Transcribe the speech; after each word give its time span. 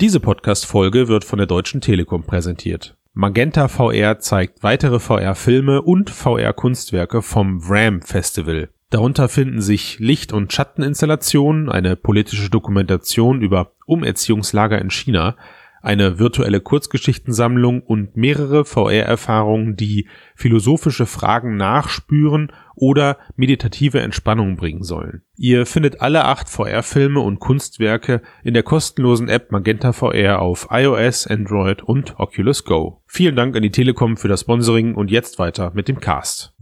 Diese 0.00 0.20
Podcast-Folge 0.20 1.08
wird 1.08 1.24
von 1.24 1.38
der 1.38 1.48
Deutschen 1.48 1.80
Telekom 1.80 2.22
präsentiert. 2.22 2.96
Magenta 3.14 3.66
VR 3.66 4.20
zeigt 4.20 4.62
weitere 4.62 5.00
VR-Filme 5.00 5.82
und 5.82 6.08
VR-Kunstwerke 6.10 7.20
vom 7.20 7.62
VRAM 7.62 8.02
Festival. 8.02 8.68
Darunter 8.90 9.28
finden 9.28 9.60
sich 9.60 9.98
Licht- 9.98 10.32
und 10.32 10.52
Schatteninstallationen, 10.52 11.68
eine 11.68 11.96
politische 11.96 12.48
Dokumentation 12.48 13.42
über 13.42 13.72
Umerziehungslager 13.86 14.80
in 14.80 14.90
China, 14.90 15.34
eine 15.82 16.18
virtuelle 16.18 16.60
Kurzgeschichtensammlung 16.60 17.82
und 17.82 18.16
mehrere 18.16 18.64
VR-Erfahrungen, 18.64 19.76
die 19.76 20.08
philosophische 20.34 21.06
Fragen 21.06 21.56
nachspüren 21.56 22.52
oder 22.74 23.18
meditative 23.36 24.00
Entspannung 24.00 24.56
bringen 24.56 24.82
sollen. 24.82 25.22
Ihr 25.36 25.66
findet 25.66 26.00
alle 26.00 26.24
acht 26.24 26.48
VR-Filme 26.48 27.20
und 27.20 27.38
Kunstwerke 27.40 28.22
in 28.44 28.54
der 28.54 28.62
kostenlosen 28.62 29.28
App 29.28 29.52
Magenta 29.52 29.92
VR 29.92 30.40
auf 30.40 30.68
iOS, 30.70 31.26
Android 31.26 31.82
und 31.82 32.18
Oculus 32.18 32.64
Go. 32.64 33.02
Vielen 33.06 33.36
Dank 33.36 33.56
an 33.56 33.62
die 33.62 33.70
Telekom 33.70 34.16
für 34.16 34.28
das 34.28 34.42
Sponsoring 34.42 34.94
und 34.94 35.10
jetzt 35.10 35.38
weiter 35.38 35.72
mit 35.74 35.88
dem 35.88 36.00
Cast. 36.00 36.54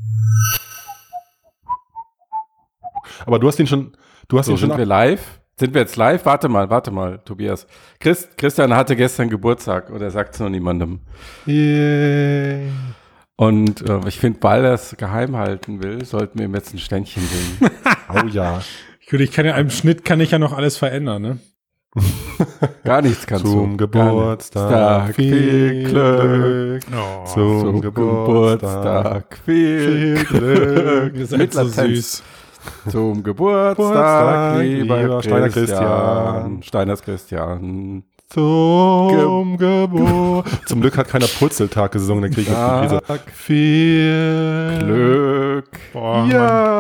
Aber 3.24 3.38
du 3.38 3.48
hast 3.48 3.58
ihn 3.58 3.66
schon, 3.66 3.96
du 4.28 4.38
hast 4.38 4.46
So, 4.46 4.52
ihn 4.52 4.58
schon 4.58 4.70
sind 4.70 4.78
wir 4.78 4.86
live? 4.86 5.40
Sind 5.58 5.72
wir 5.72 5.80
jetzt 5.80 5.96
live? 5.96 6.26
Warte 6.26 6.50
mal, 6.50 6.68
warte 6.68 6.90
mal, 6.90 7.18
Tobias. 7.24 7.66
Chris, 7.98 8.28
Christian 8.36 8.74
hatte 8.76 8.94
gestern 8.94 9.30
Geburtstag 9.30 9.88
und 9.88 10.02
er 10.02 10.10
sagt 10.10 10.34
es 10.34 10.40
noch 10.40 10.50
niemandem. 10.50 11.00
Yay. 11.46 12.68
Und 13.36 13.80
äh, 13.88 14.00
ich 14.06 14.18
finde, 14.18 14.38
weil 14.42 14.66
er 14.66 14.74
es 14.74 14.94
geheim 14.98 15.34
halten 15.34 15.82
will, 15.82 16.04
sollten 16.04 16.38
wir 16.38 16.44
ihm 16.44 16.54
jetzt 16.54 16.74
ein 16.74 16.78
Ständchen 16.78 17.22
bringen. 17.26 17.70
Oh 18.08 18.24
ja. 18.28 18.60
Gut, 19.10 19.18
ich 19.18 19.32
kann 19.32 19.44
ja 19.46 19.56
im 19.56 19.68
Schnitt 19.68 20.04
kann 20.04 20.20
ich 20.20 20.30
ja 20.30 20.38
noch 20.38 20.52
alles 20.52 20.76
verändern, 20.76 21.22
ne? 21.22 21.38
Gar 22.84 23.02
nichts 23.02 23.26
kannst 23.26 23.46
Zum 23.46 23.72
du. 23.72 23.88
Geburtstag 23.88 25.12
viel 25.12 25.84
Glück. 25.84 26.84
Zum, 27.26 27.60
Zum 27.60 27.80
Geburtstag 27.80 29.38
viel 29.44 30.24
Glück. 30.24 31.16
Ihr 31.16 31.26
seid 31.26 31.52
so 31.52 31.64
süß. 31.64 32.22
Zum 32.88 33.22
Geburtstag, 33.22 34.60
lieber, 34.62 35.00
lieber 35.02 35.22
Steiner 35.22 35.48
Christian. 35.48 36.62
Steiners 36.62 37.02
Christian. 37.02 38.04
Zum 38.28 39.56
Geburt. 39.56 40.46
Zum 40.66 40.80
Glück 40.80 40.96
hat 40.96 41.08
keiner 41.08 41.26
Purzeltag 41.26 41.92
gesungen, 41.92 42.22
dann 42.22 42.32
kriege 42.32 42.50
ich 42.50 42.56
die 42.56 42.80
Krise. 42.80 43.00
Tag, 43.06 43.20
Viel 43.32 44.78
Glück. 44.80 45.70
Boah, 45.92 46.18
Mann. 46.18 46.30
Ja. 46.30 46.78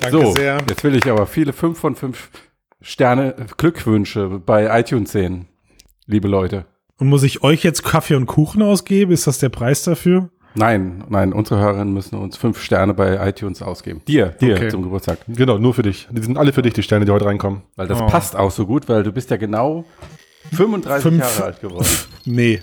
Danke 0.00 0.18
So, 0.18 0.32
sehr. 0.32 0.58
jetzt 0.68 0.82
will 0.82 0.96
ich 0.96 1.10
aber 1.10 1.26
viele 1.26 1.52
5 1.52 1.78
von 1.78 1.94
5 1.94 2.30
Sterne 2.80 3.34
Glückwünsche 3.58 4.40
bei 4.44 4.80
iTunes 4.80 5.12
sehen, 5.12 5.48
liebe 6.06 6.28
Leute. 6.28 6.64
Und 6.98 7.08
muss 7.08 7.22
ich 7.22 7.42
euch 7.42 7.62
jetzt 7.62 7.82
Kaffee 7.84 8.14
und 8.14 8.24
Kuchen 8.26 8.62
ausgeben? 8.62 9.12
Ist 9.12 9.26
das 9.26 9.38
der 9.38 9.50
Preis 9.50 9.82
dafür? 9.82 10.30
Nein, 10.54 11.04
nein, 11.08 11.32
unsere 11.32 11.60
Hörerinnen 11.60 11.94
müssen 11.94 12.16
uns 12.16 12.36
5 12.36 12.60
Sterne 12.60 12.92
bei 12.92 13.28
iTunes 13.28 13.62
ausgeben. 13.62 14.02
Dir, 14.08 14.26
dir 14.40 14.56
Okay. 14.56 14.68
zum 14.68 14.82
Geburtstag. 14.82 15.18
Genau, 15.28 15.58
nur 15.58 15.74
für 15.74 15.82
dich. 15.82 16.08
Die 16.10 16.22
sind 16.22 16.36
alle 16.36 16.52
für 16.52 16.62
dich, 16.62 16.72
die 16.74 16.82
Sterne, 16.82 17.04
die 17.04 17.12
heute 17.12 17.26
reinkommen. 17.26 17.62
Weil 17.76 17.86
das 17.86 18.00
Oh. 18.00 18.06
passt 18.06 18.34
auch 18.34 18.50
so 18.50 18.66
gut, 18.66 18.88
weil 18.88 19.02
du 19.04 19.12
bist 19.12 19.30
ja 19.30 19.36
genau 19.36 19.84
35 20.52 21.02
Fünf- 21.02 21.20
Jahre 21.22 21.44
alt 21.44 21.60
geworden. 21.60 21.86
Nee. 22.24 22.60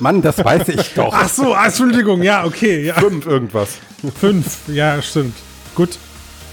Mann, 0.00 0.20
das 0.22 0.42
weiß 0.44 0.68
ich 0.68 0.94
doch. 0.94 1.12
Ach 1.14 1.28
so, 1.28 1.54
ah, 1.54 1.66
Entschuldigung, 1.66 2.22
ja, 2.22 2.44
okay, 2.44 2.84
ja. 2.86 2.94
Fünf 2.94 3.26
irgendwas. 3.26 3.78
Fünf, 4.18 4.68
ja, 4.68 5.00
stimmt. 5.00 5.34
Gut, 5.74 5.98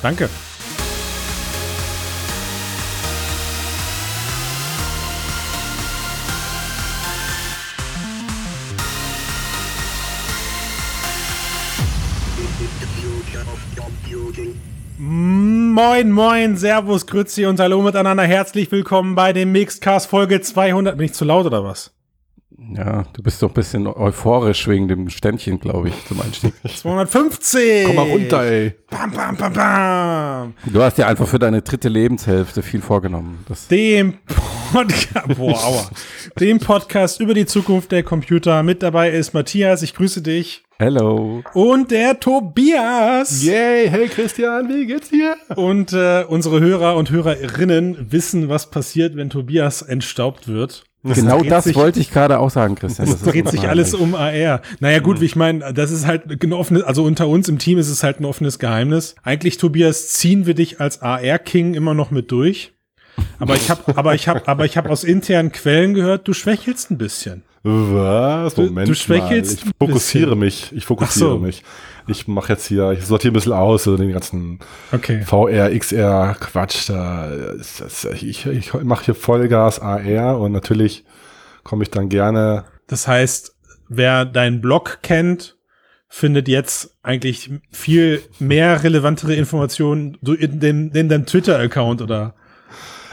danke. 0.02 0.30
Moin, 15.86 16.14
moin, 16.14 16.56
Servus, 16.56 17.06
Grüezi 17.06 17.46
und 17.46 17.60
Hallo 17.60 17.82
miteinander. 17.82 18.24
Herzlich 18.24 18.72
willkommen 18.72 19.16
bei 19.16 19.34
dem 19.34 19.52
Mixedcast 19.52 20.08
Folge 20.08 20.40
200. 20.40 20.96
Bin 20.96 21.08
ich 21.08 21.14
zu 21.14 21.26
laut 21.26 21.46
oder 21.46 21.66
was? 21.66 21.92
Ja, 22.74 23.04
du 23.12 23.22
bist 23.22 23.44
doch 23.44 23.50
ein 23.50 23.54
bisschen 23.54 23.88
euphorisch 23.88 24.66
wegen 24.70 24.88
dem 24.88 25.10
Ständchen, 25.10 25.60
glaube 25.60 25.90
ich, 25.90 26.06
zum 26.06 26.22
Einstieg. 26.22 26.54
250. 26.78 27.84
Komm 27.86 27.96
mal 27.98 28.10
runter, 28.10 28.44
ey. 28.46 28.76
Bam, 28.90 29.12
bam, 29.12 29.36
bam, 29.36 29.52
bam. 29.52 30.54
Du 30.68 30.82
hast 30.82 30.98
dir 30.98 31.06
einfach 31.06 31.28
für 31.28 31.38
deine 31.38 31.62
dritte 31.62 31.90
Lebenshälfte 31.90 32.62
viel 32.62 32.82
vorgenommen. 32.82 33.44
Das 33.50 33.68
dem 33.68 34.20
Podcast, 34.72 35.28
boah, 35.38 35.66
aua, 35.66 35.90
dem 36.40 36.60
Podcast 36.60 37.20
über 37.20 37.34
die 37.34 37.46
Zukunft 37.46 37.92
der 37.92 38.04
Computer. 38.04 38.64
Mit 38.64 38.84
dabei 38.84 39.10
ist 39.12 39.34
Matthias, 39.34 39.82
ich 39.82 39.94
grüße 39.94 40.22
dich. 40.22 40.64
Hello. 40.84 41.42
Und 41.54 41.92
der 41.92 42.20
Tobias. 42.20 43.42
Yay, 43.42 43.90
hey 43.90 44.10
Christian, 44.10 44.68
wie 44.68 44.86
geht's 44.86 45.10
dir? 45.10 45.38
Und 45.56 45.94
äh, 45.94 46.26
unsere 46.28 46.60
Hörer 46.60 46.98
und 46.98 47.10
Hörerinnen 47.10 48.12
wissen, 48.12 48.50
was 48.50 48.70
passiert, 48.70 49.16
wenn 49.16 49.30
Tobias 49.30 49.82
entstaubt 49.82 50.50
wird. 50.50 50.84
Genau 51.04 51.40
dreht 51.40 51.52
das 51.52 51.64
sich- 51.64 51.78
wollte 51.78 52.02
ich 52.02 52.12
gerade 52.12 52.38
auch 52.38 52.50
sagen, 52.50 52.76
Christian. 52.76 53.08
Es 53.08 53.22
Das 53.22 53.32
dreht 53.32 53.48
sich 53.48 53.70
alles 53.70 53.94
um 53.94 54.14
AR. 54.14 54.62
Naja, 54.82 55.00
gut, 55.00 55.22
wie 55.22 55.26
ich 55.26 55.38
meine, 55.38 55.74
das 55.74 55.90
ist 55.90 56.06
halt 56.06 56.24
ein 56.44 56.52
offenes, 56.52 56.84
also 56.84 57.06
unter 57.06 57.30
uns 57.30 57.48
im 57.48 57.60
Team 57.60 57.78
ist 57.78 57.88
es 57.90 58.04
halt 58.04 58.20
ein 58.20 58.26
offenes 58.26 58.60
Geheimnis. 58.60 59.16
Eigentlich, 59.24 59.56
Tobias, 59.56 60.10
ziehen 60.10 60.46
wir 60.46 60.54
dich 60.54 60.82
als 60.82 61.02
AR-King 61.02 61.76
immer 61.76 61.94
noch 61.94 62.12
mit 62.12 62.30
durch. 62.30 62.74
Aber 63.40 63.56
ich 63.56 63.70
habe, 63.70 63.96
aber 63.98 64.16
ich 64.16 64.28
habe, 64.28 64.46
aber 64.50 64.66
ich 64.66 64.76
habe 64.76 64.90
aus 64.90 65.06
internen 65.06 65.54
Quellen 65.54 65.94
gehört, 65.94 66.28
du 66.28 66.34
schwächelst 66.34 66.92
ein 66.92 66.98
bisschen. 66.98 67.44
Was? 67.64 68.56
Du- 68.56 68.64
Moment 68.64 68.90
du 68.90 68.94
schwächelst 68.96 69.66
mal. 69.66 69.72
Ich 69.72 69.88
fokussiere 69.88 70.32
ein 70.34 70.40
mich. 70.40 70.72
Ich 70.74 70.86
fokussiere 70.86 71.30
so. 71.32 71.38
mich. 71.40 71.64
Ich 72.08 72.28
mache 72.28 72.52
jetzt 72.52 72.66
hier, 72.68 72.92
ich 72.92 73.06
sortiere 73.06 73.32
ein 73.32 73.36
bisschen 73.36 73.54
aus, 73.54 73.84
so 73.86 73.96
den 73.96 74.12
ganzen 74.12 74.60
Okay. 74.92 75.22
VR, 75.22 75.70
XR, 75.78 76.36
Quatsch. 76.40 76.90
Da 76.90 77.30
das, 77.58 78.06
ich 78.22 78.46
ich 78.46 78.74
mache 78.84 79.06
hier 79.06 79.16
Vollgas 79.16 79.80
AR 79.80 80.40
und 80.40 80.52
natürlich 80.52 81.06
komme 81.64 81.84
ich 81.84 81.90
dann 81.92 82.10
gerne. 82.10 82.66
Das 82.88 83.08
heißt, 83.08 83.56
wer 83.88 84.26
deinen 84.26 84.60
Blog 84.60 85.00
kennt, 85.02 85.56
findet 86.10 86.50
jetzt 86.50 86.98
eigentlich 87.02 87.50
viel 87.72 88.22
mehr 88.40 88.84
relevantere 88.84 89.34
Informationen 89.36 90.18
in, 90.38 90.60
dem, 90.60 90.92
in 90.92 91.08
deinem 91.08 91.26
Twitter-Account 91.26 92.02
oder 92.02 92.36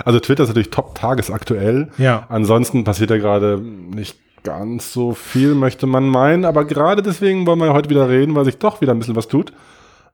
Also 0.05 0.19
Twitter 0.19 0.43
ist 0.43 0.49
natürlich 0.49 0.71
top 0.71 0.97
tagesaktuell. 0.97 1.91
ja. 1.99 2.27
Ansonsten 2.29 2.83
passiert 2.83 3.11
ja 3.11 3.19
gerade 3.19 3.61
nicht 3.61 4.19
ganz 4.43 4.93
so 4.93 5.13
viel, 5.13 5.55
möchte 5.55 5.87
man 5.87 6.09
meinen. 6.09 6.45
Aber 6.45 6.65
gerade 6.65 7.03
deswegen 7.03 7.47
wollen 7.47 7.59
wir 7.59 7.67
ja 7.67 7.73
heute 7.73 7.91
wieder 7.91 8.09
reden, 8.09 8.35
weil 8.35 8.45
sich 8.45 8.59
doch 8.59 8.81
wieder 8.81 8.93
ein 8.93 8.99
bisschen 8.99 9.17
was 9.17 9.29
tut. 9.29 9.53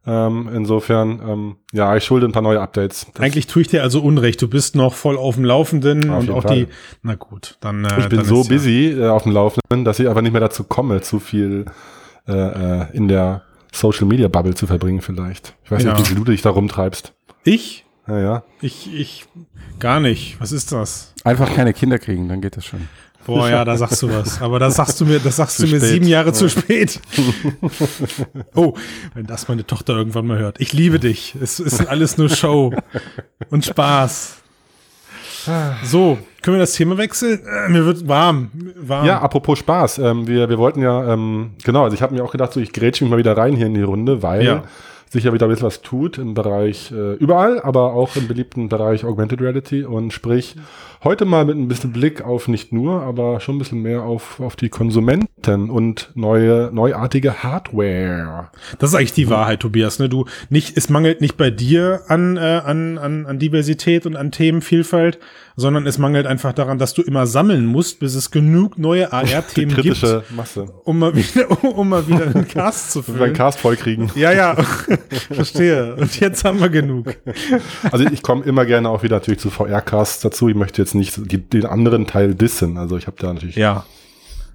Ähm, 0.08 0.48
insofern, 0.54 1.20
ähm, 1.26 1.56
ja, 1.72 1.96
ich 1.96 2.04
schulde 2.04 2.26
ein 2.28 2.32
paar 2.32 2.42
neue 2.42 2.60
Updates. 2.60 3.06
Das- 3.12 3.22
Eigentlich 3.24 3.48
tue 3.48 3.62
ich 3.62 3.68
dir 3.68 3.82
also 3.82 4.00
Unrecht. 4.00 4.40
Du 4.40 4.46
bist 4.48 4.76
noch 4.76 4.94
voll 4.94 5.16
auf 5.18 5.34
dem 5.34 5.44
Laufenden 5.44 6.10
Auf 6.10 6.20
und 6.20 6.30
auch 6.30 6.42
Fall. 6.44 6.56
die. 6.56 6.68
Na 7.02 7.16
gut, 7.16 7.56
dann. 7.60 7.84
Äh, 7.84 7.98
ich 8.00 8.08
bin 8.08 8.18
dann 8.18 8.26
so 8.26 8.42
ist 8.42 8.48
ja- 8.48 8.54
busy 8.54 8.90
äh, 8.92 9.08
auf 9.08 9.24
dem 9.24 9.32
Laufenden, 9.32 9.84
dass 9.84 9.98
ich 9.98 10.08
einfach 10.08 10.22
nicht 10.22 10.30
mehr 10.32 10.40
dazu 10.40 10.62
komme, 10.62 11.00
zu 11.00 11.18
viel 11.18 11.64
äh, 12.28 12.32
äh, 12.32 12.86
in 12.92 13.08
der 13.08 13.42
Social 13.72 14.06
Media 14.06 14.28
Bubble 14.28 14.54
zu 14.54 14.66
verbringen 14.68 15.00
vielleicht. 15.00 15.54
Ich 15.64 15.70
weiß 15.72 15.82
Ja. 15.82 15.92
nicht, 15.94 16.02
wie 16.04 16.08
viel 16.14 16.16
du 16.16 16.24
dich 16.24 16.40
da 16.42 16.50
rumtreibst. 16.50 17.12
Ich? 17.42 17.84
Ja, 18.06 18.18
ja. 18.20 18.42
Ich, 18.60 18.94
ich, 18.94 19.24
gar 19.80 19.98
nicht. 19.98 20.40
Was 20.40 20.52
ist 20.52 20.70
das? 20.70 21.12
Einfach 21.24 21.52
keine 21.52 21.72
Kinder 21.72 21.98
kriegen, 21.98 22.28
dann 22.28 22.40
geht 22.40 22.56
das 22.56 22.64
schon. 22.64 22.88
Boah, 23.26 23.48
ja, 23.50 23.64
da 23.64 23.76
sagst 23.76 24.02
du 24.02 24.08
was. 24.10 24.40
Aber 24.40 24.58
das 24.58 24.76
sagst 24.76 25.00
du 25.00 25.04
mir, 25.04 25.18
das 25.18 25.36
sagst 25.36 25.56
Zu 25.56 25.66
du 25.66 25.72
mir 25.72 25.78
spät. 25.80 25.90
sieben 25.90 26.06
Jahre 26.06 26.32
zu 26.32 26.48
spät. 26.48 27.00
oh, 28.54 28.74
wenn 29.14 29.26
das 29.26 29.48
meine 29.48 29.66
Tochter 29.66 29.94
irgendwann 29.96 30.26
mal 30.26 30.38
hört. 30.38 30.60
Ich 30.60 30.72
liebe 30.72 30.98
dich. 30.98 31.34
Es 31.40 31.60
ist 31.60 31.86
alles 31.88 32.18
nur 32.18 32.28
Show 32.28 32.72
und 33.50 33.64
Spaß. 33.64 34.36
So, 35.84 36.18
können 36.42 36.56
wir 36.56 36.60
das 36.60 36.72
Thema 36.74 36.98
wechseln? 36.98 37.40
Äh, 37.46 37.68
mir 37.70 37.84
wird 37.86 38.08
warm. 38.08 38.50
warm. 38.80 39.06
Ja, 39.06 39.20
apropos 39.20 39.58
Spaß. 39.60 39.98
Ähm, 39.98 40.26
wir, 40.26 40.48
wir 40.48 40.58
wollten 40.58 40.82
ja, 40.82 41.12
ähm, 41.12 41.52
genau, 41.64 41.84
also 41.84 41.94
ich 41.94 42.02
habe 42.02 42.14
mir 42.14 42.24
auch 42.24 42.32
gedacht, 42.32 42.52
so 42.52 42.58
ich 42.60 42.72
grätsche 42.72 43.04
mich 43.04 43.10
mal 43.12 43.18
wieder 43.18 43.36
rein 43.36 43.54
hier 43.54 43.66
in 43.66 43.74
die 43.74 43.82
Runde, 43.82 44.22
weil 44.24 44.44
Ja. 44.44 44.64
sich 45.08 45.22
ja 45.22 45.32
wieder 45.32 45.46
ein 45.46 45.50
bisschen 45.50 45.66
was 45.68 45.82
tut 45.82 46.18
im 46.18 46.34
Bereich, 46.34 46.90
äh, 46.90 47.14
überall, 47.14 47.60
aber 47.62 47.92
auch 47.92 48.16
im 48.16 48.26
beliebten 48.26 48.68
Bereich 48.68 49.04
Augmented 49.04 49.40
Reality 49.40 49.84
und 49.84 50.12
sprich, 50.12 50.56
heute 51.06 51.24
mal 51.24 51.44
mit 51.44 51.56
ein 51.56 51.68
bisschen 51.68 51.92
Blick 51.92 52.22
auf 52.22 52.48
nicht 52.48 52.72
nur, 52.72 53.00
aber 53.02 53.38
schon 53.38 53.54
ein 53.54 53.58
bisschen 53.60 53.80
mehr 53.80 54.02
auf, 54.02 54.40
auf 54.40 54.56
die 54.56 54.68
Konsumenten 54.68 55.70
und 55.70 56.10
neue, 56.16 56.70
neuartige 56.72 57.44
Hardware. 57.44 58.50
Das 58.80 58.90
ist 58.90 58.96
eigentlich 58.96 59.12
die 59.12 59.30
Wahrheit, 59.30 59.60
Tobias. 59.60 60.00
Ne? 60.00 60.08
Du 60.08 60.24
nicht, 60.50 60.76
es 60.76 60.88
mangelt 60.88 61.20
nicht 61.20 61.36
bei 61.36 61.50
dir 61.50 62.00
an, 62.08 62.36
äh, 62.36 62.40
an, 62.40 62.98
an, 62.98 63.24
an 63.24 63.38
Diversität 63.38 64.04
und 64.04 64.16
an 64.16 64.32
Themenvielfalt, 64.32 65.20
sondern 65.54 65.86
es 65.86 65.96
mangelt 65.96 66.26
einfach 66.26 66.52
daran, 66.52 66.78
dass 66.78 66.92
du 66.92 67.02
immer 67.02 67.28
sammeln 67.28 67.66
musst, 67.66 68.00
bis 68.00 68.16
es 68.16 68.32
genug 68.32 68.76
neue 68.76 69.12
AR-Themen 69.12 69.76
gibt, 69.76 70.00
kritische 70.00 70.24
Masse. 70.34 70.66
um 70.82 70.98
mal 70.98 71.14
wieder, 71.14 71.64
um 71.76 71.88
mal 71.88 72.08
wieder 72.08 72.26
einen 72.26 72.48
Cast 72.48 72.90
zu 72.90 73.02
füllen. 73.04 73.32
Cast 73.32 73.60
voll 73.60 73.76
kriegen. 73.76 74.10
Ja, 74.16 74.32
ja. 74.32 74.56
Verstehe. 75.30 75.94
Und 75.94 76.18
jetzt 76.18 76.44
haben 76.44 76.60
wir 76.60 76.68
genug. 76.68 77.16
Also 77.92 78.06
ich 78.06 78.22
komme 78.22 78.44
immer 78.44 78.66
gerne 78.66 78.88
auch 78.88 79.04
wieder 79.04 79.16
natürlich 79.16 79.38
zu 79.38 79.50
VR-Casts 79.50 80.20
dazu. 80.20 80.48
Ich 80.48 80.56
möchte 80.56 80.82
jetzt 80.82 80.95
nicht 80.96 81.30
die, 81.32 81.38
den 81.38 81.66
anderen 81.66 82.06
Teil 82.06 82.34
dissen. 82.34 82.76
Also 82.78 82.96
ich 82.96 83.06
habe 83.06 83.16
da 83.20 83.32
natürlich 83.32 83.56
Ja. 83.56 83.84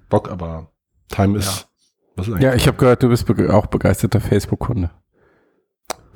Bock, 0.08 0.30
aber 0.30 0.68
Time 1.08 1.38
ist. 1.38 1.68
Was 2.16 2.26
ist 2.28 2.34
eigentlich? 2.34 2.44
Ja, 2.44 2.54
ich 2.54 2.66
habe 2.66 2.76
gehört, 2.76 3.02
du 3.02 3.08
bist 3.08 3.26
bege 3.26 3.54
auch 3.54 3.66
begeisterter 3.66 4.20
Facebook-Kunde. 4.20 4.90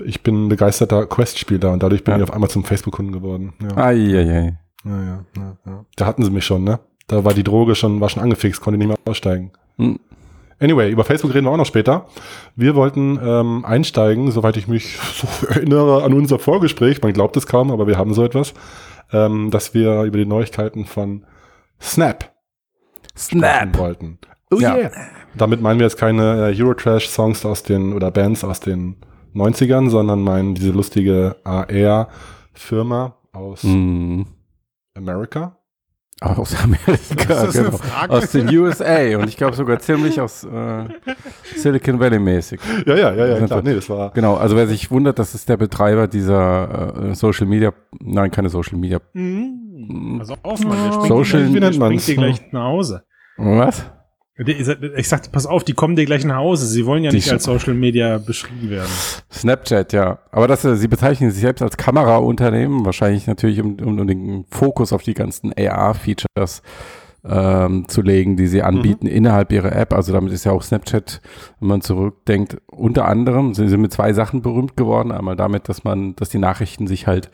ich 0.04 0.22
bin 0.22 0.48
begeisterter 0.50 1.06
Quest-Spieler 1.06 1.72
und 1.72 1.82
dadurch 1.82 2.04
bin 2.04 2.12
Ja. 2.12 2.18
ich 2.18 2.22
auf 2.24 2.32
einmal 2.32 2.50
zum 2.50 2.64
Facebook-Kunden 2.64 3.12
geworden. 3.12 3.54
Ja. 3.62 3.90
Ja, 3.90 3.90
ja, 3.90 4.20
ja, 4.20 5.56
ja. 5.64 5.84
Da 5.96 6.06
hatten 6.06 6.22
sie 6.22 6.30
mich 6.30 6.44
schon, 6.44 6.64
ne? 6.64 6.78
Da 7.08 7.24
war 7.24 7.34
die 7.34 7.42
Droge 7.44 7.74
schon, 7.74 8.00
war 8.00 8.08
schon 8.08 8.22
angefixt, 8.22 8.60
konnte 8.60 8.78
nicht 8.78 8.88
mehr 8.88 8.98
aussteigen. 9.06 9.52
Hm. 9.78 9.98
Anyway, 10.58 10.90
über 10.90 11.04
Facebook 11.04 11.34
reden 11.34 11.46
wir 11.46 11.50
auch 11.50 11.56
noch 11.56 11.66
später. 11.66 12.06
Wir 12.56 12.74
wollten 12.74 13.18
ähm, 13.22 13.64
einsteigen, 13.64 14.30
soweit 14.30 14.56
ich 14.56 14.68
mich 14.68 14.98
so 15.14 15.46
erinnere 15.46 16.02
an 16.04 16.12
unser 16.14 16.38
Vorgespräch, 16.38 17.02
man 17.02 17.12
glaubt 17.12 17.36
es 17.36 17.46
kaum, 17.46 17.70
aber 17.70 17.86
wir 17.86 17.98
haben 17.98 18.14
so 18.14 18.24
etwas, 18.24 18.54
ähm, 19.12 19.50
dass 19.50 19.74
wir 19.74 20.02
über 20.02 20.18
die 20.18 20.26
Neuigkeiten 20.26 20.84
von 20.86 21.24
Snap 21.80 22.32
sprechen 23.18 23.40
Snap. 23.40 23.78
wollten. 23.78 24.18
Oh 24.50 24.58
Ja. 24.58 24.76
yeah. 24.76 24.90
Damit 25.34 25.60
meinen 25.60 25.78
wir 25.80 25.86
jetzt 25.86 25.98
keine 25.98 26.50
äh, 26.50 26.62
Eurotrash-Songs 26.62 27.44
aus 27.44 27.62
den 27.62 27.92
oder 27.92 28.10
Bands 28.10 28.42
aus 28.44 28.60
den 28.60 28.96
90ern, 29.34 29.90
sondern 29.90 30.22
meinen 30.22 30.54
diese 30.54 30.70
lustige 30.70 31.36
AR-Firma 31.44 33.16
aus 33.32 33.62
Hm. 33.62 34.26
Amerika. 34.94 35.55
Aus 36.22 36.56
Amerika, 36.64 36.94
Das 37.28 37.48
ist 37.48 37.56
eine 37.58 37.66
genau. 37.66 37.76
Frage. 37.76 38.12
Aus 38.12 38.30
den 38.30 38.48
USA 38.56 39.18
und 39.18 39.28
ich 39.28 39.36
glaube 39.36 39.54
sogar 39.54 39.78
ziemlich 39.80 40.18
aus 40.18 40.44
äh, 40.44 40.84
Silicon 41.56 42.00
Valley 42.00 42.18
mäßig. 42.18 42.58
Ja, 42.86 42.96
ja, 42.96 43.12
ja, 43.14 43.26
ja, 43.26 43.46
klar. 43.46 43.60
Nee, 43.62 43.74
das 43.74 43.90
war. 43.90 44.12
Genau, 44.12 44.36
also 44.36 44.56
wer 44.56 44.66
sich 44.66 44.90
wundert, 44.90 45.18
das 45.18 45.34
ist 45.34 45.46
der 45.48 45.58
Betreiber 45.58 46.08
dieser 46.08 47.10
äh, 47.10 47.14
Social 47.14 47.46
Media, 47.46 47.72
nein, 48.00 48.30
keine 48.30 48.48
Social 48.48 48.78
Media. 48.78 48.98
Pass 48.98 50.30
auf, 50.42 50.64
Mann. 50.64 50.78
Der 50.84 50.92
springt, 50.92 51.08
Social- 51.08 51.52
wie 51.52 51.60
der 51.60 51.70
nennt 51.70 52.06
dir 52.08 52.14
gleich 52.14 52.40
nach 52.50 52.64
Hause. 52.64 53.02
Was? 53.36 53.84
Ich 54.38 55.08
sagte, 55.08 55.30
pass 55.30 55.46
auf, 55.46 55.64
die 55.64 55.72
kommen 55.72 55.96
dir 55.96 56.04
gleich 56.04 56.24
nach 56.26 56.36
Hause. 56.36 56.66
Sie 56.66 56.84
wollen 56.84 57.02
ja 57.02 57.10
Die 57.10 57.16
nicht 57.16 57.30
als 57.30 57.44
Social 57.44 57.72
Media 57.72 58.18
beschrieben 58.18 58.68
werden. 58.68 58.90
Snapchat, 59.32 59.94
ja. 59.94 60.18
Aber 60.30 60.46
das, 60.46 60.62
äh, 60.66 60.76
sie 60.76 60.88
bezeichnen 60.88 61.30
sich 61.30 61.40
selbst 61.40 61.62
als 61.62 61.78
Kameraunternehmen, 61.78 62.84
wahrscheinlich 62.84 63.26
natürlich, 63.26 63.62
um, 63.62 63.78
um, 63.80 64.06
den 64.06 64.44
Fokus 64.50 64.92
auf 64.92 65.02
die 65.02 65.14
ganzen 65.14 65.54
AR-Features 65.56 66.60
ähm, 67.24 67.88
zu 67.88 68.02
legen, 68.02 68.36
die 68.36 68.46
sie 68.46 68.62
anbieten 68.62 69.06
innerhalb 69.06 69.52
ihrer 69.52 69.74
App. 69.74 69.94
Also 69.94 70.12
damit 70.12 70.34
ist 70.34 70.44
ja 70.44 70.52
auch 70.52 70.62
Snapchat, 70.62 71.22
wenn 71.60 71.68
man 71.68 71.80
zurückdenkt, 71.80 72.58
unter 72.66 73.06
anderem, 73.06 73.54
sie 73.54 73.66
sind 73.68 73.80
mit 73.80 73.92
zwei 73.92 74.12
Sachen 74.12 74.42
berühmt 74.42 74.76
geworden. 74.76 75.12
Einmal 75.12 75.36
damit, 75.36 75.70
dass 75.70 75.82
man, 75.82 76.14
dass 76.16 76.28
die 76.28 76.38
Nachrichten 76.38 76.86
sich 76.86 77.06
halt 77.06 77.30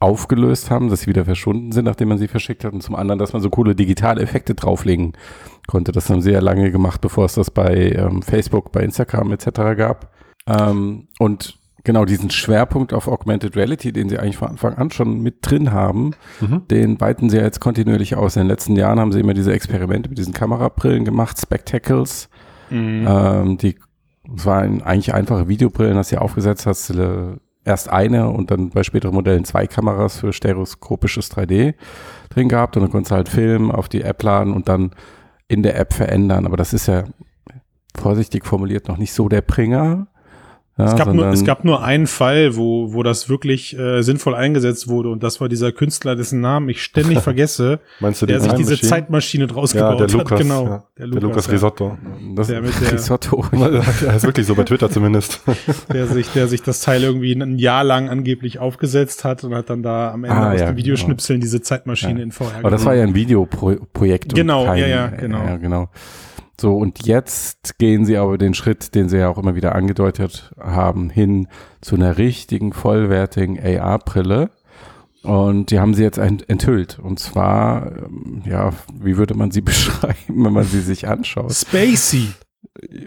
aufgelöst 0.00 0.70
haben, 0.70 0.88
dass 0.90 1.02
sie 1.02 1.06
wieder 1.06 1.24
verschwunden 1.24 1.72
sind, 1.72 1.84
nachdem 1.86 2.08
man 2.08 2.18
sie 2.18 2.28
verschickt 2.28 2.64
hat. 2.64 2.72
Und 2.72 2.82
zum 2.82 2.94
anderen, 2.94 3.18
dass 3.18 3.32
man 3.32 3.40
so 3.42 3.50
coole 3.50 3.74
digitale 3.74 4.20
Effekte 4.22 4.54
drauflegen 4.54 5.12
konnte. 5.66 5.92
Das 5.92 6.10
haben 6.10 6.20
sie 6.22 6.32
ja 6.32 6.40
lange 6.40 6.70
gemacht, 6.70 7.00
bevor 7.00 7.24
es 7.24 7.34
das 7.34 7.50
bei 7.50 7.92
ähm, 7.92 8.22
Facebook, 8.22 8.72
bei 8.72 8.82
Instagram 8.82 9.32
etc. 9.32 9.46
gab. 9.76 10.12
Ähm, 10.46 11.08
und 11.18 11.58
genau 11.82 12.04
diesen 12.04 12.30
Schwerpunkt 12.30 12.92
auf 12.92 13.08
Augmented 13.08 13.56
Reality, 13.56 13.92
den 13.92 14.08
sie 14.08 14.18
eigentlich 14.18 14.36
von 14.36 14.48
Anfang 14.48 14.74
an 14.74 14.90
schon 14.90 15.22
mit 15.22 15.36
drin 15.42 15.72
haben, 15.72 16.12
Mhm. 16.40 16.62
den 16.68 17.00
weiten 17.00 17.30
sie 17.30 17.36
ja 17.38 17.44
jetzt 17.44 17.60
kontinuierlich 17.60 18.16
aus. 18.16 18.36
In 18.36 18.42
den 18.42 18.48
letzten 18.48 18.76
Jahren 18.76 18.98
haben 19.00 19.12
sie 19.12 19.20
immer 19.20 19.34
diese 19.34 19.52
Experimente 19.52 20.08
mit 20.08 20.18
diesen 20.18 20.34
Kamerabrillen 20.34 21.04
gemacht, 21.04 21.40
Spectacles. 21.40 22.28
Ähm, 23.08 23.56
die, 23.58 23.76
es 24.36 24.44
waren 24.44 24.82
eigentlich 24.82 25.14
einfache 25.14 25.46
Videobrillen, 25.48 25.96
hast 25.96 26.10
du 26.10 26.20
aufgesetzt, 26.20 26.66
hast 26.66 26.90
du 26.90 27.38
erst 27.66 27.90
eine 27.90 28.30
und 28.30 28.50
dann 28.50 28.70
bei 28.70 28.82
späteren 28.82 29.14
Modellen 29.14 29.44
zwei 29.44 29.66
Kameras 29.66 30.20
für 30.20 30.32
stereoskopisches 30.32 31.30
3D 31.32 31.74
drin 32.30 32.48
gehabt 32.48 32.76
und 32.76 32.82
dann 32.82 32.90
konntest 32.90 33.10
du 33.10 33.16
halt 33.16 33.28
filmen, 33.28 33.70
auf 33.70 33.88
die 33.88 34.02
App 34.02 34.22
laden 34.22 34.54
und 34.54 34.68
dann 34.68 34.92
in 35.48 35.62
der 35.62 35.78
App 35.78 35.92
verändern. 35.92 36.46
Aber 36.46 36.56
das 36.56 36.72
ist 36.72 36.86
ja 36.86 37.04
vorsichtig 37.96 38.46
formuliert 38.46 38.88
noch 38.88 38.98
nicht 38.98 39.12
so 39.12 39.28
der 39.28 39.42
Bringer. 39.42 40.06
Ja, 40.78 40.84
Es 40.84 40.96
gab, 40.96 41.14
nur, 41.14 41.26
es 41.28 41.42
gab 41.42 41.64
nur 41.64 41.82
einen 41.82 42.06
Fall, 42.06 42.54
wo, 42.56 42.92
wo 42.92 43.02
das 43.02 43.30
wirklich 43.30 43.78
äh, 43.78 44.02
sinnvoll 44.02 44.34
eingesetzt 44.34 44.88
wurde 44.88 45.08
und 45.08 45.22
das 45.22 45.40
war 45.40 45.48
dieser 45.48 45.72
Künstler, 45.72 46.16
dessen 46.16 46.42
Namen 46.42 46.68
ich 46.68 46.82
ständig 46.82 47.18
vergesse, 47.22 47.80
Meinst 47.98 48.20
du 48.20 48.26
der 48.26 48.40
sich 48.40 48.52
diese 48.52 48.78
Zeitmaschine 48.78 49.46
draus 49.46 49.72
Ja, 49.72 49.90
gebaut 49.90 50.00
der 50.00 50.08
Lukas. 50.18 50.30
hat. 50.32 50.38
Genau, 50.38 50.66
ja. 50.66 50.84
Der 50.98 51.06
Lukas, 51.06 51.50
Risotto. 51.50 51.96
das 52.34 52.48
der 52.48 52.60
mit 52.62 52.78
der- 52.78 52.92
Risotto. 52.92 53.42
er 53.52 54.16
ist 54.16 54.24
wirklich 54.26 54.46
so 54.46 54.54
bei 54.54 54.64
Twitter 54.64 54.90
zumindest. 54.90 55.40
der 55.90 56.06
sich, 56.08 56.28
der 56.34 56.46
sich 56.46 56.60
das 56.62 56.80
Teil 56.82 57.02
irgendwie 57.04 57.32
ein 57.32 57.58
Jahr 57.58 57.82
lang 57.82 58.10
angeblich 58.10 58.58
aufgesetzt 58.58 59.24
hat 59.24 59.44
und 59.44 59.54
hat 59.54 59.70
dann 59.70 59.82
da 59.82 60.12
am 60.12 60.24
Ende 60.24 60.36
Ah, 60.36 60.52
aus 60.52 60.60
ja, 60.60 60.66
den 60.66 60.76
Videoschnipseln 60.76 61.40
diese 61.40 61.62
Zeitmaschine 61.62 62.20
in 62.22 62.32
VR 62.32 62.50
Aber 62.58 62.70
das 62.70 62.84
war 62.84 62.94
ja 62.94 63.02
ein 63.04 63.14
Videoprojekt. 63.14 64.26
und 64.32 64.34
Genau, 64.34 64.66
ja, 64.66 64.74
ja, 64.86 65.06
genau. 65.06 65.38
Ja, 65.42 65.56
genau. 65.56 65.88
So, 66.60 66.76
und 66.76 67.06
jetzt 67.06 67.78
gehen 67.78 68.06
sie 68.06 68.16
aber 68.16 68.38
den 68.38 68.54
Schritt, 68.54 68.94
den 68.94 69.08
sie 69.08 69.18
ja 69.18 69.28
auch 69.28 69.38
immer 69.38 69.54
wieder 69.54 69.74
angedeutet 69.74 70.52
haben, 70.58 71.10
hin 71.10 71.48
zu 71.80 71.96
einer 71.96 72.16
richtigen, 72.18 72.72
vollwertigen 72.72 73.58
AR-Brille. 73.62 74.50
Und 75.22 75.70
die 75.70 75.80
haben 75.80 75.92
sie 75.94 76.02
jetzt 76.02 76.18
ent 76.18 76.48
enthüllt. 76.48 76.98
Und 76.98 77.18
zwar, 77.18 77.90
ähm, 77.96 78.42
ja, 78.46 78.72
wie 78.98 79.16
würde 79.16 79.34
man 79.34 79.50
sie 79.50 79.60
beschreiben, 79.62 80.44
wenn 80.44 80.52
man 80.52 80.64
sie 80.64 80.80
sich 80.80 81.08
anschaut? 81.08 81.52
Spacey. 81.52 82.28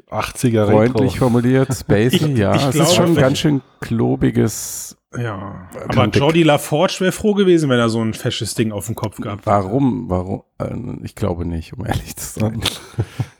80er 0.09 0.65
Freundlich 0.65 1.19
formuliert, 1.19 1.73
spacey, 1.73 2.15
Ich- 2.31 2.37
ja. 2.37 2.55
ich 2.55 2.63
es 2.65 2.71
glaube, 2.71 2.89
ist 2.89 2.95
schon 2.95 3.05
ein 3.09 3.15
ganz 3.15 3.37
schön 3.37 3.61
klobiges. 3.81 4.97
Ja. 5.17 5.67
Aber 5.73 5.87
Kantig. 5.87 6.21
Jordi 6.21 6.43
LaForge 6.43 6.97
wäre 6.99 7.11
froh 7.11 7.33
gewesen, 7.33 7.69
wenn 7.69 7.79
er 7.79 7.89
so 7.89 7.99
ein 8.01 8.13
fesches 8.13 8.53
Ding 8.53 8.71
auf 8.71 8.85
dem 8.85 8.93
Kopf 8.95 9.17
gehabt 9.17 9.41
hätte. 9.45 9.47
Warum? 9.55 10.07
Warum? 10.09 10.43
Äh, 10.59 10.75
ich 11.03 11.15
glaube 11.15 11.45
nicht, 11.45 11.73
um 11.73 11.85
ehrlich 11.85 12.15
zu 12.15 12.39
sein. 12.41 12.61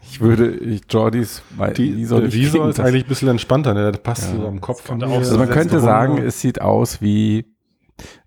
Ich 0.01 0.19
würde, 0.19 0.50
ich, 0.50 0.81
Jordis, 0.89 1.44
Die, 1.77 1.94
die 1.95 2.06
soll 2.06 2.31
Visor 2.33 2.51
kriegen, 2.62 2.69
ist 2.71 2.80
das- 2.80 2.86
eigentlich 2.88 3.06
ein 3.06 3.10
bisschen 3.10 3.27
entspannter, 3.30 3.75
ne? 3.75 3.92
Der 3.92 4.00
passt 4.00 4.31
Ja. 4.31 4.38
so 4.39 4.48
am 4.48 4.60
Kopf. 4.62 4.89
An. 4.89 5.04
Also 5.04 5.38
man 5.38 5.50
könnte 5.50 5.80
sagen, 5.80 6.18
es 6.18 6.42
sieht 6.42 6.60
aus 6.62 7.01
wie 7.01 7.45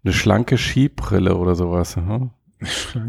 eine 0.05 0.13
schlanke 0.13 0.57
Skibrille 0.57 1.35
oder 1.37 1.57
sowas. 1.57 1.97
hm? 1.97 2.31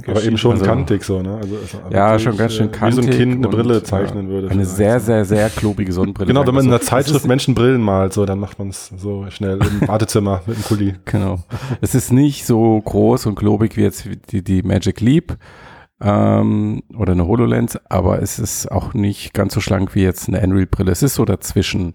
Aber 0.07 0.23
eben 0.23 0.37
schon 0.37 0.53
also- 0.53 0.65
kantig 0.65 1.03
so, 1.03 1.21
ne? 1.21 1.35
Also, 1.35 1.55
also 1.55 1.77
Ja, 1.89 2.17
schon 2.19 2.37
ganz 2.37 2.53
schön 2.53 2.67
äh, 2.67 2.71
kantig. 2.71 2.97
Wie 2.97 3.03
so 3.03 3.11
ein 3.11 3.17
Kind 3.17 3.33
eine 3.45 3.47
Brille 3.49 3.83
zeichnen 3.83 4.27
ja, 4.27 4.31
würde. 4.33 4.49
Eine 4.49 4.65
sehr, 4.65 4.99
sehr, 4.99 5.25
sehr 5.25 5.49
klobige 5.49 5.91
Sonnenbrille. 5.91 6.27
Genau, 6.27 6.45
wenn 6.45 6.55
man 6.55 6.65
in 6.65 6.71
so. 6.71 6.77
Zeitschrift 6.77 7.25
Menschen 7.25 7.55
Brillen 7.55 7.81
malt, 7.81 8.13
so, 8.13 8.25
dann 8.25 8.39
macht 8.39 8.59
man 8.59 8.69
es 8.69 8.91
so 8.97 9.25
schnell 9.29 9.59
im 9.61 9.87
Badezimmer 9.87 10.41
mit 10.45 10.57
dem 10.57 10.63
Kuli. 10.63 10.95
Genau. 11.05 11.39
Es 11.81 11.95
ist 11.95 12.11
nicht 12.11 12.45
so 12.45 12.81
groß 12.81 13.27
und 13.27 13.35
klobig 13.35 13.77
wie 13.77 13.81
jetzt 13.81 14.07
die, 14.31 14.43
die 14.43 14.63
Magic 14.63 14.99
Leap 14.99 15.37
ähm, 16.01 16.83
oder 16.97 17.13
eine 17.13 17.27
HoloLens, 17.27 17.77
aber 17.89 18.21
es 18.21 18.39
ist 18.39 18.71
auch 18.71 18.93
nicht 18.93 19.33
ganz 19.33 19.53
so 19.53 19.61
schlank 19.61 19.95
wie 19.95 20.01
jetzt 20.01 20.27
eine 20.27 20.41
Unreal-Brille. 20.41 20.91
Es 20.91 21.03
ist 21.03 21.15
so 21.15 21.25
dazwischen. 21.25 21.93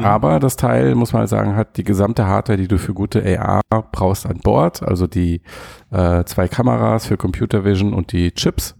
Mhm. 0.00 0.06
Aber 0.06 0.40
das 0.40 0.56
Teil, 0.56 0.94
muss 0.94 1.12
man 1.12 1.26
sagen, 1.26 1.56
hat 1.56 1.76
die 1.76 1.84
gesamte 1.84 2.26
Hardware, 2.26 2.56
die 2.58 2.68
du 2.68 2.78
für 2.78 2.94
gute 2.94 3.22
AR 3.38 3.62
brauchst, 3.92 4.26
an 4.26 4.38
Bord. 4.38 4.82
Also 4.82 5.06
die 5.06 5.42
äh, 5.90 6.24
zwei 6.24 6.48
Kameras 6.48 7.06
für 7.06 7.16
Computer 7.16 7.64
Vision 7.64 7.92
und 7.92 8.12
die 8.12 8.32
Chips. 8.32 8.76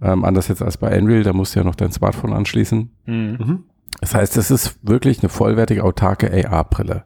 Ähm, 0.00 0.24
anders 0.24 0.48
jetzt 0.48 0.62
als 0.62 0.76
bei 0.76 0.96
Unreal, 0.98 1.22
da 1.22 1.32
musst 1.32 1.54
du 1.54 1.60
ja 1.60 1.64
noch 1.64 1.74
dein 1.74 1.92
Smartphone 1.92 2.32
anschließen. 2.32 2.90
Mhm. 3.06 3.64
Das 4.00 4.14
heißt, 4.14 4.36
es 4.36 4.50
ist 4.50 4.78
wirklich 4.82 5.20
eine 5.20 5.28
vollwertige, 5.28 5.84
autarke 5.84 6.30
AR-Brille. 6.30 7.04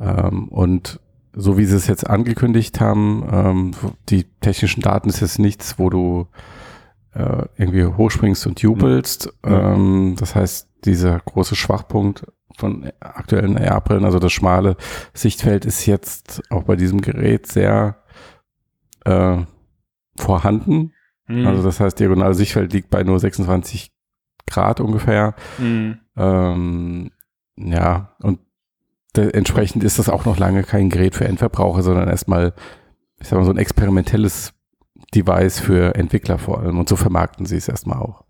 Ähm, 0.00 0.48
und 0.48 1.00
so 1.32 1.58
wie 1.58 1.64
sie 1.64 1.76
es 1.76 1.86
jetzt 1.86 2.08
angekündigt 2.08 2.80
haben, 2.80 3.26
ähm, 3.30 3.70
die 4.08 4.24
technischen 4.40 4.80
Daten 4.80 5.08
ist 5.08 5.20
jetzt 5.20 5.38
nichts, 5.38 5.78
wo 5.78 5.90
du 5.90 6.28
äh, 7.14 7.46
irgendwie 7.56 7.84
hochspringst 7.84 8.46
und 8.46 8.60
jubelst. 8.60 9.32
Ja. 9.44 9.74
Ähm, 9.74 10.14
das 10.18 10.34
heißt, 10.34 10.68
dieser 10.84 11.18
große 11.18 11.56
Schwachpunkt 11.56 12.26
von 12.56 12.90
aktuellen 13.00 13.58
AR-Brillen, 13.58 14.04
also 14.04 14.18
das 14.18 14.32
schmale 14.32 14.76
Sichtfeld, 15.12 15.64
ist 15.64 15.86
jetzt 15.86 16.42
auch 16.50 16.64
bei 16.64 16.76
diesem 16.76 17.00
Gerät 17.00 17.46
sehr 17.46 18.02
äh, 19.04 19.38
vorhanden. 20.16 20.92
Mhm. 21.26 21.46
Also 21.46 21.62
das 21.62 21.80
heißt, 21.80 21.98
diagonale 21.98 22.34
Sichtfeld 22.34 22.72
liegt 22.72 22.90
bei 22.90 23.02
nur 23.02 23.18
26 23.18 23.92
Grad 24.46 24.80
ungefähr. 24.80 25.34
Mhm. 25.58 26.00
Ähm, 26.16 27.10
ja, 27.56 28.16
und 28.20 28.40
entsprechend 29.16 29.84
ist 29.84 29.98
das 29.98 30.08
auch 30.08 30.24
noch 30.24 30.38
lange 30.38 30.64
kein 30.64 30.90
Gerät 30.90 31.14
für 31.14 31.24
Endverbraucher, 31.24 31.82
sondern 31.82 32.08
erstmal, 32.08 32.52
ich 33.20 33.28
sag 33.28 33.38
mal, 33.38 33.44
so 33.44 33.52
ein 33.52 33.58
experimentelles 33.58 34.52
Device 35.14 35.60
für 35.60 35.94
Entwickler 35.94 36.38
vor 36.38 36.60
allem. 36.60 36.78
Und 36.78 36.88
so 36.88 36.96
vermarkten 36.96 37.46
sie 37.46 37.56
es 37.56 37.68
erstmal 37.68 37.98
auch. 37.98 38.24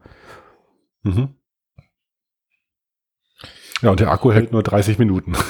Mhm. 1.02 1.34
Ja, 3.82 3.90
und 3.90 4.00
der 4.00 4.10
Akku 4.10 4.32
hält 4.32 4.52
nur 4.52 4.62
30 4.62 4.98
Minuten. 4.98 5.34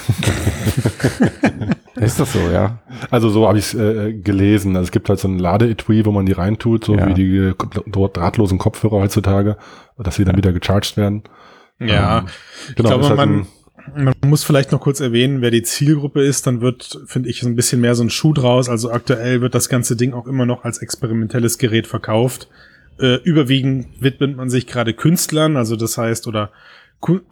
Ist 1.95 2.19
das 2.19 2.33
so, 2.33 2.39
ja? 2.39 2.79
Also 3.09 3.29
so 3.29 3.47
habe 3.47 3.57
ich 3.57 3.65
es 3.65 3.73
äh, 3.73 4.13
gelesen. 4.13 4.75
Also 4.75 4.85
es 4.87 4.91
gibt 4.91 5.07
halt 5.09 5.19
so 5.19 5.27
ein 5.27 5.39
Ladeetui, 5.39 6.05
wo 6.05 6.11
man 6.11 6.25
die 6.25 6.33
reintut, 6.33 6.85
so 6.85 6.95
Ja. 6.95 7.07
wie 7.07 7.13
die 7.13 7.37
äh, 7.37 7.53
drahtlosen 8.13 8.57
Kopfhörer 8.57 8.97
heutzutage, 8.97 9.57
dass 9.97 10.15
sie 10.15 10.25
dann 10.25 10.35
wieder 10.37 10.51
gecharged 10.51 10.97
werden. 10.97 11.23
Ja, 11.79 12.19
Ähm, 12.19 12.25
genau, 12.75 12.89
glaube, 12.89 13.03
ist 13.03 13.09
halt 13.09 13.17
man- 13.17 13.47
Man 13.95 14.13
muss 14.25 14.43
vielleicht 14.43 14.71
noch 14.71 14.81
kurz 14.81 14.99
erwähnen, 14.99 15.41
wer 15.41 15.51
die 15.51 15.61
Zielgruppe 15.63 16.23
ist, 16.23 16.47
dann 16.47 16.59
wird, 16.59 16.99
finde 17.05 17.29
ich, 17.29 17.41
so 17.41 17.47
ein 17.47 17.55
bisschen 17.55 17.79
mehr 17.81 17.93
so 17.93 18.03
ein 18.03 18.09
Schuh 18.09 18.33
draus. 18.33 18.67
Also 18.67 18.89
aktuell 18.91 19.41
wird 19.41 19.53
das 19.53 19.69
ganze 19.69 19.95
Ding 19.95 20.13
auch 20.13 20.25
immer 20.27 20.45
noch 20.47 20.63
als 20.65 20.79
experimentelles 20.79 21.57
Gerät 21.59 21.85
verkauft. 21.85 22.49
Äh, 22.99 23.17
überwiegend 23.23 23.87
widmet 24.01 24.35
man 24.37 24.49
sich 24.49 24.65
gerade 24.67 24.93
Künstlern, 24.93 25.55
also 25.55 25.75
das 25.75 25.97
heißt, 25.99 26.25
oder 26.27 26.49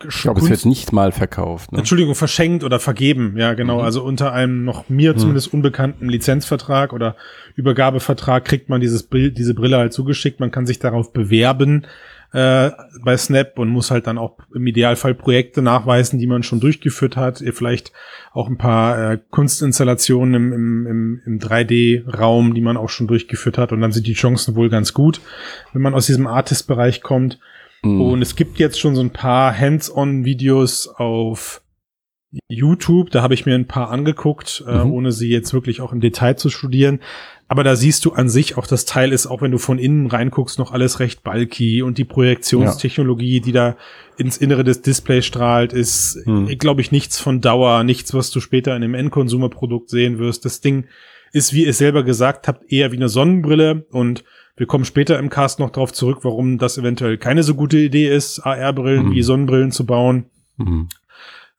ich 0.07 0.21
glaube, 0.21 0.41
es 0.41 0.49
wird 0.49 0.65
nicht 0.65 0.93
mal 0.93 1.11
verkauft. 1.11 1.71
Ne? 1.71 1.79
Entschuldigung, 1.79 2.15
verschenkt 2.15 2.63
oder 2.63 2.79
vergeben, 2.79 3.35
ja 3.37 3.53
genau. 3.53 3.79
Mhm. 3.79 3.85
Also 3.85 4.03
unter 4.03 4.33
einem 4.33 4.65
noch 4.65 4.89
mir 4.89 5.13
mhm. 5.13 5.17
zumindest 5.17 5.53
unbekannten 5.53 6.09
Lizenzvertrag 6.09 6.93
oder 6.93 7.15
Übergabevertrag 7.55 8.45
kriegt 8.45 8.69
man 8.69 8.81
dieses 8.81 9.03
Bild, 9.03 9.37
diese 9.37 9.53
Brille 9.53 9.77
halt 9.77 9.93
zugeschickt. 9.93 10.39
Man 10.39 10.51
kann 10.51 10.65
sich 10.65 10.79
darauf 10.79 11.13
bewerben 11.13 11.87
äh, 12.33 12.71
bei 13.03 13.15
Snap 13.15 13.59
und 13.59 13.69
muss 13.69 13.91
halt 13.91 14.07
dann 14.07 14.17
auch 14.17 14.37
im 14.53 14.65
Idealfall 14.65 15.13
Projekte 15.13 15.61
nachweisen, 15.61 16.19
die 16.19 16.27
man 16.27 16.43
schon 16.43 16.59
durchgeführt 16.59 17.15
hat. 17.15 17.43
Vielleicht 17.53 17.93
auch 18.33 18.49
ein 18.49 18.57
paar 18.57 19.11
äh, 19.11 19.19
Kunstinstallationen 19.29 20.33
im, 20.33 20.53
im, 20.53 20.87
im, 20.87 21.21
im 21.25 21.39
3D-Raum, 21.39 22.53
die 22.53 22.61
man 22.61 22.75
auch 22.75 22.89
schon 22.89 23.07
durchgeführt 23.07 23.57
hat. 23.57 23.71
Und 23.71 23.81
dann 23.81 23.91
sind 23.91 24.07
die 24.07 24.13
Chancen 24.13 24.55
wohl 24.55 24.69
ganz 24.69 24.93
gut, 24.93 25.21
wenn 25.73 25.81
man 25.81 25.93
aus 25.93 26.07
diesem 26.07 26.27
Artist-Bereich 26.27 27.01
kommt. 27.01 27.39
Mhm. 27.83 28.01
Und 28.01 28.21
es 28.21 28.35
gibt 28.35 28.59
jetzt 28.59 28.79
schon 28.79 28.95
so 28.95 29.01
ein 29.01 29.11
paar 29.11 29.57
Hands-on-Videos 29.57 30.87
auf 30.87 31.61
YouTube. 32.47 33.11
Da 33.11 33.21
habe 33.21 33.33
ich 33.33 33.45
mir 33.45 33.55
ein 33.55 33.67
paar 33.67 33.91
angeguckt, 33.91 34.63
äh, 34.67 34.71
mhm. 34.71 34.79
äh, 34.79 34.93
ohne 34.93 35.11
sie 35.11 35.29
jetzt 35.29 35.53
wirklich 35.53 35.81
auch 35.81 35.91
im 35.91 36.01
Detail 36.01 36.35
zu 36.35 36.49
studieren. 36.49 36.99
Aber 37.47 37.63
da 37.63 37.75
siehst 37.75 38.05
du 38.05 38.13
an 38.13 38.29
sich 38.29 38.57
auch, 38.57 38.65
das 38.65 38.85
Teil 38.85 39.11
ist, 39.11 39.27
auch 39.27 39.41
wenn 39.41 39.51
du 39.51 39.59
von 39.59 39.77
innen 39.77 40.07
reinguckst, 40.07 40.57
noch 40.57 40.71
alles 40.71 40.99
recht 40.99 41.23
bulky 41.23 41.83
und 41.83 41.97
die 41.97 42.05
Projektionstechnologie, 42.05 43.37
ja. 43.37 43.43
die 43.43 43.51
da 43.51 43.77
ins 44.17 44.37
Innere 44.37 44.63
des 44.63 44.81
Displays 44.81 45.25
strahlt, 45.25 45.73
ist, 45.73 46.19
hm. 46.23 46.47
glaube 46.57 46.81
ich, 46.81 46.91
nichts 46.91 47.19
von 47.19 47.41
Dauer, 47.41 47.83
nichts, 47.83 48.13
was 48.13 48.31
du 48.31 48.39
später 48.39 48.75
in 48.75 48.83
einem 48.83 48.95
Endkonsumerprodukt 48.95 49.89
sehen 49.89 50.17
wirst. 50.17 50.45
Das 50.45 50.61
Ding 50.61 50.85
ist, 51.31 51.53
wie 51.53 51.65
ihr 51.65 51.73
selber 51.73 52.03
gesagt 52.03 52.47
habt, 52.47 52.71
eher 52.71 52.91
wie 52.91 52.97
eine 52.97 53.09
Sonnenbrille 53.09 53.85
und 53.91 54.23
wir 54.55 54.67
kommen 54.67 54.85
später 54.85 55.17
im 55.19 55.29
Cast 55.29 55.59
noch 55.59 55.71
darauf 55.71 55.93
zurück, 55.93 56.19
warum 56.21 56.57
das 56.57 56.77
eventuell 56.77 57.17
keine 57.17 57.43
so 57.43 57.55
gute 57.55 57.77
Idee 57.77 58.13
ist, 58.13 58.39
AR-Brillen 58.39 59.07
mhm. 59.07 59.11
wie 59.13 59.23
Sonnenbrillen 59.23 59.71
zu 59.71 59.85
bauen. 59.85 60.25
Mhm. 60.57 60.89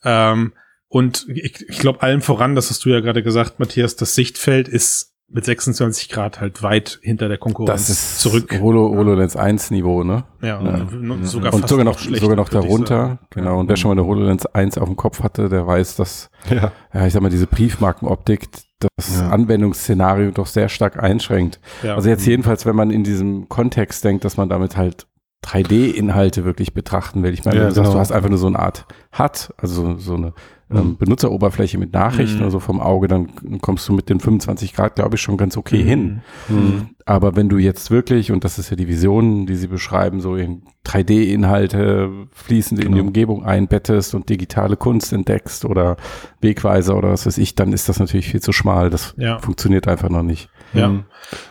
Ähm, 0.05 0.53
und 0.89 1.27
ich, 1.29 1.69
ich 1.69 1.79
glaube 1.79 2.03
allem 2.03 2.21
voran, 2.21 2.55
das 2.55 2.71
hast 2.71 2.85
du 2.85 2.91
ja 2.91 3.01
gerade 3.01 3.23
gesagt, 3.23 3.59
Matthias, 3.59 3.97
das 3.97 4.15
Sichtfeld 4.15 4.69
ist 4.69 5.15
mit 5.29 5.45
26 5.45 6.11
Grad 6.11 6.41
halt 6.41 6.63
weit 6.63 7.01
hinter 7.03 7.29
der 7.29 7.39
Konkurrenz 7.39 7.89
das 7.89 7.91
ist 7.91 8.21
zurück. 8.21 8.57
Holo, 8.61 8.95
HoloLens 8.95 9.35
1 9.35 9.73
Niveau, 9.73 10.05
ne? 10.05 10.25
Ja, 10.41 10.59
und, 10.59 10.67
ja. 10.67 11.27
sogar, 11.27 11.53
und 11.53 11.69
sogar 11.69 11.85
noch, 11.85 11.99
sogar 11.99 12.37
noch 12.37 12.49
darunter. 12.49 13.19
Genau. 13.31 13.59
Und 13.59 13.69
wer 13.69 13.77
schon 13.77 13.89
mal 13.89 14.01
eine 14.01 14.07
HoloLens 14.07 14.47
1 14.47 14.79
auf 14.79 14.87
dem 14.87 14.97
Kopf 14.97 15.23
hatte, 15.25 15.49
der 15.49 15.67
weiß, 15.67 15.97
dass, 15.97 16.31
ja, 16.49 16.71
ja 16.93 17.07
ich 17.07 17.13
sag 17.13 17.23
mal, 17.23 17.31
diese 17.31 17.49
Briefmarkenoptik 17.49 18.49
das 18.97 19.19
ja. 19.19 19.31
Anwendungsszenario 19.31 20.31
doch 20.31 20.47
sehr 20.47 20.69
stark 20.69 21.03
einschränkt. 21.03 21.61
Ja. 21.83 21.95
Also 21.95 22.09
jetzt 22.09 22.27
jedenfalls, 22.27 22.67
wenn 22.67 22.77
man 22.77 22.91
in 22.91 23.05
diesem 23.05 23.49
Kontext 23.49 24.05
denkt, 24.05 24.25
dass 24.25 24.37
man 24.37 24.49
damit 24.49 24.77
halt 24.77 25.07
3D-Inhalte 25.45 26.45
wirklich 26.45 26.75
betrachten 26.75 27.23
will. 27.23 27.33
Ich 27.33 27.45
meine, 27.45 27.59
ja, 27.59 27.65
du, 27.69 27.71
sagst, 27.71 27.87
genau. 27.87 27.95
du 27.95 28.01
hast 28.01 28.13
einfach 28.13 28.29
nur 28.31 28.39
so 28.39 28.47
eine 28.47 28.59
Art 28.59 28.87
HUD, 29.19 29.53
also 29.59 29.97
so 29.99 30.15
eine 30.15 30.33
ähm, 30.71 30.89
mhm. 30.89 30.97
Benutzeroberfläche 30.97 31.79
mit 31.79 31.93
Nachrichten 31.93 32.37
mhm. 32.37 32.43
oder 32.43 32.51
so 32.51 32.61
vom 32.61 32.81
Auge, 32.81 33.07
dann 33.07 33.61
kommst 33.61 33.89
du 33.89 33.93
mit 33.93 34.09
den 34.09 34.21
25 34.21 34.73
Grad, 34.73 34.97
glaube 34.97 35.17
ich, 35.17 35.21
schon 35.21 35.37
ganz 35.37 35.57
okay 35.57 35.83
mhm. 35.83 35.89
hin. 35.89 36.21
Mhm. 36.49 36.89
Aber 37.05 37.37
wenn 37.37 37.51
du 37.51 37.59
jetzt 37.59 37.91
wirklich, 37.91 38.33
und 38.33 38.45
das 38.45 38.59
ist 38.59 38.71
ja 38.71 38.77
die 38.77 38.89
Vision, 38.89 39.45
die 39.47 39.57
sie 39.57 39.67
beschreiben, 39.67 40.21
so 40.21 40.37
in 40.37 40.63
3D-Inhalte 40.87 42.11
fließend 42.33 42.81
genau. 42.81 42.89
in 42.89 42.93
die 42.93 42.99
genau. 42.99 43.09
Umgebung 43.09 43.45
einbettest 43.45 44.15
und 44.15 44.29
digitale 44.31 44.77
Kunst 44.77 45.13
entdeckst 45.13 45.67
oder 45.67 45.97
Wegweiser 46.41 46.97
oder 46.97 47.11
was 47.11 47.27
weiß 47.27 47.39
ich, 47.39 47.55
dann 47.55 47.73
ist 47.73 47.89
das 47.91 48.01
natürlich 48.01 48.29
viel 48.29 48.41
zu 48.41 48.53
schmal. 48.53 48.89
Das 48.89 49.15
ja. 49.19 49.39
funktioniert 49.39 49.87
einfach 49.87 50.09
noch 50.09 50.23
nicht. 50.23 50.49
Ja. 50.75 50.89
Mhm. 50.89 51.05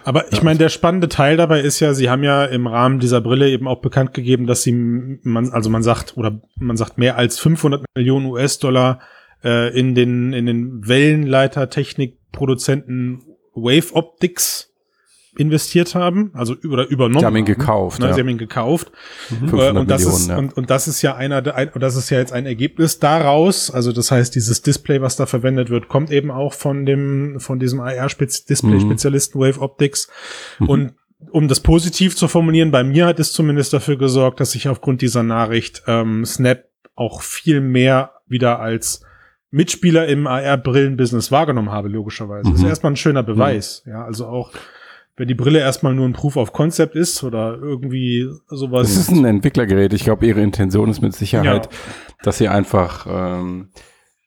Aber 0.03 0.31
ich 0.31 0.43
meine, 0.43 0.59
der 0.59 0.69
spannende 0.69 1.09
Teil 1.09 1.37
dabei 1.37 1.61
ist 1.61 1.79
ja, 1.79 1.93
sie 1.93 2.09
haben 2.09 2.23
ja 2.23 2.45
im 2.45 2.65
Rahmen 2.67 2.99
dieser 2.99 3.21
Brille 3.21 3.49
eben 3.49 3.67
auch 3.67 3.81
bekannt 3.81 4.13
gegeben, 4.13 4.45
dass 4.47 4.63
sie, 4.63 4.71
man, 4.73 5.51
also 5.51 5.69
man 5.69 5.83
sagt, 5.83 6.17
oder 6.17 6.41
man 6.55 6.77
sagt 6.77 6.97
mehr 6.97 7.17
als 7.17 7.37
500 7.39 7.83
Millionen 7.95 8.25
US-Dollar 8.27 8.99
äh, 9.43 9.77
in 9.77 9.93
den, 9.95 10.31
in 10.33 10.45
den 10.45 10.87
Wellenleiter-Technikproduzenten 10.87 13.23
Wave 13.55 13.93
Optics 13.93 14.72
investiert 15.37 15.95
haben, 15.95 16.31
also 16.33 16.55
oder 16.69 16.87
übernommen. 16.87 17.19
Sie 17.19 17.25
haben 17.25 17.35
ihn 17.35 17.45
gekauft. 17.45 17.99
Ne? 17.99 18.07
Ja. 18.07 18.13
Sie 18.13 18.21
haben 18.21 18.29
ihn 18.29 18.37
gekauft. 18.37 18.91
Mhm. 19.29 19.53
Und, 19.53 19.89
das 19.89 20.01
Millionen, 20.01 20.21
ist, 20.21 20.27
ja. 20.27 20.37
und, 20.37 20.57
und 20.57 20.69
das 20.69 20.87
ist 20.87 21.01
ja 21.01 21.15
einer, 21.15 21.55
ein, 21.55 21.69
und 21.69 21.81
das 21.81 21.95
ist 21.95 22.09
ja 22.09 22.19
jetzt 22.19 22.33
ein 22.33 22.45
Ergebnis 22.45 22.99
daraus. 22.99 23.71
Also 23.71 23.91
das 23.91 24.11
heißt, 24.11 24.35
dieses 24.35 24.61
Display, 24.61 25.01
was 25.01 25.15
da 25.15 25.25
verwendet 25.25 25.69
wird, 25.69 25.87
kommt 25.87 26.11
eben 26.11 26.29
auch 26.29 26.53
von 26.53 26.85
dem, 26.85 27.39
von 27.39 27.59
diesem 27.59 27.79
AR-Display-Spezialisten 27.79 29.39
mhm. 29.39 29.43
Wave 29.43 29.61
Optics. 29.61 30.07
Mhm. 30.59 30.69
Und 30.69 30.93
um 31.31 31.47
das 31.47 31.61
positiv 31.61 32.15
zu 32.15 32.27
formulieren, 32.27 32.71
bei 32.71 32.83
mir 32.83 33.07
hat 33.07 33.19
es 33.19 33.31
zumindest 33.31 33.73
dafür 33.73 33.97
gesorgt, 33.97 34.39
dass 34.39 34.55
ich 34.55 34.67
aufgrund 34.67 35.01
dieser 35.01 35.23
Nachricht 35.23 35.83
ähm, 35.87 36.25
Snap 36.25 36.65
auch 36.95 37.21
viel 37.21 37.61
mehr 37.61 38.11
wieder 38.27 38.59
als 38.59 39.03
Mitspieler 39.49 40.07
im 40.07 40.25
AR-Brillen-Business 40.25 41.31
wahrgenommen 41.31 41.71
habe, 41.71 41.87
logischerweise. 41.87 42.49
Mhm. 42.49 42.51
Das 42.51 42.59
ist 42.59 42.63
mhm. 42.63 42.69
erstmal 42.69 42.91
ein 42.93 42.97
schöner 42.97 43.23
Beweis. 43.23 43.83
Mhm. 43.85 43.91
Ja, 43.91 44.03
also 44.03 44.25
auch 44.27 44.51
wenn 45.15 45.27
die 45.27 45.35
Brille 45.35 45.59
erstmal 45.59 45.93
nur 45.93 46.07
ein 46.07 46.13
Proof 46.13 46.37
of 46.37 46.53
Concept 46.53 46.95
ist 46.95 47.23
oder 47.23 47.57
irgendwie 47.61 48.27
sowas. 48.47 48.89
Es 48.89 48.97
ist 48.97 49.11
ein 49.11 49.25
Entwicklergerät. 49.25 49.93
Ich 49.93 50.03
glaube, 50.03 50.25
ihre 50.25 50.41
Intention 50.41 50.89
ist 50.89 51.01
mit 51.01 51.13
Sicherheit, 51.13 51.69
ja. 51.71 51.79
dass 52.23 52.39
sie 52.39 52.47
einfach 52.47 53.05
ähm, 53.07 53.69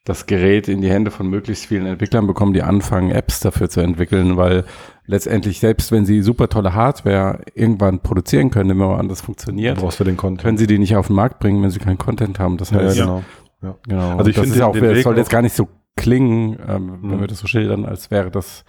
das 0.05 0.25
Gerät 0.25 0.69
in 0.69 0.79
die 0.79 0.89
Hände 0.89 1.11
von 1.11 1.27
möglichst 1.27 1.65
vielen 1.65 1.85
Entwicklern 1.85 2.25
bekommen, 2.25 2.53
die 2.53 2.61
anfangen, 2.61 3.11
Apps 3.11 3.41
dafür 3.41 3.69
zu 3.69 3.81
entwickeln, 3.81 4.37
weil 4.37 4.63
letztendlich, 5.05 5.59
selbst 5.59 5.91
wenn 5.91 6.05
sie 6.05 6.21
super 6.21 6.47
tolle 6.47 6.73
Hardware 6.73 7.41
irgendwann 7.53 7.99
produzieren 7.99 8.49
können, 8.49 8.69
immer 8.69 8.87
mal 8.87 8.99
anders 8.99 9.19
funktioniert, 9.19 9.79
brauchst 9.79 9.99
du 9.99 10.05
den 10.05 10.15
Content. 10.15 10.43
können 10.43 10.57
sie 10.57 10.67
die 10.67 10.79
nicht 10.79 10.95
auf 10.95 11.07
den 11.07 11.17
Markt 11.17 11.39
bringen, 11.39 11.61
wenn 11.61 11.71
sie 11.71 11.79
keinen 11.79 11.97
Content 11.97 12.39
haben. 12.39 12.55
Das 12.55 12.71
heißt, 12.71 12.95
ja, 12.95 13.03
genau. 13.03 13.23
Ja. 13.61 13.75
genau. 13.85 14.17
Also 14.17 14.29
ich 14.29 14.39
finde 14.39 14.65
auch, 14.65 14.75
es 14.75 15.03
soll 15.03 15.17
jetzt 15.17 15.29
gar 15.29 15.41
nicht 15.41 15.55
so 15.55 15.67
klingen, 15.97 16.57
ähm, 16.65 16.99
wenn 17.01 17.17
mhm. 17.17 17.19
wir 17.19 17.27
das 17.27 17.39
so 17.39 17.47
schildern, 17.47 17.83
als 17.83 18.09
wäre 18.09 18.31
das 18.31 18.63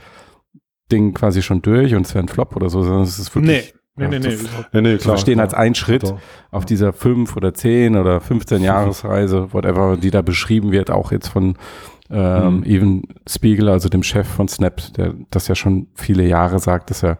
Ding 0.90 1.14
quasi 1.14 1.42
schon 1.42 1.62
durch 1.62 1.94
und 1.94 2.06
es 2.06 2.14
wäre 2.14 2.24
ein 2.24 2.28
Flop 2.28 2.56
oder 2.56 2.68
so, 2.68 2.82
sondern 2.82 3.02
es 3.02 3.18
ist 3.18 3.34
wirklich. 3.34 3.72
Nee. 3.72 3.78
Nee, 4.00 4.06
nee, 4.06 4.18
nee. 4.20 4.36
nee, 4.72 4.80
nee 4.80 4.96
klar, 4.96 5.16
verstehen 5.16 5.34
klar. 5.34 5.46
als 5.46 5.54
ein 5.54 5.74
Schritt 5.74 6.02
klar. 6.02 6.20
auf 6.52 6.64
dieser 6.64 6.92
fünf 6.92 7.36
oder 7.36 7.52
zehn 7.52 7.96
oder 7.96 8.20
15 8.20 8.62
Jahresreise, 8.62 9.52
whatever, 9.52 9.96
die 9.96 10.12
da 10.12 10.22
beschrieben 10.22 10.70
wird, 10.70 10.92
auch 10.92 11.10
jetzt 11.10 11.26
von 11.26 11.56
ähm, 12.08 12.58
mhm. 12.58 12.62
Even 12.62 13.02
Spiegel, 13.28 13.68
also 13.68 13.88
dem 13.88 14.04
Chef 14.04 14.28
von 14.28 14.46
Snap, 14.46 14.80
der 14.94 15.14
das 15.30 15.48
ja 15.48 15.56
schon 15.56 15.88
viele 15.94 16.26
Jahre 16.26 16.60
sagt, 16.60 16.90
dass 16.90 17.02
er 17.02 17.18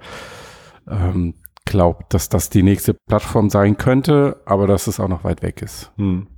ähm, 0.89 1.35
glaubt, 1.65 2.15
dass 2.15 2.29
das 2.29 2.49
die 2.49 2.63
nächste 2.63 2.95
Plattform 2.95 3.51
sein 3.51 3.77
könnte, 3.77 4.41
aber 4.47 4.67
dass 4.67 4.87
es 4.87 5.01
auch 5.01 5.09
noch 5.09 5.25
weit 5.25 5.43
weg 5.43 5.61
ist. 5.63 5.93
Mhm. 5.97 6.29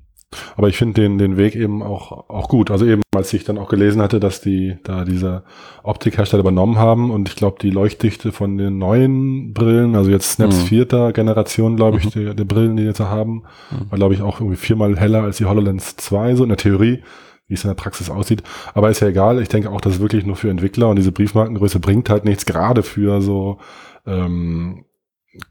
Aber 0.56 0.68
ich 0.68 0.76
finde 0.76 1.00
den, 1.00 1.18
den 1.18 1.36
Weg 1.36 1.56
eben 1.56 1.82
auch, 1.82 2.28
auch 2.28 2.48
gut. 2.48 2.70
Also 2.70 2.86
eben, 2.86 3.02
als 3.14 3.32
ich 3.32 3.44
dann 3.44 3.58
auch 3.58 3.68
gelesen 3.68 4.00
hatte, 4.00 4.20
dass 4.20 4.40
die 4.40 4.78
da 4.84 5.04
diese 5.04 5.42
Optikhersteller 5.82 6.40
übernommen 6.40 6.78
haben 6.78 7.10
und 7.10 7.28
ich 7.28 7.36
glaube, 7.36 7.58
die 7.60 7.70
Leuchtdichte 7.70 8.30
von 8.30 8.56
den 8.56 8.78
neuen 8.78 9.52
Brillen, 9.52 9.96
also 9.96 10.10
jetzt 10.10 10.32
Snaps 10.32 10.62
mhm. 10.62 10.66
vierter 10.66 11.12
Generation, 11.12 11.76
glaube 11.76 11.98
ich, 11.98 12.14
mhm. 12.14 12.36
der, 12.36 12.44
Brillen, 12.44 12.76
die 12.76 12.84
jetzt 12.84 13.00
haben, 13.00 13.42
mhm. 13.70 13.90
war 13.90 13.98
glaube 13.98 14.14
ich 14.14 14.22
auch 14.22 14.40
irgendwie 14.40 14.56
viermal 14.56 14.96
heller 14.96 15.22
als 15.22 15.38
die 15.38 15.46
HoloLens 15.46 15.96
2, 15.96 16.36
so 16.36 16.44
in 16.44 16.50
der 16.50 16.58
Theorie, 16.58 17.02
wie 17.48 17.54
es 17.54 17.64
in 17.64 17.68
der 17.68 17.74
Praxis 17.74 18.08
aussieht. 18.08 18.44
Aber 18.74 18.90
ist 18.90 19.00
ja 19.00 19.08
egal. 19.08 19.42
Ich 19.42 19.48
denke 19.48 19.70
auch, 19.70 19.80
das 19.80 19.94
ist 19.94 20.00
wirklich 20.00 20.24
nur 20.24 20.36
für 20.36 20.50
Entwickler 20.50 20.88
und 20.88 20.96
diese 20.96 21.10
Briefmarkengröße 21.10 21.80
bringt 21.80 22.08
halt 22.08 22.24
nichts 22.24 22.46
gerade 22.46 22.84
für 22.84 23.20
so 23.20 23.58
ähm, 24.06 24.84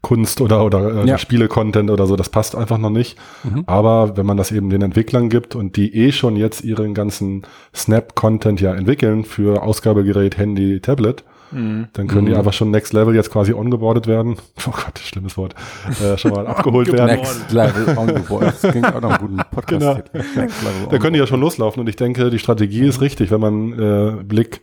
Kunst 0.02 0.42
oder, 0.42 0.64
oder 0.64 1.04
äh, 1.04 1.06
ja. 1.06 1.16
Spiele-Content 1.16 1.90
oder 1.90 2.06
so, 2.06 2.14
das 2.14 2.28
passt 2.28 2.54
einfach 2.54 2.76
noch 2.76 2.90
nicht. 2.90 3.16
Mhm. 3.44 3.64
Aber 3.66 4.16
wenn 4.16 4.26
man 4.26 4.36
das 4.36 4.52
eben 4.52 4.68
den 4.68 4.82
Entwicklern 4.82 5.30
gibt 5.30 5.54
und 5.54 5.76
die 5.76 5.94
eh 5.94 6.12
schon 6.12 6.36
jetzt 6.36 6.62
ihren 6.62 6.92
ganzen 6.92 7.42
Snap-Content 7.74 8.60
ja 8.60 8.74
entwickeln 8.74 9.24
für 9.24 9.62
Ausgabegerät, 9.62 10.36
Handy, 10.36 10.80
Tablet, 10.80 11.24
mhm. 11.50 11.88
dann 11.94 12.08
können 12.08 12.26
die 12.26 12.32
mhm. 12.32 12.38
einfach 12.38 12.52
schon 12.52 12.70
Next 12.70 12.92
Level 12.92 13.14
jetzt 13.14 13.30
quasi 13.30 13.54
ongeboardet 13.54 14.06
werden. 14.06 14.36
Oh 14.66 14.72
Gott, 14.72 14.98
schlimmes 14.98 15.38
Wort. 15.38 15.54
Äh, 16.02 16.18
schon 16.18 16.32
mal 16.32 16.46
abgeholt 16.46 16.92
werden. 16.92 17.16
Next 17.16 17.50
Level 17.50 17.96
ongeboardet. 17.96 18.54
Das 18.60 18.70
klingt 18.70 18.94
auch 18.94 19.00
noch 19.00 19.18
einen 19.18 19.28
guten 19.28 19.40
Podcast. 19.50 20.02
Genau. 20.12 20.90
Da 20.90 20.98
können 20.98 21.14
die 21.14 21.20
ja 21.20 21.26
schon 21.26 21.40
loslaufen 21.40 21.80
und 21.80 21.88
ich 21.88 21.96
denke, 21.96 22.28
die 22.28 22.38
Strategie 22.38 22.86
ist 22.86 23.00
richtig, 23.00 23.30
wenn 23.30 23.40
man 23.40 23.72
äh, 23.72 24.22
Blick, 24.24 24.60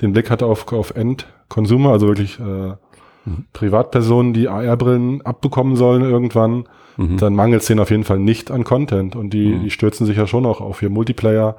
den 0.00 0.12
Blick 0.12 0.30
hat 0.30 0.44
auf, 0.44 0.72
auf 0.72 0.94
End-Consumer, 0.94 1.90
also 1.90 2.06
wirklich 2.06 2.38
äh, 2.38 2.74
mhm. 3.24 3.44
Privatpersonen, 3.52 4.32
die 4.32 4.48
AR-Brillen 4.48 5.22
abbekommen 5.22 5.76
sollen 5.76 6.02
irgendwann, 6.02 6.64
mhm. 6.96 7.16
dann 7.18 7.34
mangelt 7.34 7.62
es 7.62 7.68
denen 7.68 7.80
auf 7.80 7.90
jeden 7.90 8.04
Fall 8.04 8.18
nicht 8.18 8.50
an 8.50 8.64
Content. 8.64 9.16
Und 9.16 9.30
die, 9.30 9.48
mhm. 9.48 9.64
die 9.64 9.70
stürzen 9.70 10.06
sich 10.06 10.16
ja 10.16 10.26
schon 10.26 10.46
auch 10.46 10.60
auf 10.60 10.82
ihr 10.82 10.90
Multiplayer. 10.90 11.56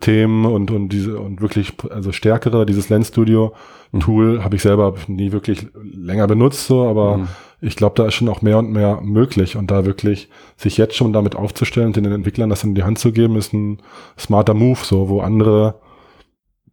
Themen 0.00 0.46
und 0.46 0.70
und 0.70 0.88
diese 0.88 1.18
und 1.18 1.42
wirklich 1.42 1.74
also 1.90 2.10
stärkere 2.10 2.64
dieses 2.64 2.88
Lens 2.88 3.08
Studio 3.08 3.52
Tool 4.00 4.38
mhm. 4.38 4.44
habe 4.44 4.56
ich 4.56 4.62
selber 4.62 4.94
nie 5.08 5.30
wirklich 5.30 5.66
länger 5.74 6.26
benutzt 6.26 6.66
so 6.66 6.88
aber 6.88 7.18
mhm. 7.18 7.28
ich 7.60 7.76
glaube, 7.76 7.94
da 7.96 8.06
ist 8.06 8.14
schon 8.14 8.28
auch 8.30 8.40
mehr 8.40 8.58
und 8.58 8.72
mehr 8.72 9.00
möglich 9.02 9.56
und 9.56 9.70
da 9.70 9.84
wirklich 9.84 10.30
sich 10.56 10.78
jetzt 10.78 10.96
schon 10.96 11.12
damit 11.12 11.36
aufzustellen 11.36 11.88
und 11.88 11.96
den 11.96 12.06
Entwicklern 12.06 12.48
das 12.48 12.64
in 12.64 12.74
die 12.74 12.82
Hand 12.82 12.98
zu 12.98 13.12
geben, 13.12 13.36
ist 13.36 13.52
ein 13.52 13.78
smarter 14.18 14.54
Move, 14.54 14.80
so 14.82 15.08
wo 15.08 15.20
andere 15.20 15.74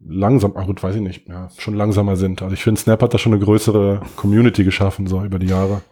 langsam, 0.06 0.54
ach 0.56 0.66
gut, 0.66 0.82
weiß 0.82 0.96
ich 0.96 1.00
nicht, 1.00 1.28
ja, 1.28 1.48
schon 1.56 1.74
langsamer 1.74 2.16
sind. 2.16 2.42
Also 2.42 2.54
ich 2.54 2.62
finde, 2.62 2.80
Snap 2.80 3.02
hat 3.02 3.14
da 3.14 3.18
schon 3.18 3.32
eine 3.32 3.42
größere 3.42 4.00
Community 4.16 4.64
geschaffen, 4.64 5.06
so 5.06 5.24
über 5.24 5.38
die 5.38 5.46
Jahre. 5.46 5.82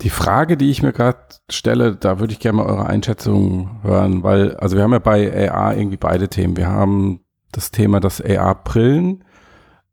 Die 0.00 0.10
Frage, 0.10 0.56
die 0.56 0.70
ich 0.70 0.82
mir 0.82 0.92
gerade 0.92 1.18
stelle, 1.50 1.96
da 1.96 2.18
würde 2.18 2.32
ich 2.32 2.38
gerne 2.38 2.58
mal 2.58 2.66
eure 2.66 2.86
Einschätzung 2.86 3.82
hören, 3.82 4.22
weil, 4.22 4.56
also 4.56 4.76
wir 4.76 4.82
haben 4.82 4.92
ja 4.92 5.00
bei 5.00 5.50
AR 5.50 5.76
irgendwie 5.76 5.98
beide 5.98 6.28
Themen. 6.28 6.56
Wir 6.56 6.68
haben 6.68 7.20
das 7.52 7.70
Thema, 7.70 8.00
dass 8.00 8.22
AR-Brillen 8.22 9.24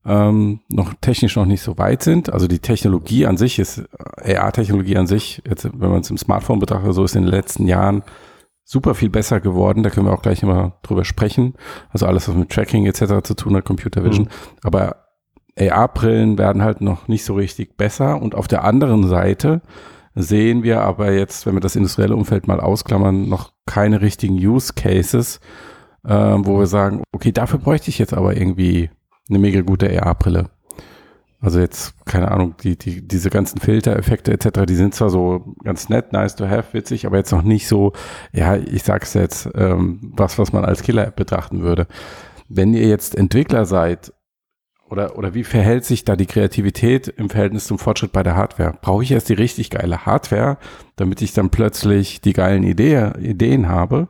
ähm, 0.05 0.61
noch 0.69 0.93
technisch 1.01 1.35
noch 1.35 1.45
nicht 1.45 1.61
so 1.61 1.77
weit 1.77 2.01
sind. 2.01 2.31
Also 2.31 2.47
die 2.47 2.59
Technologie 2.59 3.25
an 3.25 3.35
sich 3.35 3.59
ist, 3.59 3.83
AR-Technologie 4.23 4.97
an 4.97 5.07
sich, 5.07 5.41
jetzt, 5.47 5.65
wenn 5.65 5.89
man 5.89 5.99
es 5.99 6.09
im 6.09 6.17
Smartphone 6.17 6.59
betrachtet, 6.59 6.93
so 6.93 7.03
ist 7.03 7.15
in 7.15 7.23
den 7.23 7.31
letzten 7.31 7.67
Jahren 7.67 8.03
super 8.69 8.93
viel 8.93 9.09
besser 9.09 9.39
geworden. 9.39 9.81
Da 9.81 9.89
können 9.89 10.05
wir 10.05 10.13
auch 10.13 10.21
gleich 10.21 10.43
nochmal 10.43 10.73
drüber 10.83 11.03
sprechen. 11.03 11.55
Also 11.89 12.05
alles, 12.05 12.29
was 12.29 12.35
mit 12.35 12.51
Tracking 12.51 12.85
etc. 12.85 13.23
zu 13.23 13.33
tun 13.33 13.55
hat, 13.55 13.65
Computer 13.65 14.03
Vision. 14.03 14.25
Mhm. 14.25 14.29
Aber 14.61 15.07
AR-Brillen 15.57 16.37
werden 16.37 16.61
halt 16.61 16.79
noch 16.79 17.07
nicht 17.07 17.25
so 17.25 17.33
richtig 17.33 17.77
besser. 17.77 18.21
Und 18.21 18.35
auf 18.35 18.47
der 18.47 18.63
anderen 18.63 19.07
Seite 19.07 19.61
sehen 20.13 20.61
wir 20.61 20.81
aber 20.81 21.11
jetzt, 21.11 21.47
wenn 21.47 21.55
wir 21.55 21.61
das 21.61 21.75
industrielle 21.75 22.15
Umfeld 22.15 22.47
mal 22.47 22.59
ausklammern, 22.59 23.27
noch 23.27 23.53
keine 23.65 24.01
richtigen 24.01 24.35
Use 24.35 24.73
Cases, 24.73 25.39
äh, 26.05 26.13
wo 26.13 26.59
wir 26.59 26.67
sagen, 26.67 27.01
okay, 27.11 27.31
dafür 27.31 27.57
bräuchte 27.57 27.89
ich 27.89 27.97
jetzt 27.97 28.13
aber 28.13 28.37
irgendwie 28.37 28.91
eine 29.29 29.39
mega 29.39 29.61
gute 29.61 29.89
AR-Brille. 29.99 30.51
Also 31.41 31.59
jetzt, 31.59 32.05
keine 32.05 32.31
Ahnung, 32.31 32.55
die, 32.61 32.77
die, 32.77 33.07
diese 33.07 33.29
ganzen 33.29 33.59
Filtereffekte 33.61 34.33
etc., 34.33 34.65
die 34.67 34.75
sind 34.75 34.93
zwar 34.93 35.09
so 35.09 35.55
ganz 35.63 35.87
nett, 35.87 36.11
nice 36.11 36.35
to 36.35 36.49
have, 36.49 36.73
witzig, 36.73 37.05
aber 37.05 37.17
jetzt 37.17 37.31
noch 37.31 37.43
nicht 37.43 37.67
so, 37.67 37.93
ja, 38.33 38.57
ich 38.57 38.83
sag's 38.83 39.13
jetzt, 39.13 39.49
ähm, 39.55 40.11
was, 40.15 40.37
was 40.37 40.51
man 40.51 40.65
als 40.65 40.83
Killer-App 40.83 41.15
betrachten 41.15 41.61
würde. 41.61 41.87
Wenn 42.49 42.73
ihr 42.73 42.87
jetzt 42.87 43.15
Entwickler 43.15 43.65
seid, 43.65 44.11
oder, 44.89 45.17
oder 45.17 45.33
wie 45.33 45.43
verhält 45.43 45.85
sich 45.85 46.03
da 46.03 46.15
die 46.15 46.25
Kreativität 46.25 47.07
im 47.07 47.29
Verhältnis 47.29 47.67
zum 47.67 47.77
Fortschritt 47.77 48.11
bei 48.11 48.23
der 48.23 48.35
Hardware? 48.35 48.77
Brauche 48.81 49.03
ich 49.03 49.11
erst 49.11 49.29
die 49.29 49.33
richtig 49.33 49.69
geile 49.69 50.05
Hardware, 50.05 50.57
damit 50.95 51.21
ich 51.21 51.31
dann 51.33 51.51
plötzlich 51.51 52.21
die 52.21 52.33
geilen 52.33 52.63
Idee, 52.63 53.11
Ideen 53.19 53.69
habe, 53.69 54.07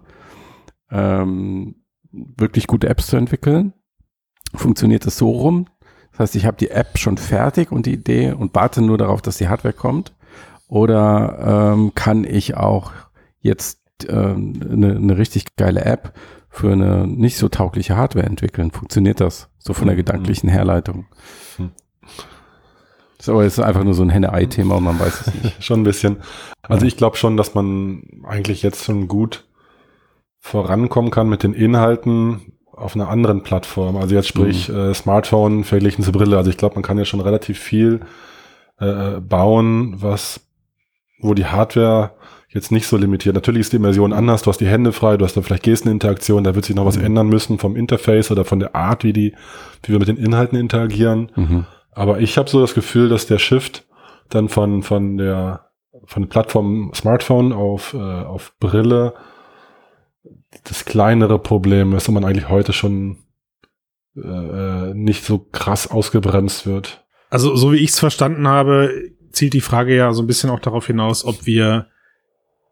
ähm, 0.90 1.76
wirklich 2.12 2.66
gute 2.66 2.88
Apps 2.88 3.08
zu 3.08 3.18
entwickeln? 3.18 3.74
Funktioniert 4.56 5.06
es 5.06 5.18
so 5.18 5.30
rum, 5.30 5.68
das 6.20 6.32
heißt, 6.32 6.36
ich 6.36 6.46
habe 6.46 6.58
die 6.58 6.70
App 6.70 6.98
schon 6.98 7.18
fertig 7.18 7.72
und 7.72 7.86
die 7.86 7.94
Idee 7.94 8.34
und 8.34 8.54
warte 8.54 8.82
nur 8.82 8.98
darauf, 8.98 9.22
dass 9.22 9.38
die 9.38 9.48
Hardware 9.48 9.74
kommt. 9.74 10.14
Oder 10.68 11.72
ähm, 11.74 11.94
kann 11.96 12.26
ich 12.26 12.58
auch 12.58 12.92
jetzt 13.40 13.80
ähm, 14.10 14.60
eine, 14.70 14.98
eine 14.98 15.18
richtig 15.18 15.56
geile 15.56 15.86
App 15.86 16.14
für 16.50 16.74
eine 16.74 17.08
nicht 17.08 17.38
so 17.38 17.48
taugliche 17.48 17.96
Hardware 17.96 18.26
entwickeln? 18.26 18.72
Funktioniert 18.72 19.22
das 19.22 19.48
so 19.60 19.74
von 19.74 19.88
der 19.88 19.96
mhm. 19.96 20.00
gedanklichen 20.00 20.50
Herleitung? 20.50 21.06
Hm. 21.56 21.72
So, 23.22 23.32
aber 23.32 23.46
es 23.46 23.58
ist 23.58 23.64
einfach 23.64 23.86
nur 23.86 23.94
so 23.94 24.04
ein 24.04 24.10
Henne-Ei-Thema 24.10 24.76
und 24.76 24.84
man 24.84 25.00
weiß 25.00 25.22
es 25.22 25.34
nicht. 25.36 25.64
schon 25.64 25.80
ein 25.80 25.86
bisschen. 25.86 26.18
Also 26.64 26.86
ich 26.86 26.98
glaube 26.98 27.16
schon, 27.16 27.38
dass 27.38 27.54
man 27.54 28.04
eigentlich 28.28 28.62
jetzt 28.62 28.84
schon 28.84 29.08
gut 29.08 29.48
vorankommen 30.38 31.12
kann 31.12 31.30
mit 31.30 31.44
den 31.44 31.54
Inhalten, 31.54 32.59
auf 32.80 32.96
einer 32.96 33.10
anderen 33.10 33.44
Plattform. 33.44 33.98
Also 33.98 34.16
jetzt 34.16 34.28
sprich 34.28 34.70
mhm. 34.70 34.76
äh, 34.76 34.94
Smartphone 34.94 35.64
verglichen 35.64 36.04
zur 36.04 36.14
Brille. 36.14 36.38
Also 36.38 36.50
ich 36.50 36.58
glaube, 36.58 36.76
man 36.76 36.84
kann 36.84 36.98
ja 36.98 37.06
schon 37.06 37.22
relativ 37.22 37.60
viel 37.60 38.02
äh, 38.80 39.20
bauen, 39.20 39.96
was 40.02 40.42
wo 41.22 41.34
die 41.34 41.46
Hardware 41.46 42.12
jetzt 42.48 42.72
nicht 42.72 42.88
so 42.88 42.98
limitiert. 42.98 43.36
Natürlich 43.36 43.62
ist 43.62 43.74
die 43.74 43.78
Immersion 43.78 44.14
anders, 44.14 44.42
du 44.42 44.50
hast 44.50 44.60
die 44.60 44.68
Hände 44.68 44.92
frei, 44.92 45.18
du 45.18 45.26
hast 45.26 45.36
da 45.36 45.42
vielleicht 45.42 45.64
Gesteninteraktion, 45.64 46.44
da 46.44 46.56
wird 46.56 46.66
sich 46.66 46.76
noch 46.76 46.86
was 46.86 46.98
mhm. 46.98 47.06
ändern 47.06 47.28
müssen 47.28 47.60
vom 47.60 47.76
Interface 47.76 48.32
oder 48.32 48.46
von 48.46 48.60
der 48.60 48.76
Art, 48.76 49.04
wie 49.04 49.14
die, 49.14 49.36
wie 49.84 49.92
wir 49.92 50.00
mit 50.00 50.08
den 50.08 50.18
Inhalten 50.18 50.58
interagieren. 50.58 51.32
Mhm. 51.36 51.66
Aber 51.92 52.20
ich 52.20 52.38
habe 52.38 52.50
so 52.50 52.62
das 52.62 52.74
Gefühl, 52.74 53.10
dass 53.10 53.28
der 53.28 53.38
Shift 53.38 53.86
dann 54.30 54.48
von, 54.48 54.84
von 54.84 55.18
der 55.18 55.66
von 56.06 56.24
der 56.24 56.30
Plattform 56.30 56.92
Smartphone 56.96 57.54
auf, 57.54 57.94
äh, 57.94 57.98
auf 57.98 58.54
Brille 58.60 59.14
das 60.64 60.86
kleinere 60.86 61.40
Problem 61.40 61.94
ist 61.94 62.08
und 62.08 62.16
man 62.16 62.26
eigentlich 62.26 62.50
heute 62.50 62.74
schon 62.74 63.18
äh, 64.16 64.22
äh, 64.22 64.94
nicht 64.94 65.24
so 65.24 65.40
krass 65.40 65.90
ausgebremst 65.90 66.66
wird. 66.66 67.06
Also 67.30 67.56
so 67.56 67.72
wie 67.72 67.78
ich 67.78 67.92
es 67.92 68.00
verstanden 68.00 68.48
habe, 68.48 69.12
zielt 69.32 69.54
die 69.54 69.62
Frage 69.62 69.96
ja 69.96 70.12
so 70.14 70.24
ein 70.24 70.28
bisschen 70.28 70.50
auch 70.50 70.60
darauf 70.60 70.88
hinaus, 70.88 71.24
ob 71.24 71.46
wir 71.46 71.88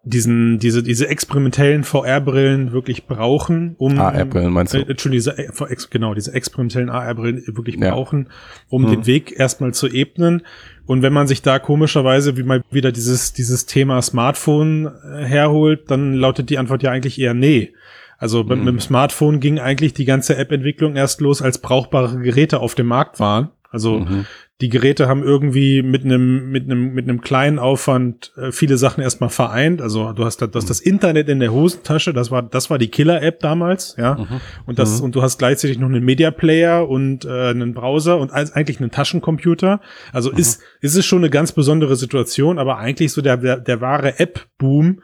diesen, 0.03 0.59
diese, 0.59 0.83
diese 0.83 1.07
experimentellen 1.07 1.83
VR-Brillen 1.83 2.71
wirklich 2.71 3.07
brauchen, 3.07 3.75
um. 3.77 3.99
AR-Brillen 3.99 4.53
meinst 4.53 4.73
du? 4.73 4.77
Äh, 4.77 4.89
Entschuldigung, 4.89 5.35
diese, 5.35 5.37
äh, 5.37 5.75
genau, 5.89 6.13
diese 6.13 6.33
experimentellen 6.33 6.89
AR-Brillen 6.89 7.43
wirklich 7.47 7.75
ja. 7.75 7.91
brauchen, 7.91 8.29
um 8.69 8.83
hm. 8.83 8.91
den 8.91 9.05
Weg 9.05 9.37
erstmal 9.37 9.73
zu 9.73 9.87
ebnen. 9.87 10.43
Und 10.85 11.01
wenn 11.01 11.13
man 11.13 11.27
sich 11.27 11.41
da 11.41 11.59
komischerweise 11.59 12.37
wie 12.37 12.43
mal 12.43 12.61
wieder 12.71 12.91
dieses, 12.91 13.33
dieses 13.33 13.65
Thema 13.65 14.01
Smartphone 14.01 14.85
äh, 14.85 15.25
herholt, 15.25 15.91
dann 15.91 16.13
lautet 16.13 16.49
die 16.49 16.57
Antwort 16.57 16.83
ja 16.83 16.91
eigentlich 16.91 17.19
eher 17.19 17.33
nee. 17.33 17.73
Also 18.17 18.43
mhm. 18.43 18.49
mit 18.49 18.67
dem 18.67 18.79
Smartphone 18.79 19.39
ging 19.39 19.59
eigentlich 19.59 19.93
die 19.93 20.05
ganze 20.05 20.37
App-Entwicklung 20.37 20.95
erst 20.95 21.21
los, 21.21 21.41
als 21.41 21.59
brauchbare 21.59 22.17
Geräte 22.19 22.59
auf 22.59 22.73
dem 22.73 22.87
Markt 22.87 23.19
waren. 23.19 23.49
Also 23.71 23.99
mhm 23.99 24.25
die 24.59 24.69
Geräte 24.69 25.07
haben 25.07 25.21
irgendwie 25.21 25.83
mit 25.83 26.03
einem 26.03 26.49
mit 26.49 26.63
einem 26.63 26.93
mit 26.93 27.07
einem 27.07 27.21
kleinen 27.21 27.59
Aufwand 27.59 28.33
äh, 28.37 28.51
viele 28.51 28.77
Sachen 28.77 29.03
erstmal 29.03 29.29
vereint. 29.29 29.83
Also 29.83 30.13
du 30.13 30.25
hast, 30.25 30.41
das, 30.41 30.49
mhm. 30.49 30.67
das 30.67 30.79
Internet 30.79 31.29
in 31.29 31.39
der 31.39 31.51
Hosentasche, 31.53 32.11
das 32.11 32.31
war 32.31 32.41
das 32.41 32.71
war 32.71 32.79
die 32.79 32.87
Killer-App 32.87 33.39
damals, 33.39 33.95
ja. 33.99 34.15
Mhm. 34.15 34.41
Und 34.65 34.79
das 34.79 34.97
mhm. 34.97 35.05
und 35.05 35.15
du 35.15 35.21
hast 35.21 35.37
gleichzeitig 35.37 35.77
noch 35.77 35.87
einen 35.87 36.03
Media 36.03 36.31
Player 36.31 36.89
und 36.89 37.23
äh, 37.25 37.49
einen 37.49 37.75
Browser 37.75 38.17
und 38.17 38.31
als, 38.31 38.51
eigentlich 38.53 38.79
einen 38.81 38.89
Taschencomputer. 38.89 39.79
Also 40.11 40.31
mhm. 40.31 40.39
ist 40.39 40.61
ist 40.81 40.95
es 40.95 41.05
schon 41.05 41.19
eine 41.19 41.29
ganz 41.29 41.51
besondere 41.51 41.95
Situation, 41.95 42.57
aber 42.57 42.79
eigentlich 42.79 43.11
so 43.11 43.21
der 43.21 43.37
der, 43.37 43.57
der 43.57 43.79
wahre 43.79 44.19
App-Boom 44.19 45.01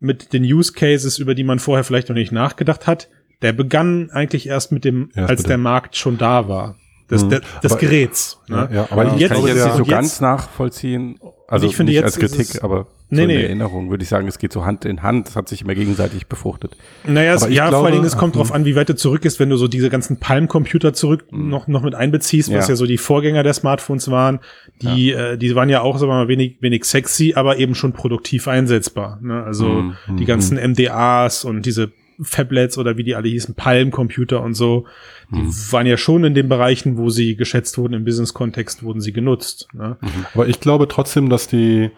mit 0.00 0.32
den 0.32 0.44
Use 0.44 0.72
Cases, 0.72 1.18
über 1.18 1.34
die 1.34 1.44
man 1.44 1.58
vorher 1.58 1.84
vielleicht 1.84 2.08
noch 2.08 2.16
nicht 2.16 2.32
nachgedacht 2.32 2.86
hat, 2.86 3.10
der 3.42 3.52
begann 3.52 4.10
eigentlich 4.10 4.46
erst 4.46 4.72
mit 4.72 4.86
dem, 4.86 5.10
erst 5.14 5.30
als 5.30 5.42
der 5.42 5.58
Markt 5.58 5.96
schon 5.96 6.16
da 6.16 6.48
war 6.48 6.76
des, 7.10 7.24
mhm. 7.24 7.30
des, 7.30 7.40
des 7.62 7.72
aber, 7.72 7.80
Geräts. 7.80 8.40
Ne? 8.48 8.68
Ja, 8.72 8.88
aber 8.90 9.04
ja, 9.04 9.16
jetzt, 9.16 9.32
kann 9.32 9.40
ich 9.40 9.46
jetzt 9.46 9.64
nicht 9.64 9.76
so 9.76 9.84
ganz 9.84 10.20
nachvollziehen. 10.20 11.18
Also 11.46 11.66
ich 11.66 11.76
finde 11.76 11.92
nicht 11.92 12.00
jetzt 12.00 12.18
als 12.18 12.18
Kritik, 12.18 12.64
aber 12.64 12.86
nee, 13.10 13.20
so 13.20 13.26
nee. 13.26 13.42
Erinnerung 13.42 13.90
würde 13.90 14.02
ich 14.02 14.08
sagen, 14.08 14.26
es 14.26 14.38
geht 14.38 14.52
so 14.52 14.64
Hand 14.64 14.86
in 14.86 15.02
Hand. 15.02 15.28
Es 15.28 15.36
hat 15.36 15.48
sich 15.48 15.60
immer 15.60 15.74
gegenseitig 15.74 16.26
befruchtet. 16.26 16.76
Naja, 17.06 17.34
es, 17.34 17.42
ja, 17.42 17.68
glaube, 17.68 17.76
vor 17.76 17.84
allen 17.86 17.94
Dingen, 17.94 18.06
es 18.06 18.16
kommt 18.16 18.36
drauf 18.36 18.52
an, 18.52 18.64
wie 18.64 18.74
weit 18.74 18.88
du 18.88 18.96
zurück 18.96 19.26
ist, 19.26 19.38
wenn 19.38 19.50
du 19.50 19.56
so 19.56 19.68
diese 19.68 19.90
ganzen 19.90 20.18
Palm-Computer 20.18 20.94
zurück 20.94 21.26
mhm. 21.30 21.50
noch, 21.50 21.68
noch 21.68 21.82
mit 21.82 21.94
einbeziehst, 21.94 22.48
was 22.48 22.66
ja. 22.66 22.72
ja 22.72 22.76
so 22.76 22.86
die 22.86 22.98
Vorgänger 22.98 23.42
der 23.42 23.52
Smartphones 23.52 24.10
waren. 24.10 24.40
Die, 24.80 25.08
ja. 25.08 25.32
äh, 25.32 25.38
die 25.38 25.54
waren 25.54 25.68
ja 25.68 25.82
auch, 25.82 25.98
sagen 25.98 26.10
wir 26.10 26.16
mal, 26.16 26.28
wenig, 26.28 26.56
wenig 26.60 26.84
sexy, 26.84 27.34
aber 27.36 27.58
eben 27.58 27.74
schon 27.74 27.92
produktiv 27.92 28.48
einsetzbar. 28.48 29.18
Ne? 29.20 29.42
Also 29.42 29.66
mhm. 29.66 30.16
die 30.16 30.24
ganzen 30.24 30.56
MDAs 30.56 31.44
und 31.44 31.66
diese 31.66 31.92
Fablets 32.20 32.78
oder 32.78 32.96
wie 32.96 33.04
die 33.04 33.14
alle 33.14 33.28
hießen, 33.28 33.54
Palm-Computer 33.54 34.42
und 34.42 34.54
so, 34.54 34.86
die 35.30 35.36
mhm. 35.36 35.54
waren 35.70 35.86
ja 35.86 35.96
schon 35.96 36.24
in 36.24 36.34
den 36.34 36.48
Bereichen, 36.48 36.96
wo 36.96 37.10
sie 37.10 37.36
geschätzt 37.36 37.78
wurden, 37.78 37.94
im 37.94 38.04
Business-Kontext 38.04 38.82
wurden 38.82 39.00
sie 39.00 39.12
genutzt. 39.12 39.68
Ne? 39.72 39.96
Mhm. 40.00 40.26
Aber 40.34 40.48
ich 40.48 40.60
glaube 40.60 40.88
trotzdem, 40.88 41.28
dass 41.28 41.48
die, 41.48 41.90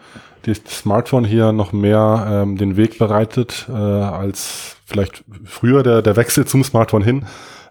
die 0.45 0.53
Smartphone 0.53 1.25
hier 1.25 1.51
noch 1.51 1.73
mehr 1.73 2.27
ähm, 2.29 2.57
den 2.57 2.77
Weg 2.77 2.97
bereitet, 2.97 3.67
äh, 3.69 3.73
als 3.73 4.77
vielleicht 4.85 5.23
früher 5.43 5.83
der, 5.83 6.01
der 6.01 6.15
Wechsel 6.15 6.45
zum 6.45 6.63
Smartphone 6.63 7.03
hin. 7.03 7.25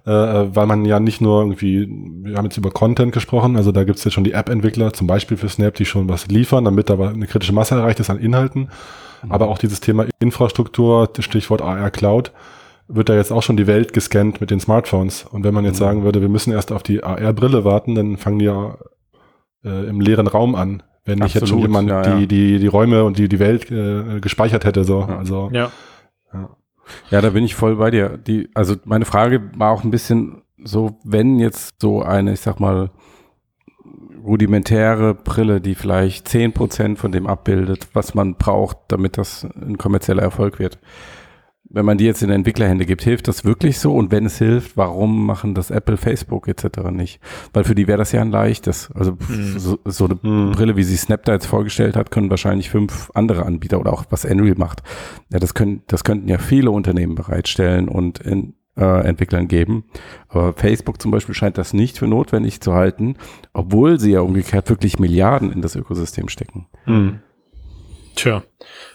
Äh, 0.04 0.54
weil 0.54 0.66
man 0.66 0.84
ja 0.84 1.00
nicht 1.00 1.20
nur 1.20 1.40
irgendwie, 1.42 1.88
wir 2.22 2.36
haben 2.36 2.44
jetzt 2.44 2.56
über 2.56 2.70
Content 2.70 3.10
gesprochen, 3.10 3.56
also 3.56 3.72
da 3.72 3.82
gibt's 3.82 4.04
ja 4.04 4.12
schon 4.12 4.22
die 4.22 4.34
App-Entwickler, 4.34 4.92
zum 4.92 5.08
Beispiel 5.08 5.36
für 5.36 5.48
Snap, 5.48 5.74
die 5.74 5.84
schon 5.84 6.08
was 6.08 6.28
liefern, 6.28 6.64
damit 6.64 6.92
aber 6.92 7.08
eine 7.08 7.26
kritische 7.26 7.52
Masse 7.52 7.74
erreicht 7.74 7.98
ist 7.98 8.08
an 8.08 8.20
Inhalten. 8.20 8.68
Mhm. 9.22 9.32
Aber 9.32 9.48
auch 9.48 9.58
dieses 9.58 9.80
Thema 9.80 10.06
Infrastruktur, 10.18 11.08
Stichwort 11.18 11.62
AR 11.62 11.90
Cloud, 11.90 12.32
wird 12.88 13.08
da 13.08 13.14
jetzt 13.14 13.32
auch 13.32 13.42
schon 13.42 13.56
die 13.56 13.66
Welt 13.66 13.92
gescannt 13.92 14.40
mit 14.40 14.50
den 14.50 14.60
Smartphones. 14.60 15.24
Und 15.24 15.44
wenn 15.44 15.54
man 15.54 15.64
jetzt 15.64 15.80
mhm. 15.80 15.84
sagen 15.84 16.04
würde, 16.04 16.20
wir 16.20 16.28
müssen 16.28 16.52
erst 16.52 16.72
auf 16.72 16.82
die 16.82 17.02
AR-Brille 17.02 17.64
warten, 17.64 17.94
dann 17.94 18.16
fangen 18.16 18.38
die 18.38 18.44
ja 18.44 18.76
äh, 19.64 19.88
im 19.88 20.00
leeren 20.00 20.26
Raum 20.26 20.54
an, 20.54 20.82
wenn 21.04 21.18
nicht 21.18 21.34
jetzt 21.34 21.48
schon 21.48 21.58
jemand 21.58 21.88
ja, 21.88 22.02
ja. 22.02 22.16
Die, 22.16 22.26
die, 22.26 22.58
die 22.58 22.66
Räume 22.66 23.04
und 23.04 23.18
die, 23.18 23.28
die 23.28 23.38
Welt 23.38 23.70
äh, 23.70 24.20
gespeichert 24.20 24.64
hätte. 24.64 24.84
So. 24.84 25.00
Ja. 25.00 25.18
Also, 25.18 25.50
ja. 25.52 25.70
ja. 26.32 26.50
Ja, 27.10 27.20
da 27.20 27.30
bin 27.30 27.44
ich 27.44 27.56
voll 27.56 27.76
bei 27.76 27.90
dir. 27.90 28.16
Die, 28.16 28.48
also 28.54 28.76
meine 28.84 29.04
Frage 29.04 29.50
war 29.56 29.72
auch 29.72 29.82
ein 29.82 29.90
bisschen 29.90 30.42
so, 30.62 30.98
wenn 31.04 31.38
jetzt 31.38 31.80
so 31.80 32.02
eine, 32.02 32.32
ich 32.32 32.40
sag 32.40 32.60
mal, 32.60 32.90
rudimentäre 34.26 35.14
Brille, 35.14 35.60
die 35.60 35.74
vielleicht 35.74 36.28
zehn 36.28 36.52
Prozent 36.52 36.98
von 36.98 37.12
dem 37.12 37.26
abbildet, 37.26 37.88
was 37.92 38.14
man 38.14 38.34
braucht, 38.36 38.76
damit 38.88 39.16
das 39.18 39.44
ein 39.44 39.78
kommerzieller 39.78 40.22
Erfolg 40.22 40.58
wird. 40.58 40.78
wenn 41.68 41.84
man 41.84 41.98
die 41.98 42.04
jetzt 42.04 42.22
in 42.22 42.30
Entwicklerhände 42.30 42.86
gibt, 42.86 43.02
hilft 43.02 43.26
das 43.26 43.44
wirklich 43.44 43.80
so? 43.80 43.92
Und 43.92 44.12
wenn 44.12 44.24
es 44.24 44.38
hilft, 44.38 44.76
warum 44.76 45.26
machen 45.26 45.52
das 45.52 45.72
Apple, 45.72 45.96
Facebook 45.96 46.46
etc. 46.46 46.90
nicht? 46.92 47.20
Weil 47.52 47.64
für 47.64 47.74
die 47.74 47.88
wäre 47.88 47.98
das 47.98 48.12
ja 48.12 48.20
ein 48.20 48.30
leichtes. 48.30 48.88
Also 48.94 49.18
Mhm. 49.28 49.58
so, 49.58 49.78
so 49.84 50.04
eine 50.04 50.14
Mhm. 50.22 50.52
Brille, 50.52 50.76
wie 50.76 50.84
sie 50.84 50.96
Snap 50.96 51.24
da 51.24 51.32
jetzt 51.32 51.46
vorgestellt 51.46 51.96
hat, 51.96 52.12
können 52.12 52.30
wahrscheinlich 52.30 52.70
fünf 52.70 53.10
andere 53.14 53.44
Anbieter 53.44 53.80
oder 53.80 53.92
auch 53.92 54.04
was 54.10 54.24
Unreal 54.24 54.54
macht. 54.56 54.84
Ja, 55.32 55.40
das 55.40 55.54
können, 55.54 55.82
das 55.88 56.04
könnten 56.04 56.28
ja 56.28 56.38
viele 56.38 56.70
Unternehmen 56.70 57.16
bereitstellen 57.16 57.88
und 57.88 58.20
in, 58.20 58.54
äh, 58.76 59.06
Entwicklern 59.06 59.48
geben. 59.48 59.84
Aber 60.28 60.52
Facebook 60.52 61.00
zum 61.00 61.10
Beispiel 61.10 61.34
scheint 61.34 61.58
das 61.58 61.72
nicht 61.72 61.98
für 61.98 62.06
notwendig 62.06 62.60
zu 62.60 62.74
halten, 62.74 63.16
obwohl 63.52 63.98
sie 63.98 64.12
ja 64.12 64.20
umgekehrt 64.20 64.68
wirklich 64.68 64.98
Milliarden 64.98 65.52
in 65.52 65.62
das 65.62 65.76
Ökosystem 65.76 66.28
stecken. 66.28 66.66
Hm. 66.84 67.20
Tja, 68.16 68.42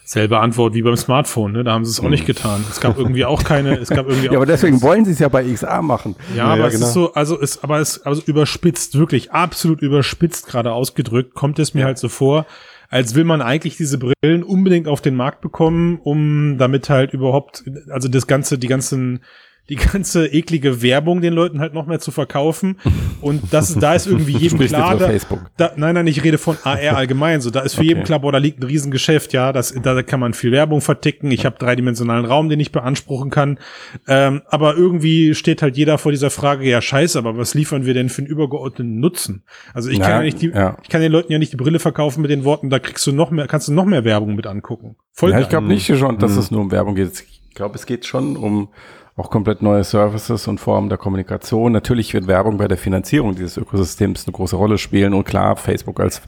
selbe 0.04 0.40
Antwort 0.40 0.74
wie 0.74 0.82
beim 0.82 0.98
Smartphone, 0.98 1.52
ne? 1.52 1.64
Da 1.64 1.74
haben 1.74 1.86
sie 1.86 1.92
es 1.92 2.00
auch 2.00 2.10
nicht 2.10 2.26
getan. 2.26 2.66
Es 2.70 2.82
gab 2.82 2.98
irgendwie 2.98 3.24
auch 3.24 3.44
keine, 3.44 3.78
es 3.78 3.90
gab 3.90 4.08
irgendwie 4.08 4.26
Ja, 4.32 4.32
aber 4.32 4.42
auch 4.42 4.48
deswegen 4.48 4.82
wollen 4.82 5.06
sie 5.06 5.12
es 5.12 5.20
ja 5.20 5.30
bei 5.30 5.44
XA 5.44 5.84
machen. 5.84 6.16
Ja, 6.32 6.38
Ja, 6.38 6.46
aber 6.46 6.58
ja, 6.62 6.68
es 6.68 6.74
genau. 6.74 6.88
ist 6.88 6.94
so, 6.94 7.14
also 7.14 7.40
es, 7.40 7.64
aber 7.64 7.80
es, 7.80 8.02
also 8.02 8.24
überspitzt, 8.26 8.98
wirklich 8.98 9.32
absolut 9.32 9.84
überspitzt 9.84 10.48
gerade 10.48 10.74
ausgedrückt, 10.74 11.36
kommt 11.36 11.60
es 11.60 11.76
mir 11.76 11.86
halt 11.86 12.00
so 12.00 12.10
vor, 12.10 12.48
als 12.90 13.14
will 13.14 13.24
man 13.24 13.44
eigentlich 13.44 13.78
diese 13.78 14.00
Brillen 14.00 14.44
unbedingt 14.44 14.88
auf 14.88 15.02
den 15.02 15.16
Markt 15.16 15.42
bekommen, 15.42 16.00
um 16.04 16.58
damit 16.58 16.90
halt 16.90 17.14
überhaupt, 17.14 17.64
also 17.90 18.10
das 18.10 18.26
ganze, 18.26 18.58
die 18.58 18.68
ganzen, 18.68 19.24
die 19.72 19.78
ganze 19.78 20.28
eklige 20.28 20.82
Werbung 20.82 21.22
den 21.22 21.34
Leuten 21.34 21.62
halt 21.62 21.74
noch 21.74 21.88
mehr 21.88 22.00
zu 22.00 22.12
verkaufen. 22.12 22.76
Und 23.22 23.54
das, 23.54 23.74
da 23.76 23.96
ist 23.96 24.06
irgendwie 24.06 24.34
jedem 24.38 24.60
klar, 24.60 24.98
da, 24.98 25.08
Facebook. 25.08 25.40
da, 25.56 25.72
nein, 25.78 25.96
nein, 25.96 26.08
ich 26.08 26.24
rede 26.24 26.38
von 26.38 26.58
AR 26.64 26.78
allgemein. 26.98 27.40
So, 27.40 27.50
da 27.52 27.62
ist 27.62 27.76
für 27.76 27.82
Okay. 27.82 27.88
jeden 27.88 28.04
klar, 28.04 28.20
boah, 28.20 28.32
da 28.34 28.38
liegt 28.38 28.60
ein 28.60 28.64
Riesengeschäft, 28.64 29.32
ja, 29.34 29.54
das, 29.54 29.74
da 29.82 30.04
kann 30.04 30.20
man 30.20 30.34
viel 30.34 30.52
Werbung 30.52 30.82
verticken. 30.82 31.32
Ich 31.32 31.46
habe 31.46 31.56
dreidimensionalen 31.58 32.26
Raum, 32.26 32.50
den 32.50 32.60
ich 32.60 32.72
beanspruchen 32.74 33.30
kann. 33.32 33.58
Ähm, 34.08 34.42
aber 34.50 34.76
irgendwie 34.76 35.34
steht 35.36 35.62
halt 35.62 35.78
jeder 35.78 35.98
vor 35.98 36.12
dieser 36.12 36.30
Frage, 36.30 36.68
ja, 36.70 36.82
scheiße, 36.82 37.18
aber 37.18 37.38
was 37.38 37.54
liefern 37.54 37.86
wir 37.86 37.94
denn 37.94 38.10
für 38.10 38.20
einen 38.20 38.28
übergeordneten 38.28 39.00
Nutzen? 39.00 39.44
Also 39.74 39.90
ich 39.90 40.00
kann 40.02 40.10
Ja, 40.10 40.18
ja 40.18 40.24
nicht 40.24 40.42
die, 40.42 40.50
ja. 40.50 40.78
ich 40.84 40.90
kann 40.90 41.00
den 41.02 41.12
Leuten 41.14 41.32
ja 41.32 41.40
nicht 41.40 41.54
die 41.54 41.58
Brille 41.58 41.80
verkaufen 41.80 42.22
mit 42.22 42.30
den 42.30 42.44
Worten, 42.44 42.70
da 42.70 42.80
kriegst 42.80 43.08
du 43.08 43.14
noch 43.14 43.32
mehr, 43.32 43.48
kannst 43.48 43.70
du 43.70 43.74
noch 43.74 43.86
mehr 43.86 44.04
Werbung 44.04 44.36
mit 44.36 44.48
angucken. 44.48 44.98
Voll 45.14 45.32
Ja, 45.32 45.40
ich 45.40 45.48
glaube 45.50 45.68
nicht 45.68 45.88
schon, 45.88 46.18
dass 46.20 46.34
Mhm. 46.34 46.40
es 46.40 46.52
nur 46.52 46.62
um 46.62 46.72
Werbung 46.72 46.96
geht. 46.96 47.24
Ich 47.50 47.56
glaube, 47.56 47.76
es 47.76 47.86
geht 47.86 48.06
schon 48.06 48.36
um 48.38 48.70
auch 49.22 49.30
komplett 49.30 49.62
neue 49.62 49.84
Services 49.84 50.48
und 50.48 50.60
Formen 50.60 50.90
der 50.90 50.98
Kommunikation. 50.98 51.72
Natürlich 51.72 52.14
wird 52.14 52.28
Werbung 52.28 52.58
bei 52.58 52.68
der 52.68 52.78
Finanzierung 52.78 53.36
dieses 53.36 53.58
Ökosystems 53.58 54.26
eine 54.26 54.34
große 54.34 54.56
Rolle 54.56 54.78
spielen. 54.78 55.14
Und 55.14 55.24
klar, 55.26 55.56
Facebook 55.56 56.00
als 56.00 56.22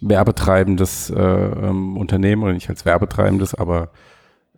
werbetreibendes 0.00 1.10
äh, 1.10 1.20
ähm, 1.20 1.96
Unternehmen 1.96 2.42
oder 2.44 2.52
nicht 2.52 2.68
als 2.68 2.84
werbetreibendes, 2.84 3.54
aber 3.54 3.90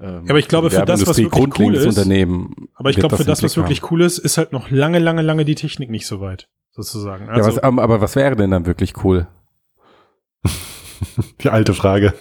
ähm, 0.01 0.27
aber 0.29 0.39
ich 0.39 0.47
glaube, 0.47 0.71
für 0.71 0.85
das, 0.85 1.01
was 1.07 1.19
wirklich 1.19 1.33
cool 1.35 1.49
grundlegendes 1.49 1.85
ist- 1.85 1.97
Unternehmen. 1.99 2.55
aber 2.75 2.91
ich 2.91 2.97
glaube, 2.97 3.17
für 3.17 3.25
das, 3.25 3.43
was 3.43 3.57
wirklich 3.57 3.91
cool 3.91 4.03
ist, 4.03 4.19
ist 4.19 4.39
halt 4.39 4.53
noch 4.53 4.71
lange, 4.71 4.99
lange, 5.01 5.23
lange 5.23 5.45
die 5.45 5.57
Technik 5.57 5.91
nicht 5.91 6.07
so 6.07 6.21
weit, 6.21 6.49
sozusagen. 6.71 7.27
ja, 7.27 7.33
Also, 7.33 7.49
was, 7.51 7.59
aber 7.59 7.83
aber 7.83 8.01
was 8.01 8.15
wäre 8.15 8.37
denn 8.37 8.51
dann 8.53 8.67
wirklich 8.67 9.03
cool? 9.05 9.27
Die 11.41 11.49
alte 11.51 11.75
Frage. 11.75 12.13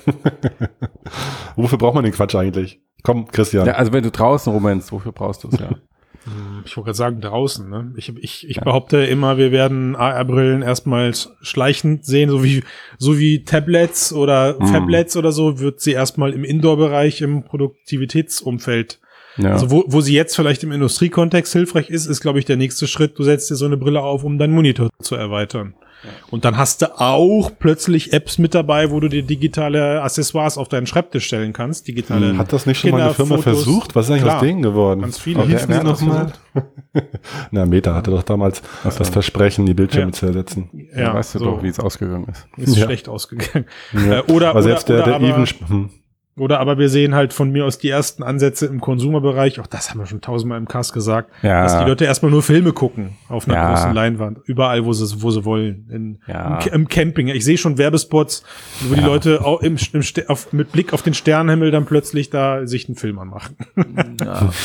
Wofür 1.56 1.77
braucht 1.77 1.95
man 1.95 2.03
den 2.03 2.13
Quatsch 2.13 2.36
eigentlich? 2.36 2.80
Komm, 3.07 3.27
Christian. 3.27 3.65
Ja, 3.65 3.73
also 3.73 3.91
wenn 3.93 4.03
du 4.03 4.11
draußen 4.11 4.51
rumrennst, 4.53 4.91
wofür 4.91 5.11
brauchst 5.13 5.43
du 5.43 5.47
es 5.49 5.59
ja? 5.59 5.69
Hm, 6.25 6.63
Ich 6.65 6.75
wollte 6.75 6.87
gerade 6.87 6.97
sagen, 6.97 7.21
draußen. 7.21 7.69
Ne? 7.69 7.93
Ich, 7.95 8.09
ich, 8.17 8.49
ich 8.49 8.57
Ja. 8.57 8.63
behaupte 8.63 8.97
immer, 8.97 9.37
wir 9.37 9.53
werden 9.53 9.95
AR-Brillen 9.95 10.61
erstmals 10.61 11.29
schleichend 11.41 12.03
sehen, 12.05 12.29
so 12.29 12.43
wie, 12.43 12.63
so 12.97 13.17
wie 13.17 13.45
Tablets 13.45 14.11
oder 14.11 14.57
Mhm. 14.59 14.65
Fablets 14.67 15.15
oder 15.15 15.31
so, 15.31 15.59
wird 15.59 15.79
sie 15.79 15.93
erstmal 15.93 16.33
im 16.33 16.43
Indoor-Bereich, 16.43 17.21
im 17.21 17.43
Produktivitätsumfeld. 17.45 18.99
ja. 19.37 19.51
Also 19.51 19.71
wo, 19.71 19.83
wo 19.87 20.01
sie 20.01 20.13
jetzt 20.15 20.35
vielleicht 20.35 20.63
im 20.63 20.71
Industriekontext 20.71 21.53
hilfreich 21.53 21.89
ist, 21.89 22.07
ist, 22.07 22.21
glaube 22.21 22.39
ich, 22.39 22.45
der 22.45 22.57
nächste 22.57 22.87
Schritt. 22.87 23.17
Du 23.17 23.23
setzt 23.23 23.49
dir 23.49 23.55
so 23.55 23.65
eine 23.65 23.77
Brille 23.77 24.01
auf, 24.01 24.23
um 24.23 24.37
deinen 24.37 24.53
Monitor 24.53 24.89
zu 25.01 25.15
erweitern. 25.15 25.75
Und 26.29 26.45
dann 26.45 26.57
hast 26.57 26.81
du 26.81 26.99
auch 26.99 27.51
plötzlich 27.57 28.13
Apps 28.13 28.38
mit 28.38 28.53
dabei, 28.53 28.91
wo 28.91 28.99
du 28.99 29.07
dir 29.07 29.23
digitale 29.23 30.01
Accessoires 30.01 30.57
auf 30.57 30.69
deinen 30.69 30.88
Schreibtisch 30.88 31.25
stellen 31.25 31.53
kannst. 31.53 31.88
Digitale 31.88 32.29
Hm. 32.29 32.38
Hat 32.38 32.53
das 32.53 32.65
nicht 32.65 32.79
schon 32.79 32.91
mal 32.91 33.01
eine 33.01 33.13
Firma 33.13 33.36
Kinderfotos. 33.36 33.63
versucht? 33.63 33.95
Was 33.95 34.05
ist 34.05 34.12
eigentlich 34.12 34.23
Klar. 34.23 34.36
aus 34.38 34.41
denen 34.43 34.62
geworden? 34.62 35.01
Ganz 35.01 35.17
viele. 35.17 35.39
Wie 35.39 35.41
Okay, 35.41 35.51
hießen 35.53 35.79
die 35.79 35.83
nochmal? 35.86 36.33
Na, 37.51 37.65
Meta 37.65 37.93
hatte 37.93 38.12
doch 38.12 38.23
damals 38.23 38.62
das 38.83 39.10
Versprechen, 39.10 39.65
die 39.65 39.73
Bildschirme 39.73 40.07
Ja. 40.12 40.13
zu 40.13 40.25
ersetzen. 40.27 40.69
ja, 40.95 41.13
weißt 41.13 41.36
du 41.36 41.39
so. 41.39 41.45
doch, 41.45 41.63
wie 41.63 41.67
es 41.67 41.79
ausgegangen 41.79 42.27
ist. 42.29 42.47
Ist 42.57 42.77
Ja. 42.77 42.86
schlecht 42.86 43.10
ausgegangen. 43.10 43.65
Ja. 43.93 44.19
Äh, 44.19 44.31
oder, 44.31 44.49
Aber 44.51 44.63
selbst 44.63 44.89
oder, 44.89 44.97
der, 45.03 45.05
der 45.05 45.15
aber, 45.15 45.27
Even, 45.27 45.45
hm. 45.67 45.89
Oder 46.38 46.60
aber 46.60 46.78
wir 46.78 46.89
sehen 46.89 47.15
halt 47.15 47.34
von 47.34 47.52
mir 47.52 47.65
aus 47.65 47.78
die 47.80 47.89
ersten 47.89 48.23
Ansätze 48.23 48.65
im 48.67 48.80
Konsumerbereich, 48.82 49.60
auch 49.60 49.67
das 49.67 49.89
haben 49.89 50.00
wir 50.00 50.06
schon 50.06 50.21
tausendmal 50.21 50.58
im 50.58 50.67
Cast 50.67 50.93
gesagt, 50.93 51.32
Ja. 51.41 51.63
dass 51.63 51.78
die 51.80 51.86
Leute 51.86 52.06
erstmal 52.06 52.32
nur 52.32 52.43
Filme 52.43 52.73
gucken 52.73 53.17
auf 53.30 53.47
einer 53.47 53.58
Ja. 53.58 53.69
großen 53.73 53.93
Leinwand, 53.93 54.39
überall, 54.45 54.86
wo 54.86 54.93
sie, 54.93 55.21
wo 55.21 55.32
sie 55.32 55.45
wollen. 55.45 55.88
In, 55.91 56.19
Ja. 56.28 56.60
im, 56.60 56.73
Im 56.73 56.88
Camping. 56.88 57.28
Ich 57.30 57.43
sehe 57.45 57.58
schon 57.58 57.78
Werbespots, 57.78 58.43
wo 58.88 58.95
die. 58.95 59.02
Leute 59.02 59.43
auch 59.45 59.62
im, 59.62 59.78
im, 59.93 60.02
auf, 60.28 60.54
mit 60.54 60.71
Blick 60.71 60.93
auf 60.93 61.02
den 61.02 61.13
Sternenhimmel 61.13 61.71
dann 61.71 61.86
plötzlich 61.86 62.30
da 62.30 62.65
sich 62.67 62.88
einen 62.88 62.95
Film 62.95 63.19
anmachen. 63.19 63.56
Ja. 64.23 64.50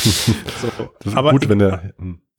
So. 0.62 0.68
Das 1.00 1.12
ist 1.12 1.16
Aber 1.16 1.30
gut, 1.30 1.48
wenn 1.48 1.58
der. 1.58 1.92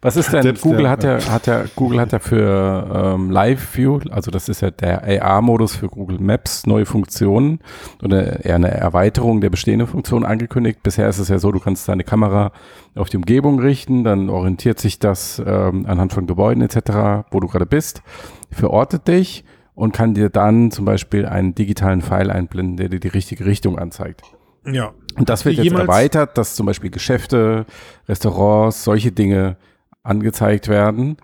Was 0.00 0.16
ist 0.16 0.32
denn, 0.32 0.42
Selbst 0.42 0.62
Google 0.62 0.82
der- 0.82 0.90
hat 0.90 1.04
ja, 1.04 1.18
hat 1.30 1.46
ja, 1.46 1.64
Google 1.76 2.00
hat 2.00 2.12
ja 2.12 2.18
für 2.18 3.14
ähm, 3.14 3.30
Live 3.30 3.76
View, 3.76 4.00
also 4.10 4.30
das 4.30 4.48
ist 4.48 4.60
ja 4.60 4.70
der 4.70 5.22
AR-Modus 5.22 5.76
für 5.76 5.88
Google 5.88 6.18
Maps, 6.18 6.66
neue 6.66 6.86
Funktionen 6.86 7.60
oder 8.02 8.44
eher 8.44 8.56
eine 8.56 8.70
Erweiterung 8.70 9.40
der 9.40 9.50
bestehenden 9.50 9.86
Funktionen 9.88 10.24
angekündigt. 10.24 10.82
Bisher 10.82 11.08
ist 11.08 11.18
es 11.18 11.28
ja 11.28 11.38
so, 11.38 11.52
du 11.52 11.60
kannst 11.60 11.88
deine 11.88 12.04
Kamera 12.04 12.52
auf 12.94 13.08
die 13.08 13.16
Umgebung 13.16 13.58
richten, 13.60 14.04
dann 14.04 14.28
orientiert 14.28 14.78
sich 14.80 14.98
das 14.98 15.42
ähm, 15.44 15.86
anhand 15.86 16.12
von 16.12 16.26
Gebäuden 16.26 16.62
etc., 16.62 17.26
wo 17.30 17.40
du 17.40 17.48
gerade 17.48 17.66
bist, 17.66 18.02
verortet 18.50 19.08
dich 19.08 19.44
und 19.74 19.92
kann 19.92 20.14
dir 20.14 20.28
dann 20.28 20.70
zum 20.70 20.84
Beispiel 20.84 21.26
einen 21.26 21.54
digitalen 21.54 22.02
Pfeil 22.02 22.30
einblenden, 22.30 22.76
der 22.76 22.88
dir 22.88 23.00
die 23.00 23.08
richtige 23.08 23.46
Richtung 23.46 23.78
anzeigt. 23.78 24.22
Ja. 24.66 24.92
Und 25.16 25.28
das 25.28 25.44
wird 25.44 25.56
jetzt 25.56 25.72
erweitert, 25.72 26.38
dass 26.38 26.54
zum 26.54 26.66
Beispiel 26.66 26.90
Geschäfte, 26.90 27.66
Restaurants, 28.08 28.84
solche 28.84 29.12
Dinge 29.12 29.56
angezeigt 30.02 30.68
werden. 30.68 31.16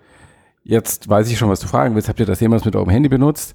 Jetzt 0.62 1.08
weiß 1.08 1.30
ich 1.30 1.38
schon, 1.38 1.48
was 1.48 1.60
du 1.60 1.66
fragen 1.66 1.94
willst. 1.94 2.08
Habt 2.08 2.20
ihr 2.20 2.26
das 2.26 2.40
jemals 2.40 2.64
mit 2.64 2.76
eurem 2.76 2.90
Handy 2.90 3.08
benutzt? 3.08 3.54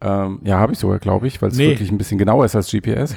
Ähm, 0.00 0.40
ja, 0.44 0.58
habe 0.58 0.72
ich 0.72 0.78
sogar, 0.78 0.98
glaube 0.98 1.26
ich, 1.26 1.40
weil 1.42 1.50
es 1.50 1.56
Nee. 1.56 1.68
wirklich 1.68 1.90
ein 1.90 1.98
bisschen 1.98 2.18
genauer 2.18 2.44
ist 2.44 2.56
als 2.56 2.70
GPS. 2.70 3.16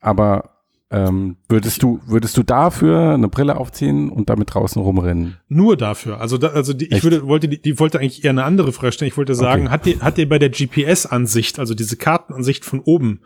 Aber 0.00 0.50
ähm, 0.90 1.36
würdest 1.48 1.82
du 1.82 2.00
würdest 2.06 2.36
du 2.36 2.42
dafür 2.42 3.14
eine 3.14 3.28
Brille 3.28 3.56
aufziehen 3.56 4.10
und 4.10 4.28
damit 4.28 4.52
draußen 4.52 4.80
rumrennen? 4.82 5.38
Nur 5.48 5.76
dafür. 5.76 6.20
Also, 6.20 6.36
da, 6.38 6.48
also 6.48 6.74
die, 6.74 6.92
ich 6.92 7.02
würde, 7.02 7.26
wollte, 7.26 7.48
die, 7.48 7.60
die 7.62 7.78
wollte 7.78 7.98
eigentlich 7.98 8.24
eher 8.24 8.30
eine 8.30 8.44
andere 8.44 8.72
Frage 8.72 8.92
stellen. 8.92 9.08
Ich 9.10 9.16
wollte 9.16 9.34
sagen, 9.34 9.62
Okay. 9.64 9.72
hat 9.72 9.86
dir, 9.86 10.00
hat 10.00 10.16
dir 10.18 10.28
bei 10.28 10.38
der 10.38 10.50
GPS-Ansicht, 10.50 11.58
also 11.58 11.74
diese 11.74 11.96
Kartenansicht 11.96 12.64
von 12.64 12.80
oben, 12.80 13.20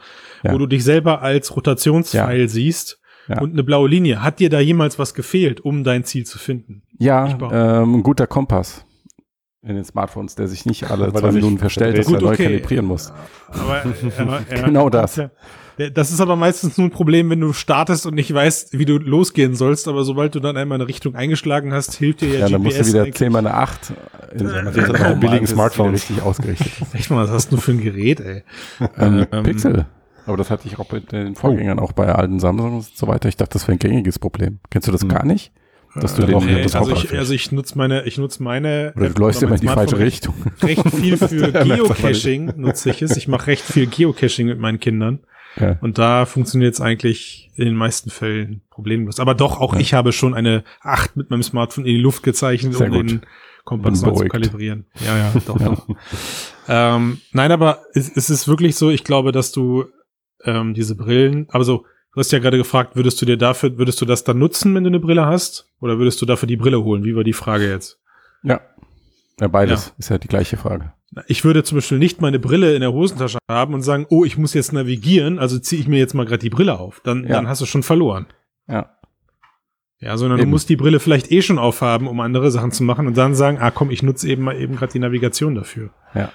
Ja. 0.44 0.52
wo 0.52 0.58
du 0.58 0.66
dich 0.66 0.84
selber 0.84 1.22
als 1.22 1.56
Rotationspfeil 1.56 2.48
siehst 2.48 3.00
Ja. 3.26 3.40
und 3.40 3.52
eine 3.54 3.64
blaue 3.64 3.88
Linie, 3.88 4.22
hat 4.22 4.38
dir 4.38 4.48
da 4.50 4.60
jemals 4.60 4.98
was 5.00 5.12
gefehlt, 5.14 5.60
um 5.60 5.82
dein 5.82 6.04
Ziel 6.04 6.24
zu 6.24 6.38
finden? 6.38 6.82
Ja, 6.98 7.26
ähm, 7.52 7.96
ein 7.96 8.02
guter 8.02 8.26
Kompass 8.26 8.84
in 9.62 9.74
den 9.74 9.84
Smartphones, 9.84 10.34
der 10.36 10.46
sich 10.48 10.64
nicht 10.64 10.90
alle 10.90 11.12
Weil 11.12 11.20
zwei 11.22 11.32
Minuten 11.32 11.58
verstellt, 11.58 11.98
dass 11.98 12.06
er 12.06 12.12
Gut, 12.12 12.22
neu 12.22 12.32
okay. 12.32 12.44
kalibrieren 12.44 12.86
muss. 12.86 13.12
Aber, 13.48 13.82
aber 14.18 14.40
ja, 14.48 14.62
Genau 14.64 14.88
das. 14.88 15.16
Ja. 15.16 15.30
Das 15.92 16.10
ist 16.10 16.20
aber 16.20 16.36
meistens 16.36 16.78
nur 16.78 16.86
ein 16.86 16.90
Problem, 16.90 17.28
wenn 17.28 17.40
du 17.40 17.52
startest 17.52 18.06
und 18.06 18.14
nicht 18.14 18.32
weißt, 18.32 18.78
wie 18.78 18.86
du 18.86 18.96
losgehen 18.96 19.54
sollst. 19.54 19.88
Aber 19.88 20.04
sobald 20.04 20.34
du 20.34 20.40
dann 20.40 20.56
einmal 20.56 20.76
eine 20.76 20.88
Richtung 20.88 21.14
eingeschlagen 21.16 21.74
hast, 21.74 21.94
hilft 21.96 22.22
dir 22.22 22.28
ja, 22.28 22.38
Ja, 22.40 22.48
dann 22.48 22.62
musst 22.62 22.78
du 22.78 22.82
GPS. 22.82 22.92
wieder 22.92 23.02
eigentlich. 23.02 23.14
10 23.16 23.32
mal 23.32 23.38
eine 23.40 23.54
8 23.54 23.92
in 24.32 24.48
so 24.48 24.54
Raum 24.54 25.20
billigen 25.20 25.46
wieder 25.48 25.92
richtig 25.92 26.22
ausgerichtet. 26.22 26.72
Echt 26.94 27.10
mal, 27.10 27.24
was 27.24 27.30
hast 27.30 27.52
du 27.52 27.58
für 27.58 27.72
ein 27.72 27.80
Gerät, 27.82 28.20
ey? 28.20 28.42
ähm, 28.98 29.26
Ähm, 29.30 29.42
Pixel. 29.42 29.86
Aber 30.26 30.36
das 30.36 30.50
hatte 30.50 30.66
ich 30.66 30.78
auch 30.78 30.90
mit 30.90 31.12
den 31.12 31.34
Vorgängern, 31.34 31.78
auch 31.78 31.92
bei 31.92 32.12
alten 32.12 32.40
Samsung 32.40 32.76
und 32.76 32.84
so 32.96 33.06
weiter. 33.06 33.28
Ich 33.28 33.36
dachte, 33.36 33.52
das 33.52 33.68
wäre 33.68 33.76
ein 33.76 33.78
gängiges 33.78 34.18
Problem. 34.18 34.60
Kennst 34.70 34.88
du 34.88 34.92
das 34.92 35.02
Hm. 35.02 35.08
gar 35.08 35.26
nicht? 35.26 35.52
Dass 36.00 36.14
du 36.14 36.22
Äh, 36.22 36.26
den 36.26 36.38
Nee, 36.38 36.62
das 36.62 36.74
also 36.74 36.92
Kopf 36.92 37.04
ich, 37.04 37.18
also 37.18 37.32
ich 37.32 37.52
nutze 37.52 37.76
meine, 37.78 38.04
ich 38.04 38.18
nutze 38.18 38.42
meine. 38.42 38.92
oder 38.96 39.10
du 39.10 39.20
läufst 39.20 39.42
immer 39.42 39.54
in 39.54 39.60
die 39.60 39.68
falsche 39.68 39.98
Richtung. 39.98 40.34
Recht 40.62 40.88
viel 40.94 41.16
für 41.16 41.52
Geocaching 41.52 42.52
nutze 42.56 42.90
ich 42.90 43.02
es. 43.02 43.16
Ich 43.16 43.28
mache 43.28 43.48
recht 43.48 43.62
viel 43.64 43.86
Geocaching 43.86 44.46
mit 44.46 44.58
meinen 44.58 44.80
Kindern. 44.80 45.20
Ja. 45.58 45.78
Und 45.80 45.96
da 45.98 46.26
funktioniert 46.26 46.74
es 46.74 46.80
eigentlich 46.82 47.50
in 47.54 47.64
den 47.64 47.74
meisten 47.74 48.10
Fällen 48.10 48.60
problemlos. 48.70 49.20
Aber 49.20 49.34
doch, 49.34 49.58
auch 49.58 49.74
ich 49.76 49.94
habe 49.94 50.12
schon 50.12 50.34
eine 50.34 50.64
8 50.82 51.16
mit 51.16 51.30
meinem 51.30 51.42
Smartphone 51.42 51.86
in 51.86 51.94
die 51.94 52.00
Luft 52.00 52.22
gezeichnet, 52.22 52.74
Sehr 52.74 52.88
um 52.88 52.92
gut. 52.92 53.10
den 53.10 53.20
Kompass 53.64 54.02
mal 54.02 54.14
zu 54.14 54.26
kalibrieren. 54.26 54.84
Ja, 55.04 55.16
ja, 55.16 55.32
doch, 55.46 55.58
doch. 55.58 55.88
Ähm, 56.68 57.18
nein, 57.32 57.52
aber 57.52 57.82
es, 57.94 58.14
es 58.14 58.28
ist 58.28 58.48
wirklich 58.48 58.76
so, 58.76 58.90
ich 58.90 59.02
glaube, 59.02 59.32
dass 59.32 59.50
du 59.52 59.86
ähm, 60.44 60.74
diese 60.74 60.94
Brillen, 60.94 61.46
aber 61.50 61.64
so, 61.64 61.86
du 62.16 62.20
hast 62.20 62.32
ja 62.32 62.38
gerade 62.38 62.56
gefragt, 62.56 62.96
würdest 62.96 63.20
du 63.20 63.26
dir 63.26 63.36
dafür, 63.36 63.76
würdest 63.76 64.00
du 64.00 64.06
das 64.06 64.24
dann 64.24 64.38
nutzen, 64.38 64.74
wenn 64.74 64.84
du 64.84 64.88
eine 64.88 64.98
Brille 65.00 65.26
hast? 65.26 65.70
Oder 65.80 65.98
würdest 65.98 66.20
du 66.22 66.26
dafür 66.26 66.46
die 66.48 66.56
Brille 66.56 66.82
holen? 66.82 67.04
Wie 67.04 67.14
war 67.14 67.24
die 67.24 67.34
Frage 67.34 67.68
jetzt? 67.70 68.00
Ja. 68.42 68.60
Ja, 69.38 69.48
beides 69.48 69.92
ist 69.98 70.08
ja 70.08 70.16
die 70.16 70.28
gleiche 70.28 70.56
Frage. 70.56 70.94
Ich 71.26 71.44
würde 71.44 71.62
zum 71.62 71.76
Beispiel 71.76 71.98
nicht 71.98 72.22
meine 72.22 72.38
Brille 72.38 72.74
in 72.74 72.80
der 72.80 72.92
Hosentasche 72.92 73.36
haben 73.50 73.74
und 73.74 73.82
sagen, 73.82 74.06
oh, 74.08 74.24
ich 74.24 74.38
muss 74.38 74.54
jetzt 74.54 74.72
navigieren, 74.72 75.38
also 75.38 75.58
ziehe 75.58 75.80
ich 75.80 75.88
mir 75.88 75.98
jetzt 75.98 76.14
mal 76.14 76.24
gerade 76.24 76.38
die 76.38 76.48
Brille 76.50 76.78
auf. 76.80 77.00
Dann, 77.04 77.24
Ja. 77.24 77.34
dann 77.34 77.46
hast 77.46 77.60
du 77.60 77.66
schon 77.66 77.82
verloren. 77.82 78.26
Ja. 78.66 78.96
Ja, 79.98 80.16
sondern 80.16 80.38
Eben. 80.38 80.48
du 80.48 80.50
musst 80.52 80.68
die 80.70 80.76
Brille 80.76 81.00
vielleicht 81.00 81.30
eh 81.30 81.42
schon 81.42 81.58
aufhaben, 81.58 82.06
um 82.08 82.20
andere 82.20 82.50
Sachen 82.50 82.70
zu 82.72 82.82
machen 82.82 83.06
und 83.06 83.16
dann 83.16 83.34
sagen, 83.34 83.58
ah 83.60 83.70
komm, 83.70 83.90
ich 83.90 84.02
nutze 84.02 84.26
eben 84.28 84.42
mal 84.42 84.58
eben 84.58 84.76
gerade 84.76 84.92
die 84.92 84.98
Navigation 84.98 85.54
dafür. 85.54 85.90
Ja. 86.14 86.32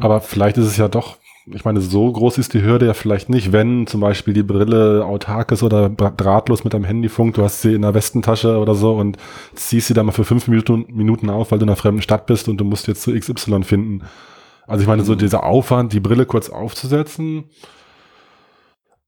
Aber 0.00 0.20
vielleicht 0.20 0.58
ist 0.58 0.66
es 0.66 0.76
ja 0.76 0.88
doch, 0.88 1.16
ich 1.54 1.64
meine, 1.64 1.80
so 1.80 2.10
groß 2.12 2.38
ist 2.38 2.54
die 2.54 2.62
Hürde 2.62 2.86
ja 2.86 2.94
vielleicht 2.94 3.28
nicht, 3.28 3.52
wenn 3.52 3.86
zum 3.86 4.00
Beispiel 4.00 4.34
die 4.34 4.42
Brille 4.42 5.04
autark 5.04 5.52
ist 5.52 5.62
oder 5.62 5.88
drahtlos 5.88 6.64
mit 6.64 6.74
deinem 6.74 6.84
Handy 6.84 7.08
funkt, 7.08 7.36
du 7.38 7.42
hast 7.42 7.62
sie 7.62 7.74
in 7.74 7.82
der 7.82 7.94
Westentasche 7.94 8.58
oder 8.58 8.74
so 8.74 8.94
und 8.94 9.16
ziehst 9.54 9.88
sie 9.88 9.94
da 9.94 10.02
mal 10.02 10.12
für 10.12 10.24
fünf 10.24 10.48
Minuten, 10.48 10.86
Minuten 10.88 11.30
auf, 11.30 11.50
weil 11.50 11.58
du 11.58 11.64
in 11.64 11.68
einer 11.68 11.76
fremden 11.76 12.02
Stadt 12.02 12.26
bist 12.26 12.48
und 12.48 12.58
du 12.58 12.64
musst 12.64 12.86
jetzt 12.88 13.02
zu 13.02 13.12
XY 13.12 13.62
finden. 13.62 14.02
Also 14.66 14.82
ich 14.82 14.88
meine, 14.88 15.02
so 15.04 15.14
dieser 15.14 15.44
Aufwand, 15.44 15.92
die 15.92 16.00
Brille 16.00 16.26
kurz 16.26 16.50
aufzusetzen, 16.50 17.44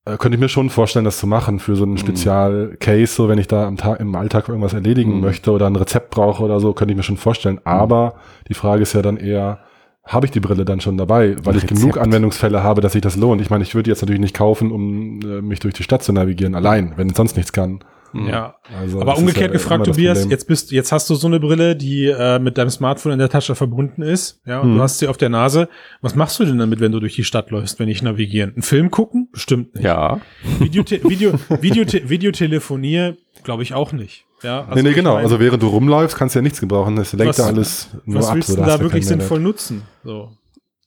äh, 0.06 0.16
könnte 0.16 0.36
ich 0.36 0.40
mir 0.40 0.48
schon 0.48 0.70
vorstellen, 0.70 1.04
das 1.04 1.18
zu 1.18 1.26
machen 1.26 1.58
für 1.58 1.76
so 1.76 1.84
einen 1.84 1.98
Spezial-Case, 1.98 3.14
so 3.14 3.28
wenn 3.28 3.38
ich 3.38 3.46
da 3.48 3.66
am 3.66 3.76
Tag, 3.76 4.00
im 4.00 4.14
Alltag 4.14 4.48
irgendwas 4.48 4.72
erledigen 4.72 5.16
Mhm. 5.16 5.20
möchte 5.20 5.50
oder 5.52 5.66
ein 5.66 5.76
Rezept 5.76 6.10
brauche 6.10 6.42
oder 6.42 6.60
so, 6.60 6.72
könnte 6.72 6.92
ich 6.92 6.96
mir 6.96 7.02
schon 7.02 7.18
vorstellen. 7.18 7.60
Aber 7.64 8.14
die 8.48 8.54
Frage 8.54 8.82
ist 8.82 8.94
ja 8.94 9.02
dann 9.02 9.18
eher, 9.18 9.58
habe 10.04 10.26
ich 10.26 10.32
die 10.32 10.40
Brille 10.40 10.64
dann 10.64 10.80
schon 10.80 10.96
dabei, 10.96 11.36
weil 11.44 11.56
ich 11.56 11.66
genug 11.66 11.98
Anwendungsfälle 11.98 12.62
habe, 12.62 12.80
dass 12.80 12.92
sich 12.92 13.02
das 13.02 13.16
lohnt. 13.16 13.40
Ich 13.40 13.50
meine, 13.50 13.62
ich 13.64 13.74
würde 13.74 13.90
jetzt 13.90 14.00
natürlich 14.02 14.20
nicht 14.20 14.34
kaufen, 14.36 14.72
um 14.72 15.20
äh, 15.20 15.42
mich 15.42 15.60
durch 15.60 15.74
die 15.74 15.82
Stadt 15.82 16.02
zu 16.02 16.12
navigieren, 16.12 16.54
allein, 16.54 16.94
wenn 16.96 17.08
ich 17.08 17.16
sonst 17.16 17.36
nichts 17.36 17.52
kann. 17.52 17.84
Ja. 18.12 18.56
Also, 18.76 19.00
Aber 19.00 19.16
umgekehrt 19.16 19.52
ja 19.52 19.52
gefragt, 19.52 19.86
Tobias, 19.86 20.28
jetzt 20.28 20.48
bist, 20.48 20.72
jetzt 20.72 20.90
hast 20.90 21.08
du 21.10 21.14
so 21.14 21.28
eine 21.28 21.38
Brille, 21.38 21.76
die 21.76 22.06
äh, 22.06 22.40
mit 22.40 22.58
deinem 22.58 22.70
Smartphone 22.70 23.12
in 23.12 23.20
der 23.20 23.28
Tasche 23.28 23.54
verbunden 23.54 24.02
ist, 24.02 24.40
ja, 24.44 24.58
und 24.60 24.72
Mhm. 24.72 24.76
du 24.78 24.82
hast 24.82 24.98
sie 24.98 25.06
auf 25.06 25.16
der 25.16 25.28
Nase. 25.28 25.68
Was 26.00 26.16
machst 26.16 26.40
du 26.40 26.44
denn 26.44 26.58
damit, 26.58 26.80
wenn 26.80 26.90
du 26.90 26.98
durch 26.98 27.14
die 27.14 27.22
Stadt 27.22 27.52
läufst, 27.52 27.78
wenn 27.78 27.88
ich 27.88 28.02
navigieren? 28.02 28.52
Einen 28.54 28.62
Film 28.62 28.90
gucken? 28.90 29.28
Bestimmt 29.30 29.76
nicht. 29.76 29.84
Ja. 29.84 30.20
Videote 30.58 31.04
Video, 31.08 31.34
Videote 31.60 32.08
Videotelefonier, 32.08 33.16
glaube 33.44 33.62
ich 33.62 33.74
auch 33.74 33.92
nicht. 33.92 34.24
Ja, 34.42 34.66
nee, 34.74 34.82
nee, 34.82 34.90
ich 34.90 34.94
genau. 34.94 35.14
meine, 35.14 35.24
also 35.24 35.38
während 35.40 35.62
du 35.62 35.68
rumläufst, 35.68 36.16
kannst 36.16 36.34
du 36.34 36.38
ja 36.38 36.42
nichts 36.42 36.60
gebrauchen. 36.60 36.96
Es 36.98 37.12
lenkt 37.12 37.28
Was- 37.28 37.36
da 37.36 37.46
alles 37.46 37.88
nur 38.04 38.18
was 38.18 38.28
ab. 38.28 38.34
willst 38.36 38.48
so, 38.48 38.56
du 38.56 38.62
da 38.62 38.66
da 38.76 38.80
wirklich 38.80 39.06
sinnvoll 39.06 39.40
nutzen? 39.40 39.82
So. 40.04 40.32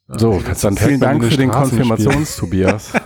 So, 0.07 0.41
kannst 0.43 0.63
dann 0.63 0.77
vielen 0.77 0.99
Dank 0.99 1.23
für 1.23 1.37
den 1.37 1.49
Konfirmations-Tobias. 1.49 2.93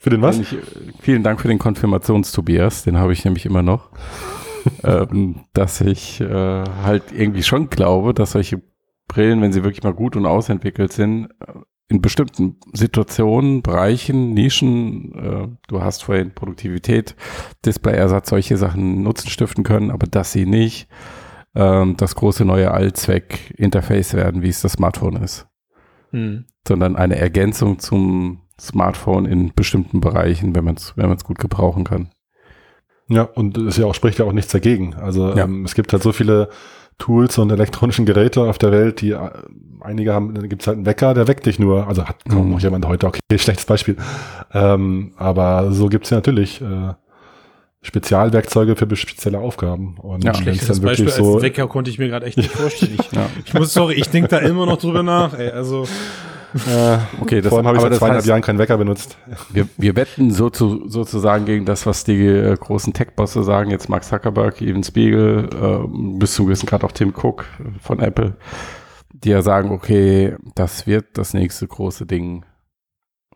Für 0.00 0.10
den 0.10 0.22
was? 0.22 0.38
Ich, 0.38 0.52
äh, 0.52 0.58
vielen 1.00 1.22
Dank 1.24 1.40
für 1.40 1.48
den 1.48 1.58
Konfirmations-Tobias, 1.58 2.84
den 2.84 2.98
habe 2.98 3.12
ich 3.12 3.24
nämlich 3.24 3.44
immer 3.44 3.62
noch. 3.62 3.90
ähm, 4.84 5.44
dass 5.52 5.80
ich 5.80 6.20
äh, 6.20 6.64
halt 6.84 7.04
irgendwie 7.12 7.42
schon 7.42 7.68
glaube, 7.68 8.14
dass 8.14 8.32
solche 8.32 8.62
Brillen, 9.08 9.40
wenn 9.42 9.52
sie 9.52 9.64
wirklich 9.64 9.82
mal 9.82 9.94
gut 9.94 10.14
und 10.16 10.26
ausentwickelt 10.26 10.92
sind, 10.92 11.30
äh, 11.40 11.52
in 11.88 12.02
bestimmten 12.02 12.56
Situationen, 12.74 13.62
Bereichen, 13.62 14.34
Nischen, 14.34 15.14
äh, 15.14 15.48
du 15.68 15.82
hast 15.82 16.04
vorhin 16.04 16.34
Produktivität, 16.34 17.16
Displayersatz, 17.64 18.28
solche 18.28 18.56
Sachen 18.58 19.02
Nutzen 19.02 19.30
stiften 19.30 19.64
können, 19.64 19.90
aber 19.90 20.06
dass 20.06 20.32
sie 20.32 20.44
nicht 20.44 20.88
ähm, 21.54 21.96
das 21.96 22.14
große 22.14 22.44
neue 22.44 22.70
Allzweck-Interface 22.72 24.14
werden, 24.14 24.42
wie 24.42 24.48
es 24.50 24.60
das 24.60 24.72
Smartphone 24.72 25.16
ist 25.16 25.46
Hm. 26.10 26.44
sondern 26.66 26.96
eine 26.96 27.16
Ergänzung 27.16 27.78
zum 27.78 28.42
Smartphone 28.60 29.24
in 29.26 29.52
bestimmten 29.54 30.00
Bereichen, 30.00 30.54
wenn 30.54 30.64
man 30.64 30.74
es 30.76 30.94
wenn 30.96 31.08
man's 31.08 31.24
gut 31.24 31.38
gebrauchen 31.38 31.84
kann. 31.84 32.10
Ja, 33.08 33.22
und 33.22 33.56
es 33.56 33.78
ja 33.78 33.86
auch, 33.86 33.94
spricht 33.94 34.18
ja 34.18 34.26
auch 34.26 34.32
nichts 34.32 34.52
dagegen. 34.52 34.94
Also 34.94 35.34
Ja. 35.34 35.44
ähm, 35.44 35.64
es 35.64 35.74
gibt 35.74 35.92
halt 35.92 36.02
so 36.02 36.12
viele 36.12 36.50
Tools 36.98 37.38
und 37.38 37.50
elektronischen 37.50 38.06
Geräte 38.06 38.42
auf 38.42 38.58
der 38.58 38.72
Welt, 38.72 39.00
die 39.00 39.12
äh, 39.12 39.30
einige 39.80 40.12
haben, 40.12 40.34
dann 40.34 40.48
gibt's 40.48 40.66
halt 40.66 40.76
einen 40.78 40.86
Wecker, 40.86 41.14
der 41.14 41.28
weckt 41.28 41.46
dich 41.46 41.58
nur. 41.58 41.86
Also 41.86 42.04
hat 42.06 42.16
kaum 42.28 42.46
Mhm. 42.46 42.52
noch 42.52 42.60
jemand 42.60 42.86
heute, 42.86 43.06
okay, 43.06 43.20
schlechtes 43.38 43.66
Beispiel. 43.66 43.96
Ähm, 44.52 45.12
aber 45.16 45.70
so 45.72 45.86
gibt's 45.88 46.10
ja 46.10 46.16
natürlich 46.16 46.60
äh, 46.60 46.94
Spezialwerkzeuge 47.80 48.74
für 48.74 48.96
spezielle 48.96 49.38
Aufgaben. 49.38 49.96
Und 49.98 50.24
Ja, 50.24 50.32
wenn's 50.32 50.38
Schlechtes 50.42 50.66
dann 50.66 50.80
Beispiel 50.80 51.06
wirklich 51.06 51.18
als 51.24 51.26
so, 51.34 51.42
Wecker 51.42 51.68
konnte 51.68 51.90
ich 51.90 51.98
mir 51.98 52.08
gerade 52.08 52.26
echt 52.26 52.36
nicht 52.36 52.50
vorstellen. 52.52 52.96
Ich, 52.98 53.12
Ja. 53.12 53.26
ich 53.44 53.54
muss, 53.54 53.72
sorry, 53.72 53.94
ich 53.94 54.08
denke 54.10 54.28
da 54.28 54.38
immer 54.38 54.66
noch 54.66 54.78
drüber 54.78 55.02
nach. 55.04 55.38
Ey, 55.38 55.50
also 55.50 55.86
äh, 56.54 56.98
Okay, 57.20 57.40
das, 57.40 57.50
vor 57.50 57.58
allem 57.58 57.66
habe 57.66 57.76
ich 57.76 57.82
seit 57.82 57.94
zweieinhalb 57.94 58.18
heißt, 58.18 58.26
Jahren 58.28 58.42
keinen 58.42 58.58
Wecker 58.58 58.78
benutzt. 58.78 59.18
wir, 59.50 59.68
wir 59.76 59.96
wetten 59.96 60.30
so 60.30 60.50
zu, 60.50 60.88
sozusagen 60.88 61.44
gegen 61.44 61.64
das, 61.64 61.86
was 61.86 62.04
die 62.04 62.26
äh, 62.26 62.56
großen 62.56 62.92
Tech-Bosse 62.92 63.42
sagen, 63.44 63.70
jetzt 63.70 63.88
Mark 63.88 64.04
Zuckerberg, 64.04 64.60
Evan 64.60 64.84
Spiegel, 64.84 65.48
äh, 65.52 66.18
bis 66.18 66.34
zum 66.34 66.46
gewissen 66.46 66.66
Grad 66.66 66.84
auch 66.84 66.92
Tim 66.92 67.12
Cook 67.14 67.44
von 67.80 68.00
Apple, 68.00 68.36
die 69.10 69.30
ja 69.30 69.42
sagen, 69.42 69.70
okay, 69.70 70.36
das 70.54 70.86
wird 70.86 71.18
das 71.18 71.34
nächste 71.34 71.66
große 71.66 72.06
Ding. 72.06 72.44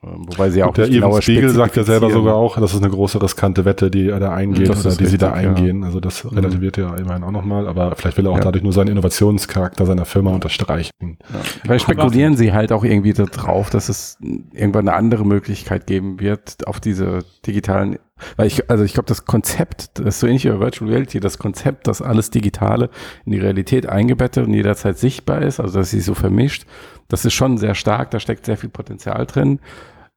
Ähm, 0.05 0.27
wobei 0.27 0.51
sie 0.51 0.65
auch 0.65 0.69
Und 0.69 0.79
der 0.79 0.88
genauer 0.88 1.23
Spiegel 1.23 1.51
sagt 1.51 1.77
ja 1.77 1.85
selber 1.85 2.11
sogar 2.11 2.35
auch, 2.35 2.59
das 2.59 2.75
ist 2.75 2.83
eine 2.83 2.91
große 2.91 3.23
riskante 3.23 3.65
Wette, 3.65 3.88
die 3.88 4.09
er 4.09 4.19
da 4.19 4.35
eingeht 4.35 4.69
oder 4.69 4.97
die 4.97 5.07
sie 5.07 5.17
da 5.17 5.29
richtig, 5.29 5.45
ja. 5.45 5.51
eingehen. 5.51 5.85
Also 5.85 6.01
das 6.01 6.31
relativiert 6.33 6.77
er 6.77 6.99
immerhin 6.99 7.23
auch 7.23 7.31
nochmal, 7.31 7.69
aber 7.69 7.95
vielleicht 7.95 8.19
will 8.19 8.27
er 8.27 8.33
auch 8.33 8.38
Ja. 8.38 8.43
dadurch 8.43 8.65
nur 8.65 8.73
seinen 8.73 8.88
Innovationscharakter 8.88 9.87
seiner 9.87 10.05
Firma 10.05 10.33
unterstreichen. 10.33 10.91
Ja. 11.01 11.38
Vielleicht 11.62 11.85
spekulieren 11.85 12.37
sie 12.37 12.53
halt 12.53 12.73
auch 12.73 12.83
irgendwie 12.83 13.12
darauf, 13.12 13.71
dass 13.71 13.88
es 13.88 14.19
irgendwann 14.53 14.88
eine 14.88 14.97
andere 14.97 15.25
Möglichkeit 15.25 15.87
geben 15.87 16.19
wird 16.19 16.67
auf 16.67 16.81
diese 16.81 17.21
digitalen, 17.47 17.99
weil 18.37 18.49
ich, 18.49 18.69
also 18.71 18.83
ich 18.83 18.95
glaube, 18.95 19.07
das 19.07 19.25
Konzept, 19.25 20.01
das 20.01 20.07
ist 20.07 20.21
so 20.21 20.27
ähnlich 20.27 20.45
wie 20.45 20.51
bei 20.51 20.59
Virtual 20.59 20.91
Reality, 20.91 21.21
das 21.21 21.38
Konzept, 21.38 21.87
dass 21.87 22.03
alles 22.03 22.31
Digitale 22.31 22.91
in 23.25 23.33
die 23.33 23.38
Realität 23.38 23.88
eingebettet 23.88 24.47
und 24.47 24.53
jederzeit 24.53 24.99
sichtbar 24.99 25.43
ist, 25.43 25.61
also 25.61 25.79
dass 25.79 25.91
sie 25.91 26.01
so 26.01 26.15
vermischt, 26.15 26.67
das 27.09 27.25
ist 27.25 27.35
schon 27.35 27.59
sehr 27.59 27.75
stark, 27.77 28.11
da 28.11 28.19
steckt 28.19 28.47
sehr 28.47 28.57
viel 28.57 28.71
Potenzial 28.71 29.27
drin. 29.27 29.61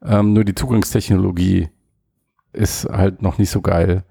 Ähm, 0.06 0.34
nur 0.34 0.44
die 0.44 0.56
Zugangstechnologie 0.56 1.70
ist 2.54 2.86
halt 2.86 3.22
noch 3.22 3.38
nicht 3.38 3.50
so 3.50 3.62
geil. 3.62 4.04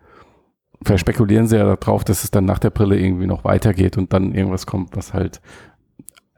Vielleicht 0.83 1.01
spekulieren 1.01 1.47
sie 1.47 1.57
ja 1.57 1.77
darauf, 1.77 2.05
dass 2.05 2.25
es 2.25 2.31
dann 2.31 2.45
nach 2.45 2.59
der 2.59 2.71
Brille 2.71 2.99
irgendwie 2.99 3.27
noch 3.27 3.45
weitergeht 3.45 3.97
und 3.97 4.13
dann 4.13 4.35
irgendwas 4.35 4.67
kommt, 4.67 4.97
was 4.97 5.15
halt 5.15 5.41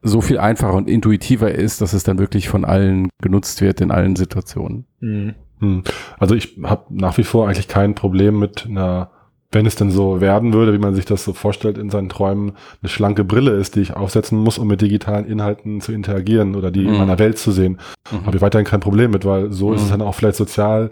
so 0.02 0.20
viel 0.20 0.38
einfacher 0.38 0.74
und 0.74 0.88
intuitiver 0.88 1.50
ist, 1.50 1.80
dass 1.80 1.92
es 1.92 2.04
dann 2.04 2.18
wirklich 2.18 2.48
von 2.48 2.64
allen 2.64 3.08
genutzt 3.20 3.60
wird 3.60 3.80
in 3.80 3.90
allen 3.90 4.14
Situationen. 4.14 4.86
hm. 5.00 5.34
Hm. 5.58 5.82
Also 6.18 6.34
ich 6.34 6.58
habe 6.62 6.84
nach 6.90 7.16
wie 7.16 7.24
vor 7.24 7.46
eigentlich 7.46 7.68
kein 7.68 7.94
Problem 7.94 8.38
mit 8.38 8.66
einer, 8.66 9.10
wenn 9.52 9.64
es 9.66 9.76
denn 9.76 9.90
so 9.90 10.20
werden 10.20 10.52
würde, 10.52 10.72
wie 10.72 10.78
man 10.78 10.94
sich 10.94 11.04
das 11.04 11.24
so 11.24 11.32
vorstellt 11.32 11.78
in 11.78 11.88
seinen 11.90 12.08
Träumen, 12.08 12.52
eine 12.82 12.88
schlanke 12.88 13.24
Brille 13.24 13.52
ist, 13.52 13.76
die 13.76 13.80
ich 13.80 13.94
aufsetzen 13.94 14.38
muss, 14.38 14.58
um 14.58 14.66
mit 14.66 14.80
digitalen 14.80 15.24
Inhalten 15.26 15.80
zu 15.80 15.92
interagieren 15.92 16.54
oder 16.56 16.70
die 16.70 16.84
in 16.84 16.92
Mhm. 16.92 16.98
meiner 16.98 17.18
Welt 17.18 17.38
zu 17.38 17.52
sehen. 17.52 17.78
Habe 18.24 18.36
ich 18.36 18.42
weiterhin 18.42 18.66
kein 18.66 18.80
Problem 18.80 19.10
mit, 19.12 19.24
weil 19.24 19.52
so 19.52 19.72
ist 19.72 19.82
es 19.82 19.86
Mhm. 19.88 19.90
dann 19.92 20.02
auch 20.02 20.14
vielleicht 20.14 20.36
sozial 20.36 20.90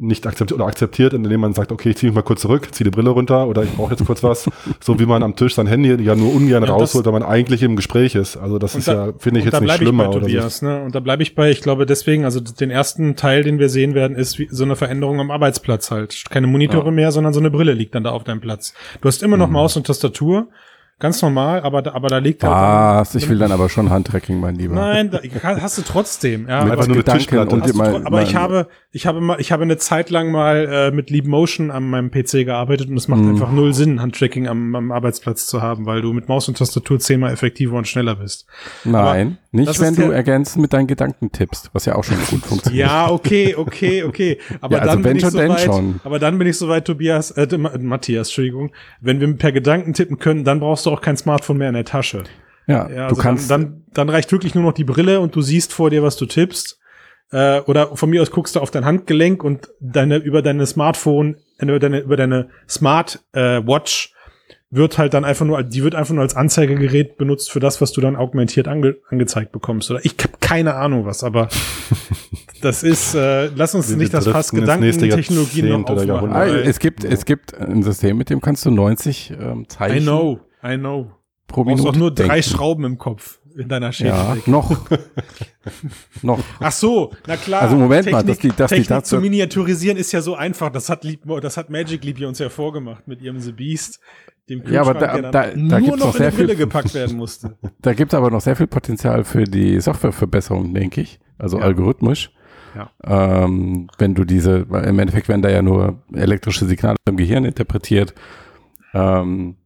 nicht 0.00 0.26
akzeptiert 0.26 0.58
oder 0.60 0.68
akzeptiert, 0.68 1.12
indem 1.12 1.40
man 1.40 1.52
sagt, 1.54 1.72
okay, 1.72 1.90
ich 1.90 1.96
ziehe 1.96 2.10
mich 2.10 2.14
mal 2.14 2.22
kurz 2.22 2.42
zurück, 2.42 2.68
ziehe 2.72 2.84
die 2.84 2.90
Brille 2.94 3.10
runter 3.10 3.48
oder 3.48 3.64
ich 3.64 3.70
brauche 3.72 3.90
jetzt 3.94 4.06
kurz 4.06 4.22
was, 4.22 4.48
so 4.80 4.98
wie 5.00 5.06
man 5.06 5.22
am 5.24 5.34
Tisch 5.34 5.54
sein 5.54 5.66
Handy 5.66 5.92
ja 6.02 6.14
nur 6.14 6.32
ungern 6.32 6.62
Ja, 6.64 6.70
rausholt, 6.70 7.04
weil 7.06 7.12
man 7.12 7.22
eigentlich 7.24 7.62
im 7.64 7.74
Gespräch 7.74 8.14
ist. 8.14 8.36
Also 8.36 8.58
das 8.58 8.74
ist 8.76 8.86
da- 8.88 9.06
ja, 9.08 9.12
finde 9.18 9.40
ich 9.40 9.46
jetzt 9.46 9.54
nicht 9.54 9.64
bleibe 9.64 9.82
ich 9.82 9.88
schlimmer 9.88 10.04
bei 10.04 10.10
oder 10.10 10.20
so. 10.20 10.26
Tobias, 10.26 10.62
ne? 10.62 10.82
Und 10.84 10.94
da 10.94 11.00
bleibe 11.00 11.22
ich 11.22 11.34
bei, 11.34 11.50
ich 11.50 11.60
glaube 11.62 11.84
deswegen, 11.86 12.24
also 12.24 12.38
den 12.40 12.70
ersten 12.70 13.16
Teil, 13.16 13.42
den 13.42 13.58
wir 13.58 13.68
sehen 13.68 13.94
werden, 13.94 14.16
ist 14.16 14.38
wie 14.38 14.48
so 14.50 14.62
eine 14.64 14.76
Veränderung 14.76 15.18
am 15.20 15.30
Arbeitsplatz 15.30 15.90
halt. 15.90 16.24
Keine 16.30 16.46
Monitore 16.46 16.86
Ja. 16.86 16.90
mehr, 16.92 17.12
sondern 17.12 17.32
so 17.32 17.40
eine 17.40 17.50
Brille 17.50 17.72
liegt 17.72 17.94
dann 17.94 18.04
da 18.04 18.10
auf 18.10 18.24
deinem 18.24 18.40
Platz. 18.40 18.74
Du 19.00 19.08
hast 19.08 19.22
immer 19.22 19.36
noch 19.36 19.48
Maus 19.48 19.76
und 19.76 19.86
Tastatur, 19.86 20.46
ganz 20.98 21.22
normal, 21.22 21.60
aber 21.62 21.82
da, 21.82 21.92
aber 21.92 22.08
da 22.08 22.18
liegt 22.18 22.42
halt 22.42 22.52
Was? 22.52 23.14
Ich 23.14 23.28
will 23.28 23.38
dann 23.38 23.52
aber 23.52 23.68
schon 23.68 23.90
Handtracking, 23.90 24.40
mein 24.40 24.56
Lieber. 24.56 24.74
Nein, 24.74 25.10
da, 25.10 25.20
hast 25.60 25.78
du 25.78 25.82
trotzdem. 25.82 26.48
Ja, 26.48 26.56
Mit 26.56 26.62
aber, 26.64 26.72
einfach 26.72 26.86
nur 26.88 26.96
Gedanken 26.96 27.38
und 27.38 27.62
hast 27.62 27.74
tro- 27.76 28.00
aber 28.04 28.22
ich 28.22 28.34
habe, 28.34 28.68
ich 28.90 29.06
habe 29.06 29.20
mal, 29.20 29.40
ich 29.40 29.52
habe 29.52 29.62
eine 29.62 29.76
Zeit 29.76 30.10
lang 30.10 30.30
mal 30.32 30.68
äh, 30.70 30.90
mit 30.90 31.10
Leap 31.10 31.26
Motion 31.26 31.70
an 31.70 31.88
meinem 31.88 32.10
PC 32.10 32.44
gearbeitet 32.44 32.88
und 32.90 32.96
es 32.96 33.06
macht 33.08 33.20
Mhm. 33.20 33.30
einfach 33.30 33.52
null 33.52 33.74
Sinn, 33.74 34.00
Handtracking 34.02 34.48
am, 34.48 34.74
am 34.74 34.92
Arbeitsplatz 34.92 35.46
zu 35.46 35.62
haben, 35.62 35.86
weil 35.86 36.00
du 36.02 36.12
mit 36.12 36.28
Maus 36.28 36.48
und 36.48 36.58
Tastatur 36.58 36.98
zehnmal 36.98 37.32
effektiver 37.32 37.76
und 37.76 37.86
schneller 37.86 38.16
bist. 38.16 38.46
Nein, 38.84 39.38
nicht 39.50 39.68
das 39.68 39.80
wenn 39.80 39.94
du 39.94 40.10
ergänzend 40.10 40.62
mit 40.62 40.72
deinen 40.72 40.86
Gedanken 40.86 41.32
tippst, 41.32 41.70
was 41.72 41.84
ja 41.86 41.94
auch 41.94 42.04
schon 42.04 42.18
gut 42.30 42.44
funktioniert. 42.44 42.86
Ja, 42.86 43.10
okay, 43.10 43.54
okay, 43.54 44.02
okay. 44.04 44.38
Aber 44.60 44.76
Ja, 44.76 44.82
also 44.82 44.94
dann 44.94 45.04
wenn 45.04 45.10
bin 45.10 45.16
ich 45.16 45.22
schon, 45.22 45.30
so 45.32 45.38
denn 45.38 45.50
weit, 45.50 45.60
schon. 45.62 46.00
aber 46.04 46.18
dann 46.18 46.38
bin 46.38 46.46
ich 46.46 46.56
so 46.58 46.68
weit, 46.68 46.84
Tobias, 46.84 47.30
äh, 47.32 47.56
Ma- 47.58 47.72
Matthias, 47.78 48.28
Entschuldigung, 48.28 48.72
wenn 49.00 49.20
wir 49.20 49.32
per 49.36 49.52
Gedanken 49.52 49.94
tippen 49.94 50.18
können, 50.18 50.44
dann 50.44 50.60
brauchst 50.60 50.86
du 50.86 50.90
auch 50.90 51.00
kein 51.00 51.16
Smartphone 51.16 51.56
mehr 51.58 51.68
in 51.68 51.74
der 51.74 51.84
Tasche. 51.84 52.24
Ja, 52.66 52.88
Ja, 52.88 52.94
du 52.94 53.02
also 53.04 53.22
kannst, 53.22 53.50
dann, 53.50 53.62
dann, 53.62 53.84
dann 53.94 54.08
reicht 54.10 54.30
wirklich 54.32 54.54
nur 54.54 54.64
noch 54.64 54.72
die 54.74 54.84
Brille 54.84 55.20
und 55.20 55.34
du 55.34 55.40
siehst 55.40 55.72
vor 55.72 55.88
dir, 55.90 56.02
was 56.02 56.16
du 56.16 56.26
tippst. 56.26 56.78
Äh, 57.30 57.60
oder 57.60 57.94
von 57.96 58.08
mir 58.10 58.22
aus 58.22 58.30
guckst 58.30 58.56
du 58.56 58.60
auf 58.60 58.70
dein 58.70 58.84
Handgelenk 58.84 59.44
und 59.44 59.68
deine 59.80 60.16
über 60.16 60.40
deine 60.42 60.66
Smartphone, 60.66 61.36
äh, 61.58 61.64
über 61.64 61.78
deine 61.78 62.00
über 62.00 62.16
deine 62.16 62.48
Smart 62.68 63.20
äh, 63.32 63.60
Watch 63.66 64.14
wird 64.70 64.98
halt 64.98 65.14
dann 65.14 65.24
einfach 65.24 65.46
nur, 65.46 65.62
die 65.62 65.82
wird 65.82 65.94
einfach 65.94 66.12
nur 66.14 66.22
als 66.22 66.36
Anzeigegerät 66.36 67.16
benutzt 67.16 67.50
für 67.50 67.60
das, 67.60 67.80
was 67.80 67.92
du 67.92 68.00
dann 68.00 68.16
augmentiert 68.16 68.68
ange, 68.68 68.96
angezeigt 69.08 69.52
bekommst. 69.52 69.90
Oder 69.90 70.04
ich 70.04 70.14
habe 70.18 70.34
keine 70.40 70.74
Ahnung 70.74 71.06
was, 71.06 71.24
aber 71.24 71.48
das 72.60 72.82
ist, 72.82 73.14
äh, 73.14 73.46
lass 73.46 73.74
uns 73.74 73.94
nicht 73.96 74.12
das 74.12 74.26
Fass 74.26 74.48
driften 74.48 74.68
ins 74.68 74.80
nächste 74.80 75.04
Gedankentechnologie 75.04 75.62
noch 75.62 75.84
aufmachen. 75.84 76.32
Ah, 76.32 76.46
es 76.46 76.78
gibt, 76.78 77.04
es 77.04 77.24
gibt 77.24 77.54
ein 77.54 77.82
System, 77.82 78.18
mit 78.18 78.28
dem 78.28 78.40
kannst 78.40 78.66
du 78.66 78.70
90 78.70 79.32
ähm, 79.40 79.68
Zeichen 79.68 79.98
I 79.98 80.00
know, 80.00 80.40
I 80.62 80.76
know. 80.76 81.12
pro 81.46 81.62
Du 81.62 81.70
brauchst 81.70 81.84
Minute 81.84 81.88
auch 81.88 81.96
nur 81.96 82.14
drei 82.14 82.26
denken. 82.26 82.42
Schrauben 82.42 82.84
im 82.84 82.98
Kopf. 82.98 83.37
In 83.58 83.68
deiner 83.68 83.86
Ja, 83.86 83.92
Schädeldeck. 83.92 84.46
noch. 84.48 84.70
noch. 86.22 86.40
Ach 86.60 86.72
so, 86.72 87.12
na 87.26 87.36
klar. 87.36 87.62
Also 87.62 87.76
Moment 87.76 88.10
mal, 88.10 88.22
dass 88.24 88.38
die- 88.38 88.48
dass 88.48 88.70
die 88.70 88.76
Technik 88.76 88.88
dazu- 88.88 89.16
zu 89.16 89.20
miniaturisieren 89.20 89.98
ist 89.98 90.12
ja 90.12 90.20
so 90.20 90.34
einfach. 90.34 90.70
Das 90.70 90.88
hat, 90.88 91.04
Lieb, 91.04 91.20
das 91.42 91.56
hat 91.56 91.68
Magic 91.70 92.04
Leap 92.04 92.18
ja 92.18 92.28
uns 92.28 92.38
ja 92.38 92.48
vorgemacht 92.48 93.06
mit 93.08 93.20
ihrem 93.20 93.40
The 93.40 93.52
Beast, 93.52 94.00
dem 94.48 94.62
Ja, 94.70 94.82
aber 94.82 94.94
da- 94.94 95.20
da- 95.20 95.30
da 95.32 95.56
nur 95.56 95.78
gibt's 95.80 95.98
noch 95.98 96.06
noch 96.06 96.14
sehr 96.16 96.32
viel- 96.32 96.54
gepackt 96.54 96.94
werden 96.94 97.16
musste. 97.16 97.56
Da 97.82 97.92
gibt 97.94 98.12
es 98.12 98.16
aber 98.16 98.30
noch 98.30 98.40
sehr 98.40 98.56
viel 98.56 98.66
Potenzial 98.68 99.24
für 99.24 99.44
die 99.44 99.80
Softwareverbesserung, 99.80 100.72
denke 100.72 101.00
ich. 101.00 101.18
Also 101.38 101.58
Ja. 101.58 101.64
algorithmisch. 101.64 102.30
Ja. 102.76 102.90
Ähm, 103.44 103.88
wenn 103.98 104.14
du 104.14 104.24
diese, 104.24 104.68
weil 104.70 104.84
im 104.84 104.98
Endeffekt 104.98 105.28
werden 105.28 105.42
da 105.42 105.48
ja 105.50 105.62
nur 105.62 106.02
elektrische 106.12 106.66
Signale 106.66 106.96
im 107.08 107.16
Gehirn 107.16 107.44
interpretiert. 107.44 108.14
Ähm, 108.94 109.56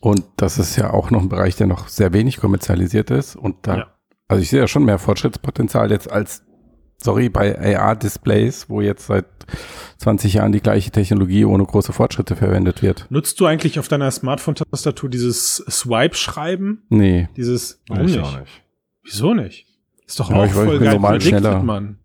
und 0.00 0.24
das 0.36 0.58
ist 0.58 0.76
ja 0.76 0.92
auch 0.92 1.10
noch 1.10 1.22
ein 1.22 1.28
Bereich, 1.28 1.56
der 1.56 1.66
noch 1.66 1.88
sehr 1.88 2.12
wenig 2.12 2.38
kommerzialisiert 2.38 3.10
ist. 3.10 3.36
Und 3.36 3.56
da, 3.66 3.76
Ja. 3.76 3.86
also 4.28 4.42
ich 4.42 4.50
sehe 4.50 4.60
ja 4.60 4.68
schon 4.68 4.84
mehr 4.84 4.98
Fortschrittspotenzial 4.98 5.90
jetzt 5.90 6.10
als, 6.10 6.42
sorry, 6.98 7.28
bei 7.28 7.58
AR-Displays, 7.76 8.68
wo 8.68 8.80
jetzt 8.80 9.06
seit 9.06 9.26
20 9.98 10.34
Jahren 10.34 10.52
die 10.52 10.60
gleiche 10.60 10.90
Technologie 10.90 11.44
ohne 11.44 11.64
große 11.64 11.92
Fortschritte 11.92 12.36
verwendet 12.36 12.82
wird. 12.82 13.06
Nutzt 13.10 13.40
du 13.40 13.46
eigentlich 13.46 13.78
auf 13.78 13.88
deiner 13.88 14.10
Smartphone-Tastatur 14.10 15.08
dieses 15.08 15.56
Swipe-Schreiben? 15.68 16.82
Nee. 16.88 17.28
Dieses, 17.36 17.80
warum 17.88 18.06
Ich 18.06 18.12
nicht? 18.16 18.24
auch 18.24 18.38
nicht. 18.38 18.62
Wieso 19.04 19.34
nicht? 19.34 19.66
Ist 20.06 20.20
doch 20.20 20.30
Ja, 20.30 20.36
auch 20.36 20.44
ich 20.46 20.52
voll 20.52 20.78
geil 20.78 20.94
normal 20.94 21.20
schneller. 21.20 21.62
Mann. 21.62 21.98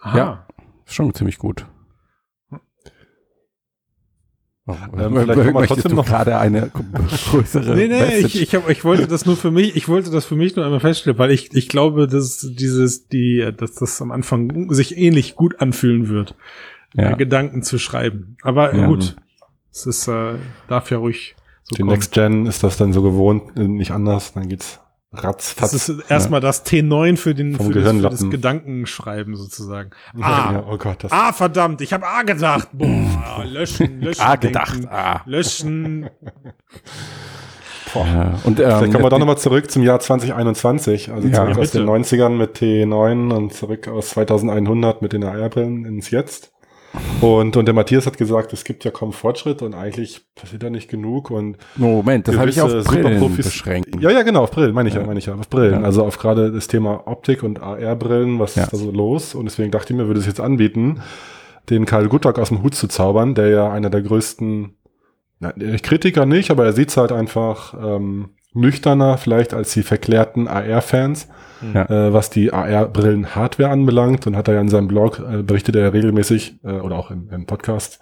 Aha. 0.00 0.16
Ja. 0.18 0.46
Schon 0.86 1.14
ziemlich 1.14 1.38
gut. 1.38 1.66
Oh, 4.66 4.74
Ähm, 4.98 5.14
vielleicht 5.14 5.68
trotzdem 5.68 5.94
noch- 5.94 6.06
gerade 6.06 6.38
eine 6.38 6.70
größere 7.30 7.74
Nee, 7.74 7.88
nee, 7.88 8.00
Message? 8.00 8.34
ich, 8.36 8.40
ich, 8.42 8.54
hab, 8.54 8.70
ich 8.70 8.82
wollte 8.82 9.06
das 9.06 9.26
nur 9.26 9.36
für 9.36 9.50
mich, 9.50 9.76
ich 9.76 9.88
wollte 9.88 10.10
das 10.10 10.24
für 10.24 10.36
mich 10.36 10.56
nur 10.56 10.64
einmal 10.64 10.80
feststellen, 10.80 11.18
weil 11.18 11.32
ich, 11.32 11.52
ich 11.54 11.68
glaube, 11.68 12.08
dass 12.08 12.38
dieses, 12.58 13.06
die, 13.08 13.46
dass 13.54 13.74
das 13.74 14.00
am 14.00 14.10
Anfang 14.10 14.72
sich 14.72 14.96
ähnlich 14.96 15.34
gut 15.36 15.60
anfühlen 15.60 16.08
wird, 16.08 16.34
ja. 16.94 17.10
äh, 17.10 17.16
Gedanken 17.16 17.62
zu 17.62 17.78
schreiben. 17.78 18.38
Aber 18.42 18.74
Ja. 18.74 18.86
gut, 18.86 19.16
es 19.70 19.84
ist, 19.84 20.08
äh, 20.08 20.36
darf 20.68 20.90
ja 20.90 20.96
ruhig 20.96 21.36
so 21.64 21.74
Die 21.76 21.82
kommen. 21.82 21.92
Next 21.92 22.12
Gen 22.12 22.46
ist 22.46 22.62
das 22.62 22.78
dann 22.78 22.94
so 22.94 23.02
gewohnt, 23.02 23.58
äh, 23.58 23.68
nicht 23.68 23.90
anders, 23.90 24.32
dann 24.32 24.48
geht's 24.48 24.80
ratzfatz. 25.16 25.72
Das 25.72 25.88
ist 25.88 26.10
erstmal 26.10 26.40
das 26.40 26.64
T9 26.66 27.16
für 27.16 27.34
den 27.34 27.56
Vom 27.56 27.72
für 27.72 27.80
das, 27.80 27.92
für 27.92 28.00
das. 28.02 28.30
Gedankenschreiben 28.30 29.36
sozusagen. 29.36 29.90
ja, 30.16 30.24
Ah, 30.24 30.48
genau. 30.52 30.72
oh 30.72 30.76
Gott, 30.78 31.04
das 31.04 31.12
ah, 31.12 31.32
verdammt, 31.32 31.80
ich 31.80 31.92
habe 31.92 32.06
A 32.06 32.22
gedacht. 32.22 32.68
Boah, 32.72 33.44
löschen, 33.44 34.00
löschen. 34.02 34.20
Ah, 34.22 34.36
gedacht. 34.36 34.74
denken, 34.74 34.88
Ah. 34.90 35.20
Löschen. 35.26 36.10
Ja. 37.94 38.34
Und, 38.42 38.58
ähm, 38.58 38.66
Vielleicht 38.66 38.92
kommen 38.92 39.04
wir 39.04 39.10
doch 39.10 39.18
nochmal 39.20 39.38
zurück 39.38 39.70
zum 39.70 39.82
Jahr 39.84 40.00
2021, 40.00 41.12
also 41.12 41.28
Ja. 41.28 41.34
zurück 41.34 41.54
Ja, 41.54 41.62
aus 41.62 41.70
den 41.70 41.82
bitte. 41.86 41.92
90ern 41.92 42.30
mit 42.30 42.56
T9 42.58 43.32
und 43.32 43.52
zurück 43.54 43.86
aus 43.86 44.08
2100 44.10 45.00
mit 45.00 45.12
den 45.12 45.22
AR-Brillen 45.22 45.84
ins 45.84 46.10
Jetzt. 46.10 46.50
Und, 47.20 47.56
und 47.56 47.66
der 47.66 47.74
Matthias 47.74 48.06
hat 48.06 48.18
gesagt, 48.18 48.52
es 48.52 48.64
gibt 48.64 48.84
ja 48.84 48.90
kaum 48.90 49.12
Fortschritt 49.12 49.62
und 49.62 49.74
eigentlich 49.74 50.20
passiert 50.34 50.62
da 50.62 50.70
nicht 50.70 50.88
genug 50.90 51.30
und 51.30 51.56
Moment, 51.76 52.28
das 52.28 52.36
habe 52.36 52.50
ich 52.50 52.60
auf 52.60 52.70
Brillen 52.84 53.18
Superprofis- 53.20 53.44
beschränkt. 53.44 54.00
Ja, 54.02 54.10
ja, 54.10 54.22
genau, 54.22 54.42
auf 54.42 54.50
Brillen, 54.50 54.74
meine 54.74 54.88
ich 54.88 54.94
ja, 54.94 55.00
Ja. 55.00 55.06
meine 55.06 55.18
ich 55.18 55.26
ja, 55.26 55.34
auf 55.34 55.48
Brillen. 55.48 55.80
Ja. 55.80 55.80
Also 55.82 56.04
auf 56.04 56.18
gerade 56.18 56.52
das 56.52 56.68
Thema 56.68 57.06
Optik 57.06 57.42
und 57.42 57.60
AR-Brillen, 57.62 58.38
was 58.38 58.54
Ja. 58.56 58.64
ist 58.64 58.72
da 58.72 58.76
so 58.76 58.90
los? 58.90 59.34
Und 59.34 59.46
deswegen 59.46 59.70
dachte 59.70 59.92
ich 59.92 59.96
mir, 59.98 60.06
würde 60.06 60.20
es 60.20 60.26
jetzt 60.26 60.40
anbieten, 60.40 61.00
den 61.70 61.86
Karl 61.86 62.08
Guttock 62.08 62.38
aus 62.38 62.48
dem 62.48 62.62
Hut 62.62 62.74
zu 62.74 62.88
zaubern, 62.88 63.34
der 63.34 63.48
ja 63.48 63.70
einer 63.72 63.90
der 63.90 64.02
größten, 64.02 64.74
na, 65.40 65.52
Kritiker 65.82 66.26
nicht, 66.26 66.50
aber 66.50 66.64
er 66.66 66.72
sieht's 66.74 66.96
halt 66.96 67.10
einfach 67.10 67.74
ähm, 67.82 68.30
nüchterner 68.54 69.18
vielleicht 69.18 69.52
als 69.52 69.72
die 69.74 69.82
verklärten 69.82 70.48
AR-Fans, 70.48 71.28
Ja. 71.74 71.82
äh, 71.90 72.12
was 72.12 72.30
die 72.30 72.52
AR-Brillen-Hardware 72.52 73.68
anbelangt. 73.70 74.26
Und 74.26 74.36
hat 74.36 74.48
er 74.48 74.54
ja 74.54 74.60
in 74.60 74.68
seinem 74.68 74.88
Blog, 74.88 75.18
äh, 75.20 75.42
berichtet 75.42 75.76
er 75.76 75.82
ja 75.82 75.88
regelmäßig, 75.88 76.56
äh, 76.64 76.72
oder 76.72 76.96
auch 76.96 77.10
im, 77.10 77.28
im 77.30 77.46
Podcast, 77.46 78.00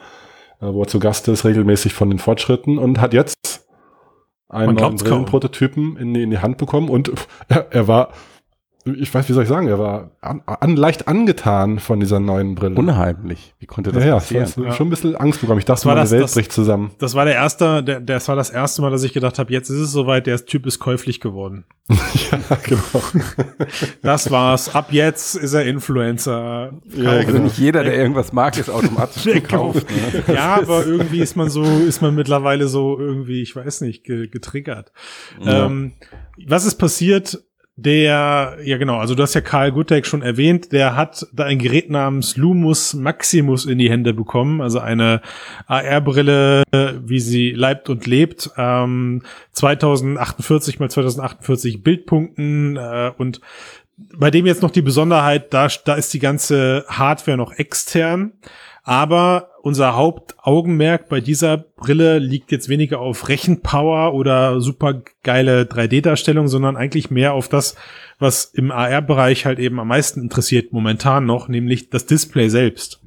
äh, 0.60 0.66
wo 0.66 0.82
er 0.82 0.88
zu 0.88 0.98
Gast 1.00 1.26
ist, 1.28 1.44
regelmäßig 1.44 1.94
von 1.94 2.10
den 2.10 2.18
Fortschritten 2.18 2.78
und 2.78 3.00
hat 3.00 3.12
jetzt 3.14 3.66
einen 4.48 4.74
neuen. 4.74 4.96
Brillenprototypen 4.96 5.96
in, 5.96 6.12
die- 6.14 6.22
in 6.22 6.30
die 6.30 6.38
Hand 6.38 6.58
bekommen 6.58 6.88
und 6.90 7.10
er, 7.48 7.66
er 7.70 7.88
war, 7.88 8.10
ich 8.84 9.14
weiß, 9.14 9.28
wie 9.28 9.32
soll 9.32 9.44
ich 9.44 9.48
sagen, 9.48 9.68
er 9.68 9.78
war 9.78 10.10
an, 10.20 10.42
an, 10.46 10.74
leicht 10.76 11.06
angetan 11.06 11.78
von 11.78 12.00
dieser 12.00 12.18
neuen 12.18 12.54
Brille. 12.56 12.74
Unheimlich. 12.74 13.54
Wie 13.60 13.66
konnte 13.66 13.92
das 13.92 14.02
ja, 14.02 14.08
ja, 14.10 14.14
passieren? 14.16 14.48
war 14.56 14.64
Ja. 14.66 14.72
schon 14.72 14.88
ein 14.88 14.90
bisschen 14.90 15.14
Angst 15.16 15.40
bekommen. 15.40 15.60
Ich 15.60 15.64
dachte, 15.64 15.84
war 15.84 15.94
meine 15.94 16.02
das- 16.02 16.10
Welt 16.10 16.24
das- 16.24 16.34
bricht 16.34 16.52
zusammen. 16.52 16.90
Das 16.98 17.14
war 17.14 17.24
der 17.24 17.34
erste, 17.34 17.82
der, 17.84 18.00
das 18.00 18.26
war 18.28 18.34
das 18.36 18.50
erste 18.50 18.82
Mal, 18.82 18.90
dass 18.90 19.02
ich 19.04 19.12
gedacht 19.12 19.38
habe, 19.38 19.52
jetzt 19.52 19.70
ist 19.70 19.78
es 19.78 19.92
soweit, 19.92 20.26
der 20.26 20.44
Typ 20.44 20.66
ist 20.66 20.80
käuflich 20.80 21.20
geworden. 21.20 21.64
ja, 21.88 22.56
genau. 22.64 22.82
Das 24.02 24.30
war's. 24.30 24.74
Ab 24.74 24.88
jetzt 24.90 25.36
ist 25.36 25.52
er 25.54 25.64
Influencer. 25.64 26.72
Ja, 26.96 27.10
Also 27.10 27.32
genau. 27.32 27.44
nicht 27.44 27.58
jeder, 27.58 27.84
der 27.84 27.96
irgendwas 27.96 28.32
mag, 28.32 28.56
ist 28.58 28.68
automatisch 28.70 29.24
gekauft. 29.32 29.86
Ne? 29.90 30.34
Ja, 30.34 30.56
aber 30.56 30.84
irgendwie 30.86 31.20
ist 31.20 31.36
man 31.36 31.50
so, 31.50 31.62
ist 31.62 32.02
man 32.02 32.14
mittlerweile 32.14 32.66
so 32.68 32.98
irgendwie, 32.98 33.42
ich 33.42 33.54
weiß 33.54 33.82
nicht, 33.82 34.04
ge 34.04 34.26
getriggert. 34.28 34.92
Ja. 35.40 35.66
Ähm, 35.66 35.92
was 36.46 36.64
ist 36.64 36.76
passiert? 36.76 37.42
Der, 37.84 38.58
ja 38.62 38.78
genau, 38.78 38.98
also 38.98 39.14
du 39.14 39.22
hast 39.22 39.34
ja 39.34 39.40
Karl 39.40 39.72
Guttek 39.72 40.06
schon 40.06 40.22
erwähnt, 40.22 40.70
der 40.72 40.94
hat 40.94 41.26
da 41.32 41.44
ein 41.44 41.58
Gerät 41.58 41.90
namens 41.90 42.36
Lumus 42.36 42.94
Maximus 42.94 43.64
in 43.66 43.78
die 43.78 43.90
Hände 43.90 44.14
bekommen, 44.14 44.60
also 44.60 44.78
eine 44.78 45.20
AR-Brille, 45.66 46.62
wie 46.70 47.18
sie 47.18 47.50
leibt 47.50 47.88
und 47.88 48.06
lebt, 48.06 48.50
ähm, 48.56 49.22
2048 49.52 50.78
mal 50.78 50.90
2048 50.90 51.82
Bildpunkten 51.82 52.76
äh, 52.76 53.10
und 53.16 53.40
bei 54.16 54.30
dem 54.30 54.46
jetzt 54.46 54.62
noch 54.62 54.70
die 54.70 54.82
Besonderheit, 54.82 55.52
da, 55.52 55.68
da 55.84 55.94
ist 55.94 56.14
die 56.14 56.18
ganze 56.18 56.84
Hardware 56.88 57.36
noch 57.36 57.52
extern. 57.52 58.32
Aber 58.84 59.51
unser 59.62 59.96
Hauptaugenmerk 59.96 61.08
bei 61.08 61.20
dieser 61.20 61.56
Brille 61.56 62.18
liegt 62.18 62.52
jetzt 62.52 62.68
weniger 62.68 63.00
auf 63.00 63.28
Rechenpower 63.28 64.12
oder 64.14 64.60
super 64.60 65.02
geile 65.22 65.62
3D-Darstellung, 65.62 66.48
sondern 66.48 66.76
eigentlich 66.76 67.10
mehr 67.10 67.32
auf 67.32 67.48
das, 67.48 67.76
was 68.18 68.44
im 68.44 68.70
AR-Bereich 68.70 69.46
halt 69.46 69.58
eben 69.58 69.78
am 69.80 69.88
meisten 69.88 70.20
interessiert 70.20 70.72
momentan 70.72 71.26
noch, 71.26 71.48
nämlich 71.48 71.90
das 71.90 72.06
Display 72.06 72.48
selbst. 72.48 73.00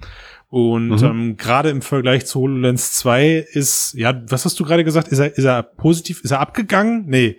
Und 0.49 0.89
Mhm. 1.01 1.03
ähm, 1.03 1.37
gerade 1.37 1.69
im 1.69 1.81
Vergleich 1.81 2.25
zu 2.25 2.39
HoloLens 2.39 2.93
2 2.93 3.45
ist, 3.53 3.93
ja, 3.97 4.13
was 4.29 4.45
hast 4.45 4.59
du 4.59 4.63
gerade 4.63 4.83
gesagt? 4.85 5.09
Ist 5.09 5.19
er, 5.19 5.37
ist 5.37 5.43
er 5.43 5.63
positiv, 5.63 6.21
ist 6.23 6.31
er 6.31 6.39
abgegangen? 6.39 7.03
Nee. 7.07 7.37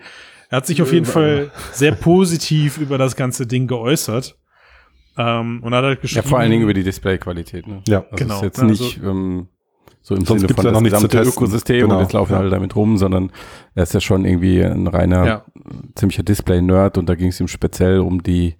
Er 0.50 0.58
hat 0.58 0.66
sich 0.66 0.82
auf 0.82 0.92
jeden 0.92 1.06
Fall 1.06 1.50
sehr 1.72 1.92
positiv 1.92 2.78
über 2.78 2.98
das 2.98 3.16
ganze 3.16 3.46
Ding 3.46 3.66
geäußert. 3.66 4.36
Ähm, 5.18 5.60
und 5.62 5.74
hat 5.74 5.84
halt 5.84 5.98
Ja, 5.98 6.02
geschrieben. 6.02 6.28
vor 6.28 6.38
allen 6.38 6.50
Dingen 6.50 6.62
über 6.62 6.74
die 6.74 6.82
Displayqualität. 6.84 7.66
Ne? 7.66 7.82
Ja. 7.88 8.04
Das 8.10 8.18
Genau. 8.20 8.34
ist 8.36 8.42
jetzt 8.42 8.58
Also- 8.60 8.84
nicht 8.84 9.00
ähm, 9.02 9.48
so 10.02 10.14
im 10.14 10.24
Sonst 10.24 10.42
Sinne 10.42 10.54
von 10.54 10.64
ja 10.64 10.70
das 10.70 10.72
noch 10.74 10.80
nichts 10.82 10.98
zu 11.00 11.08
gesamte 11.08 11.24
testen. 11.24 11.42
Ökosystem 11.44 11.80
Genau, 11.82 11.96
und 11.96 12.02
jetzt 12.02 12.12
laufen 12.12 12.32
ja. 12.32 12.38
alle 12.38 12.50
damit 12.50 12.76
rum, 12.76 12.96
sondern 12.96 13.32
er 13.74 13.82
ist 13.82 13.94
ja 13.94 14.00
schon 14.00 14.24
irgendwie 14.24 14.62
ein 14.62 14.86
reiner, 14.86 15.26
Ja. 15.26 15.44
ziemlicher 15.96 16.22
Display-Nerd 16.22 16.98
und 16.98 17.08
da 17.08 17.14
ging 17.14 17.28
es 17.28 17.40
ihm 17.40 17.48
speziell 17.48 18.00
um 18.00 18.22
die 18.22 18.54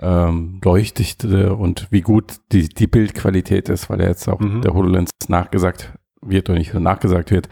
ähm, 0.00 0.60
Leuchtdichte 0.64 1.54
und 1.54 1.86
wie 1.90 2.00
gut 2.00 2.34
die, 2.50 2.68
die 2.68 2.88
Bildqualität 2.88 3.68
ist, 3.68 3.88
weil 3.88 4.00
er 4.00 4.08
jetzt 4.08 4.28
auch 4.28 4.40
Mhm. 4.40 4.60
der 4.60 4.74
HoloLens 4.74 5.10
nachgesagt 5.28 5.92
wird 6.20 6.50
oder 6.50 6.58
nicht 6.58 6.72
nur 6.74 6.82
nachgesagt 6.82 7.30
wird, 7.30 7.48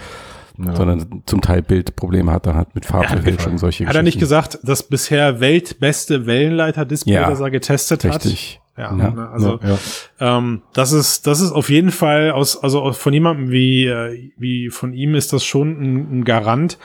Ja. 0.58 0.76
sondern 0.76 1.22
zum 1.26 1.40
Teil 1.40 1.62
Bildprobleme 1.62 2.30
hat, 2.30 2.46
er 2.46 2.54
hat 2.54 2.74
mit 2.74 2.84
Farbverfälschung 2.84 3.56
solche 3.58 3.86
Hat 3.86 3.94
er 3.96 4.02
nicht 4.02 4.18
gesagt, 4.20 4.58
das 4.62 4.82
bisher 4.82 5.40
weltbeste 5.40 6.26
Wellenleiter-Display, 6.26 7.14
Ja. 7.14 7.30
das 7.30 7.40
er 7.40 7.50
getestet 7.50 8.04
hat? 8.04 8.24
Richtig. 8.24 8.60
Ja, 8.76 8.94
Ja. 8.96 9.10
ne, 9.10 9.28
also 9.30 9.60
ja, 9.62 9.78
ja. 10.20 10.38
ähm, 10.38 10.62
das 10.72 10.92
ist 10.92 11.26
das 11.26 11.40
ist 11.42 11.52
auf 11.52 11.68
jeden 11.68 11.90
Fall 11.90 12.30
aus 12.30 12.62
also 12.62 12.92
von 12.92 13.12
jemandem 13.12 13.50
wie 13.50 13.84
äh, 13.86 14.30
wie 14.38 14.70
von 14.70 14.94
ihm 14.94 15.14
ist 15.14 15.32
das 15.34 15.44
schon 15.44 15.68
ein, 15.80 16.18
ein 16.20 16.24
Garant. 16.24 16.78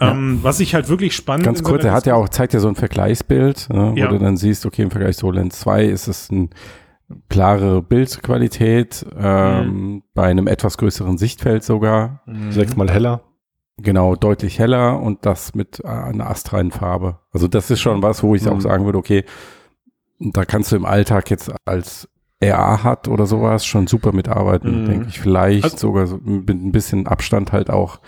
Ähm, 0.00 0.38
was 0.42 0.58
ich 0.60 0.74
halt 0.74 0.88
wirklich 0.88 1.14
spannend 1.14 1.44
Ganz 1.44 1.62
kurz, 1.62 1.84
er 1.84 1.92
hat 1.92 2.06
ja 2.06 2.14
auch, 2.14 2.28
zeigt 2.28 2.54
ja 2.54 2.60
so 2.60 2.66
ein 2.66 2.74
Vergleichsbild, 2.74 3.68
ne, 3.70 3.92
Ja. 3.96 4.06
wo 4.06 4.12
du 4.12 4.18
dann 4.18 4.36
siehst, 4.36 4.66
okay, 4.66 4.82
im 4.82 4.90
Vergleich 4.90 5.16
zu 5.16 5.26
HoloLens 5.28 5.60
2 5.60 5.84
ist 5.84 6.08
es 6.08 6.28
eine 6.30 6.48
klare 7.28 7.82
Bildqualität, 7.82 9.04
ähm, 9.16 9.66
Mhm. 9.66 10.02
bei 10.14 10.24
einem 10.24 10.46
etwas 10.46 10.78
größeren 10.78 11.18
Sichtfeld 11.18 11.64
sogar, 11.64 12.22
Mhm. 12.26 12.52
Sechsmal 12.52 12.90
heller. 12.90 13.22
genau, 13.78 14.14
deutlich 14.16 14.58
heller 14.58 15.00
und 15.00 15.24
das 15.26 15.54
mit 15.54 15.80
äh, 15.84 15.88
einer 15.88 16.28
astreinen 16.30 16.70
Farbe. 16.72 17.18
Also 17.32 17.48
das 17.48 17.70
ist 17.70 17.80
schon 17.80 18.02
was, 18.02 18.22
wo 18.22 18.34
ich 18.34 18.42
Mhm. 18.44 18.48
auch 18.52 18.60
sagen 18.60 18.84
würde, 18.84 18.98
okay, 18.98 19.24
da 20.20 20.44
kannst 20.44 20.70
du 20.72 20.76
im 20.76 20.84
Alltag 20.84 21.30
jetzt 21.30 21.50
als 21.64 22.08
RA 22.42 22.82
hat 22.84 23.08
oder 23.08 23.26
sowas 23.26 23.64
schon 23.64 23.86
super 23.86 24.12
mitarbeiten, 24.12 24.82
Mhm. 24.82 24.86
denke 24.86 25.08
ich. 25.08 25.20
Vielleicht 25.20 25.64
Also- 25.64 25.76
sogar 25.88 26.06
so 26.06 26.18
mit 26.22 26.50
ein 26.50 26.72
bisschen 26.72 27.06
Abstand 27.06 27.52
halt 27.52 27.70
auch 27.70 28.00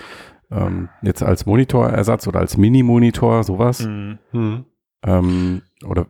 ähm, 0.51 0.89
jetzt 1.03 1.23
als 1.23 1.47
Monitorersatz 1.47 2.29
oder 2.29 2.39
als 2.39 2.57
Mini-Monitor, 2.57 3.43
sowas. 3.43 3.81
Mhm. 3.87 4.19
Mhm. 4.33 4.65
Ähm, 5.05 5.63
oder 5.85 6.07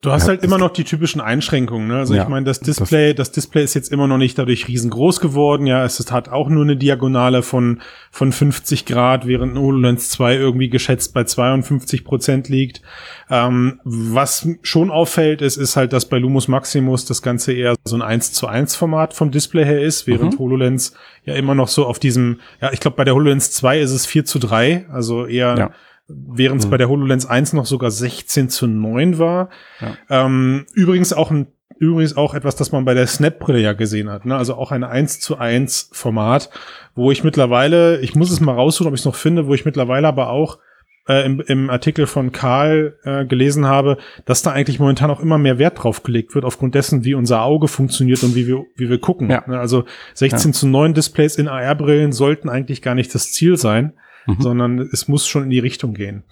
Du 0.00 0.12
hast 0.12 0.22
Ja, 0.22 0.28
halt 0.28 0.42
das- 0.42 0.46
immer 0.46 0.58
noch 0.58 0.70
die 0.70 0.84
typischen 0.84 1.20
Einschränkungen. 1.20 1.88
Ne? 1.88 1.96
Also 1.98 2.14
Ja, 2.14 2.22
ich 2.22 2.28
meine, 2.28 2.46
das 2.46 2.60
Display, 2.60 3.14
das, 3.14 3.32
Display 3.32 3.64
ist 3.64 3.74
jetzt 3.74 3.90
immer 3.90 4.06
noch 4.06 4.16
nicht 4.16 4.38
dadurch 4.38 4.68
riesengroß 4.68 5.18
geworden. 5.18 5.66
Ja, 5.66 5.84
es 5.84 5.98
ist, 5.98 6.12
hat 6.12 6.28
auch 6.28 6.48
nur 6.48 6.62
eine 6.62 6.76
Diagonale 6.76 7.42
von 7.42 7.80
von 8.12 8.30
50 8.30 8.86
Grad, 8.86 9.26
während 9.26 9.54
ein 9.54 9.58
HoloLens 9.60 10.10
2 10.10 10.36
irgendwie 10.36 10.68
geschätzt 10.68 11.14
bei 11.14 11.24
52 11.24 12.04
Prozent 12.04 12.48
liegt. 12.48 12.80
Ähm, 13.28 13.80
was 13.82 14.48
schon 14.62 14.92
auffällt, 14.92 15.42
ist, 15.42 15.56
ist 15.56 15.74
halt, 15.76 15.92
dass 15.92 16.08
bei 16.08 16.18
Lumos 16.18 16.46
Maximus 16.46 17.04
das 17.04 17.20
Ganze 17.20 17.52
eher 17.52 17.74
so 17.84 17.96
ein 17.96 18.02
1 18.02 18.32
zu 18.32 18.46
1 18.46 18.76
Format 18.76 19.14
vom 19.14 19.32
Display 19.32 19.64
her 19.64 19.82
ist, 19.82 20.06
während 20.06 20.34
Mhm. 20.34 20.38
HoloLens 20.38 20.94
ja 21.24 21.34
immer 21.34 21.56
noch 21.56 21.68
so 21.68 21.86
auf 21.86 21.98
diesem, 21.98 22.38
ja, 22.62 22.72
ich 22.72 22.78
glaube, 22.78 22.96
bei 22.96 23.04
der 23.04 23.14
HoloLens 23.14 23.50
2 23.50 23.80
ist 23.80 23.90
es 23.90 24.06
4 24.06 24.24
zu 24.24 24.38
3, 24.38 24.86
also 24.92 25.26
eher 25.26 25.56
Ja. 25.58 25.70
Während 26.08 26.60
es 26.60 26.66
Mhm. 26.66 26.70
bei 26.70 26.76
der 26.78 26.88
HoloLens 26.88 27.26
1 27.26 27.52
noch 27.52 27.66
sogar 27.66 27.90
16 27.90 28.48
zu 28.48 28.66
9 28.66 29.18
war. 29.18 29.50
Ja. 29.80 30.24
Ähm, 30.24 30.66
übrigens 30.74 31.12
auch 31.12 31.30
ein 31.30 31.48
Übrigens 31.80 32.16
auch 32.16 32.34
etwas, 32.34 32.56
das 32.56 32.72
man 32.72 32.84
bei 32.84 32.94
der 32.94 33.06
Snap-Brille 33.06 33.60
ja 33.60 33.72
gesehen 33.72 34.10
hat, 34.10 34.26
ne? 34.26 34.34
Also 34.36 34.54
auch 34.56 34.72
ein 34.72 34.82
1 34.82 35.20
zu 35.20 35.38
1 35.38 35.90
Format, 35.92 36.50
wo 36.96 37.12
ich 37.12 37.22
mittlerweile, 37.22 38.00
ich 38.00 38.16
muss 38.16 38.32
es 38.32 38.40
mal 38.40 38.54
raussuchen, 38.54 38.88
ob 38.88 38.94
ich 38.94 39.02
es 39.02 39.04
noch 39.04 39.14
finde, 39.14 39.46
wo 39.46 39.54
ich 39.54 39.64
mittlerweile 39.64 40.08
aber 40.08 40.30
auch 40.30 40.58
äh, 41.06 41.24
im, 41.24 41.40
im 41.40 41.70
Artikel 41.70 42.06
von 42.08 42.32
Karl 42.32 42.96
äh, 43.04 43.24
gelesen 43.26 43.66
habe, 43.66 43.96
dass 44.24 44.42
da 44.42 44.50
eigentlich 44.50 44.80
momentan 44.80 45.08
auch 45.12 45.20
immer 45.20 45.38
mehr 45.38 45.60
Wert 45.60 45.80
drauf 45.84 46.02
gelegt 46.02 46.34
wird, 46.34 46.44
aufgrund 46.44 46.74
dessen, 46.74 47.04
wie 47.04 47.14
unser 47.14 47.42
Auge 47.42 47.68
funktioniert 47.68 48.24
und 48.24 48.34
wie 48.34 48.48
wir, 48.48 48.64
wie 48.74 48.90
wir 48.90 48.98
gucken. 48.98 49.30
Ja. 49.30 49.44
Ne? 49.46 49.60
Also 49.60 49.84
16 50.14 50.52
zu 50.54 50.66
9 50.66 50.94
Displays 50.94 51.36
in 51.36 51.46
AR-Brillen 51.46 52.10
sollten 52.10 52.48
eigentlich 52.48 52.82
gar 52.82 52.96
nicht 52.96 53.14
das 53.14 53.30
Ziel 53.30 53.56
sein, 53.56 53.92
Mhm. 54.28 54.42
sondern 54.42 54.78
es 54.92 55.08
muss 55.08 55.26
schon 55.26 55.44
in 55.44 55.50
die 55.50 55.58
Richtung 55.58 55.94
gehen 55.94 56.22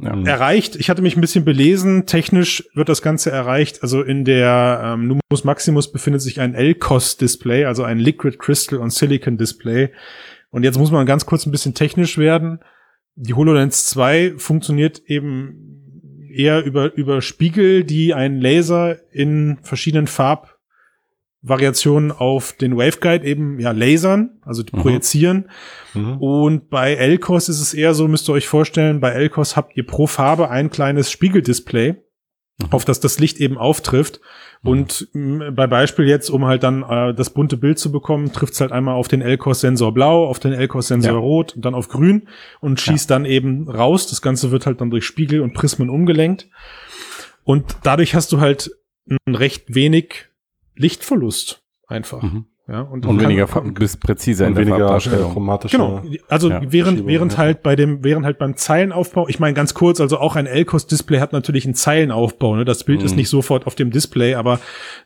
Ja. 0.00 0.18
erreicht. 0.24 0.76
Ich 0.76 0.88
hatte 0.88 1.02
mich 1.02 1.16
ein 1.16 1.20
bisschen 1.20 1.44
belesen. 1.44 2.06
Technisch 2.06 2.64
wird 2.74 2.88
das 2.88 3.02
Ganze 3.02 3.30
erreicht. 3.30 3.82
Also 3.82 4.02
in 4.02 4.24
der 4.24 4.80
ähm, 4.84 5.08
Lumos 5.08 5.44
Maximus 5.44 5.92
befindet 5.92 6.22
sich 6.22 6.40
ein 6.40 6.54
LCOS-Display, 6.54 7.64
also 7.66 7.82
ein 7.84 7.98
Liquid 7.98 8.38
Crystal 8.38 8.78
und 8.78 8.90
Silicon 8.92 9.36
Display. 9.36 9.90
Und 10.50 10.62
jetzt 10.64 10.78
muss 10.78 10.90
man 10.90 11.04
ganz 11.06 11.26
kurz 11.26 11.46
ein 11.46 11.50
bisschen 11.50 11.74
technisch 11.74 12.16
werden. 12.18 12.60
Die 13.16 13.34
HoloLens 13.34 13.86
2 13.86 14.34
funktioniert 14.38 15.02
eben 15.06 16.28
eher 16.32 16.64
über, 16.64 16.94
über 16.94 17.20
Spiegel, 17.20 17.84
die 17.84 18.14
einen 18.14 18.40
Laser 18.40 18.96
in 19.12 19.58
verschiedenen 19.62 20.06
Farbvariationen 21.44 22.12
auf 22.12 22.52
den 22.52 22.76
Waveguide 22.76 23.26
eben 23.26 23.58
ja 23.58 23.72
lasern, 23.72 24.30
also 24.44 24.62
die 24.62 24.74
Mhm. 24.76 24.80
projizieren. 24.80 25.48
Mhm. 25.94 26.16
Und 26.18 26.70
bei 26.70 26.94
Elcos 26.94 27.48
ist 27.48 27.60
es 27.60 27.74
eher 27.74 27.94
so, 27.94 28.06
müsst 28.08 28.28
ihr 28.28 28.32
euch 28.32 28.46
vorstellen, 28.48 29.00
bei 29.00 29.10
Elcos 29.10 29.56
habt 29.56 29.76
ihr 29.76 29.84
pro 29.86 30.06
Farbe 30.06 30.50
ein 30.50 30.70
kleines 30.70 31.10
Spiegeldisplay, 31.10 31.96
auf 32.70 32.84
das 32.84 33.00
das 33.00 33.18
Licht 33.18 33.38
eben 33.40 33.58
auftrifft. 33.58 34.20
Und 34.64 35.08
mh, 35.12 35.50
bei 35.50 35.66
Beispiel 35.66 36.06
jetzt, 36.06 36.30
um 36.30 36.46
halt 36.46 36.62
dann 36.62 36.84
äh, 36.84 37.12
das 37.12 37.30
bunte 37.30 37.56
Bild 37.56 37.80
zu 37.80 37.90
bekommen, 37.90 38.32
trifft 38.32 38.52
es 38.54 38.60
halt 38.60 38.70
einmal 38.70 38.94
auf 38.94 39.08
den 39.08 39.20
Elcos-Sensor 39.20 39.92
blau, 39.92 40.26
auf 40.28 40.38
den 40.38 40.52
Elcos-Sensor 40.52 41.12
Ja. 41.14 41.18
rot 41.18 41.56
und 41.56 41.64
dann 41.64 41.74
auf 41.74 41.88
grün 41.88 42.28
und 42.60 42.80
schießt 42.80 43.10
dann 43.10 43.24
eben 43.24 43.68
raus. 43.68 44.06
Das 44.06 44.22
Ganze 44.22 44.52
wird 44.52 44.66
halt 44.66 44.80
dann 44.80 44.90
durch 44.90 45.04
Spiegel 45.04 45.40
und 45.40 45.54
Prismen 45.54 45.90
umgelenkt. 45.90 46.48
Und 47.42 47.64
dadurch 47.82 48.14
hast 48.14 48.30
du 48.30 48.38
halt 48.40 48.70
recht 49.28 49.74
wenig 49.74 50.26
Lichtverlust 50.76 51.62
einfach. 51.86 52.22
Mhm. 52.22 52.46
Ja, 52.68 52.82
und, 52.82 53.04
Und 53.04 53.20
weniger, 53.20 53.46
bist 53.74 54.00
präziser 54.00 54.44
in 54.46 54.52
Und 54.52 54.54
der 54.54 54.66
weniger 54.66 54.76
äh, 54.76 54.88
Farbdarstellung. 54.88 55.32
chromatische. 55.32 55.76
Genau, 55.76 56.00
also 56.28 56.48
Ja, 56.48 56.60
während, 56.64 57.06
während 57.08 57.32
ja. 57.32 57.38
halt 57.38 57.62
bei 57.64 57.74
dem, 57.74 58.04
während 58.04 58.24
halt 58.24 58.38
beim 58.38 58.56
Zeilenaufbau, 58.56 59.26
ich 59.28 59.40
meine 59.40 59.52
ganz 59.54 59.74
kurz, 59.74 60.00
also 60.00 60.18
auch 60.18 60.36
ein 60.36 60.46
Elcos-Display 60.46 61.18
hat 61.18 61.32
natürlich 61.32 61.64
einen 61.64 61.74
Zeilenaufbau, 61.74 62.54
ne? 62.54 62.64
Das 62.64 62.84
Bild 62.84 63.02
ist 63.02 63.10
Mhm. 63.12 63.16
nicht 63.16 63.28
sofort 63.30 63.66
auf 63.66 63.74
dem 63.74 63.90
Display, 63.90 64.34
aber 64.36 64.60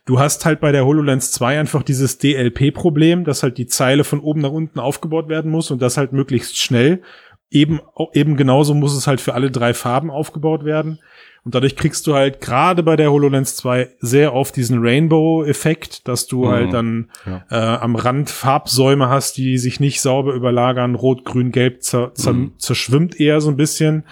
du 0.05 0.19
hast 0.19 0.45
halt 0.45 0.59
bei 0.59 0.71
der 0.71 0.85
HoloLens 0.85 1.31
2 1.31 1.59
einfach 1.59 1.81
dieses 1.81 2.19
DLP-Problem, 2.19 3.23
dass 3.23 3.41
halt 3.41 3.57
die 3.57 3.65
Zeile 3.65 4.03
von 4.03 4.19
oben 4.19 4.41
nach 4.41 4.51
unten 4.51 4.79
aufgebaut 4.79 5.27
werden 5.27 5.49
muss 5.49 5.71
und 5.71 5.81
das 5.81 5.97
halt 5.97 6.13
möglichst 6.13 6.57
schnell. 6.59 7.01
Eben, 7.49 7.79
eben 8.13 8.35
genauso 8.35 8.73
muss 8.73 8.95
es 8.95 9.07
halt 9.07 9.21
für 9.21 9.33
alle 9.33 9.51
drei 9.51 9.73
Farben 9.73 10.11
aufgebaut 10.11 10.65
werden. 10.65 10.99
Und 11.45 11.55
dadurch 11.55 11.77
kriegst 11.77 12.05
du 12.07 12.13
halt 12.13 12.41
gerade 12.41 12.83
bei 12.83 12.97
der 12.97 13.09
HoloLens 13.09 13.55
2 13.55 13.89
sehr 13.99 14.33
oft 14.33 14.53
diesen 14.57 14.79
Rainbow-Effekt, 14.81 16.07
dass 16.07 16.27
du 16.27 16.45
Mhm. 16.45 16.49
halt 16.49 16.73
dann 16.73 17.09
Ja. 17.25 17.45
äh, 17.49 17.77
am 17.79 17.95
Rand 17.95 18.29
Farbsäume 18.29 19.07
hast, 19.07 19.37
die 19.37 19.57
sich 19.57 19.79
nicht 19.79 20.01
sauber 20.01 20.33
überlagern. 20.33 20.95
Rot, 20.95 21.23
Grün, 21.23 21.51
Gelb 21.53 21.83
zer 21.83 22.13
zer 22.15 22.33
Mhm. 22.33 22.51
zerschwimmt 22.57 23.19
eher 23.19 23.39
so 23.39 23.49
ein 23.49 23.55
bisschen. 23.57 24.03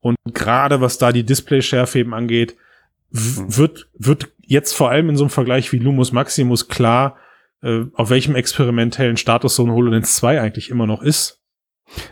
Und 0.00 0.16
gerade 0.34 0.82
was 0.82 0.98
da 0.98 1.12
die 1.12 1.24
Displayschärfe 1.24 2.00
eben 2.00 2.12
angeht, 2.12 2.54
Mhm. 3.10 3.56
wird, 3.56 3.88
wird 3.98 4.28
jetzt 4.42 4.74
vor 4.74 4.90
allem 4.90 5.08
in 5.08 5.16
so 5.16 5.24
einem 5.24 5.30
Vergleich 5.30 5.72
wie 5.72 5.78
Lumos 5.78 6.12
Maximus 6.12 6.68
klar, 6.68 7.16
äh, 7.62 7.84
auf 7.94 8.10
welchem 8.10 8.34
experimentellen 8.34 9.16
Status 9.16 9.56
so 9.56 9.64
ein 9.64 9.70
HoloLens 9.70 10.16
2 10.16 10.38
eigentlich 10.40 10.68
immer 10.68 10.86
noch 10.86 11.00
ist. 11.00 11.40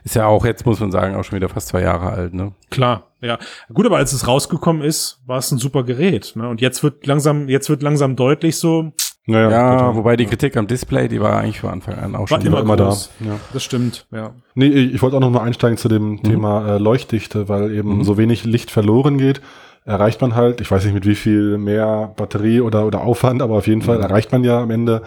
Ist 0.05 0.14
ja 0.16 0.27
auch, 0.27 0.45
jetzt 0.45 0.66
muss 0.66 0.81
man 0.81 0.91
sagen, 0.93 1.14
auch 1.16 1.25
schon 1.25 1.37
wieder 1.37 1.49
fast 1.49 1.68
zwei 1.68 1.81
Jahre 1.83 2.11
alt, 2.11 2.35
ne? 2.35 2.53
Klar, 2.70 3.05
ja. 3.20 3.39
Gut, 3.73 3.87
aber 3.87 3.97
als 3.97 4.12
es 4.12 4.27
rausgekommen 4.29 4.83
ist, 4.83 5.20
war 5.27 5.39
es 5.39 5.51
ein 5.51 5.59
super 5.59 5.83
Gerät. 5.83 6.33
Ne? 6.37 6.49
Und 6.49 6.61
jetzt 6.61 6.83
wird 6.83 7.07
langsam, 7.07 7.49
jetzt 7.49 7.68
wird 7.70 7.83
langsam 7.83 8.14
deutlich 8.16 8.57
so, 8.59 8.93
Naja, 9.27 9.51
Ja, 9.51 9.73
total. 9.79 9.97
wobei 9.97 10.16
die 10.16 10.27
Kritik 10.27 10.57
am 10.57 10.66
Display, 10.66 11.09
die 11.09 11.20
war 11.20 11.39
eigentlich 11.39 11.61
von 11.61 11.70
Anfang 11.70 11.95
an 11.95 12.14
auch 12.16 12.29
War 12.31 12.39
schon 12.41 12.47
immer 12.47 12.61
immer 12.61 12.77
da. 12.77 12.91
Ja. 13.20 13.39
das 13.53 13.62
stimmt, 13.64 14.07
ja. 14.12 14.35
Nee, 14.55 14.66
ich 14.66 15.01
wollte 15.01 15.16
auch 15.16 15.20
noch 15.20 15.31
mal 15.31 15.43
einsteigen 15.43 15.79
zu 15.79 15.89
dem 15.89 16.23
Thema 16.23 16.66
äh, 16.75 16.79
Leuchtdichte, 16.79 17.49
weil 17.49 17.73
eben 17.73 17.99
Mhm. 17.99 18.05
so 18.05 18.18
wenig 18.18 18.45
Licht 18.45 18.70
verloren 18.70 19.18
geht. 19.18 19.41
Erreicht 19.85 20.20
man 20.20 20.35
halt, 20.37 20.61
ich 20.61 20.70
weiß 20.70 20.85
nicht 20.85 20.95
mit 20.95 21.07
wie 21.07 21.14
viel 21.16 21.57
mehr 21.59 22.12
Batterie 22.16 22.61
oder, 22.61 22.87
oder 22.87 23.01
Aufwand, 23.03 23.43
aber 23.43 23.55
auf 23.57 23.66
jeden 23.66 23.83
Fall 23.83 23.97
Mhm. 23.99 24.03
erreicht 24.05 24.33
man 24.33 24.45
ja 24.45 24.61
am 24.61 24.70
Ende 24.70 25.03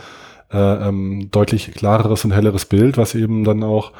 äh, 0.51 0.57
ähm, 0.87 1.29
deutlich 1.31 1.71
klareres 1.73 2.23
und 2.23 2.31
helleres 2.31 2.65
Bild, 2.65 2.97
was 2.97 3.15
eben 3.15 3.43
dann 3.43 3.63
auch 3.63 3.91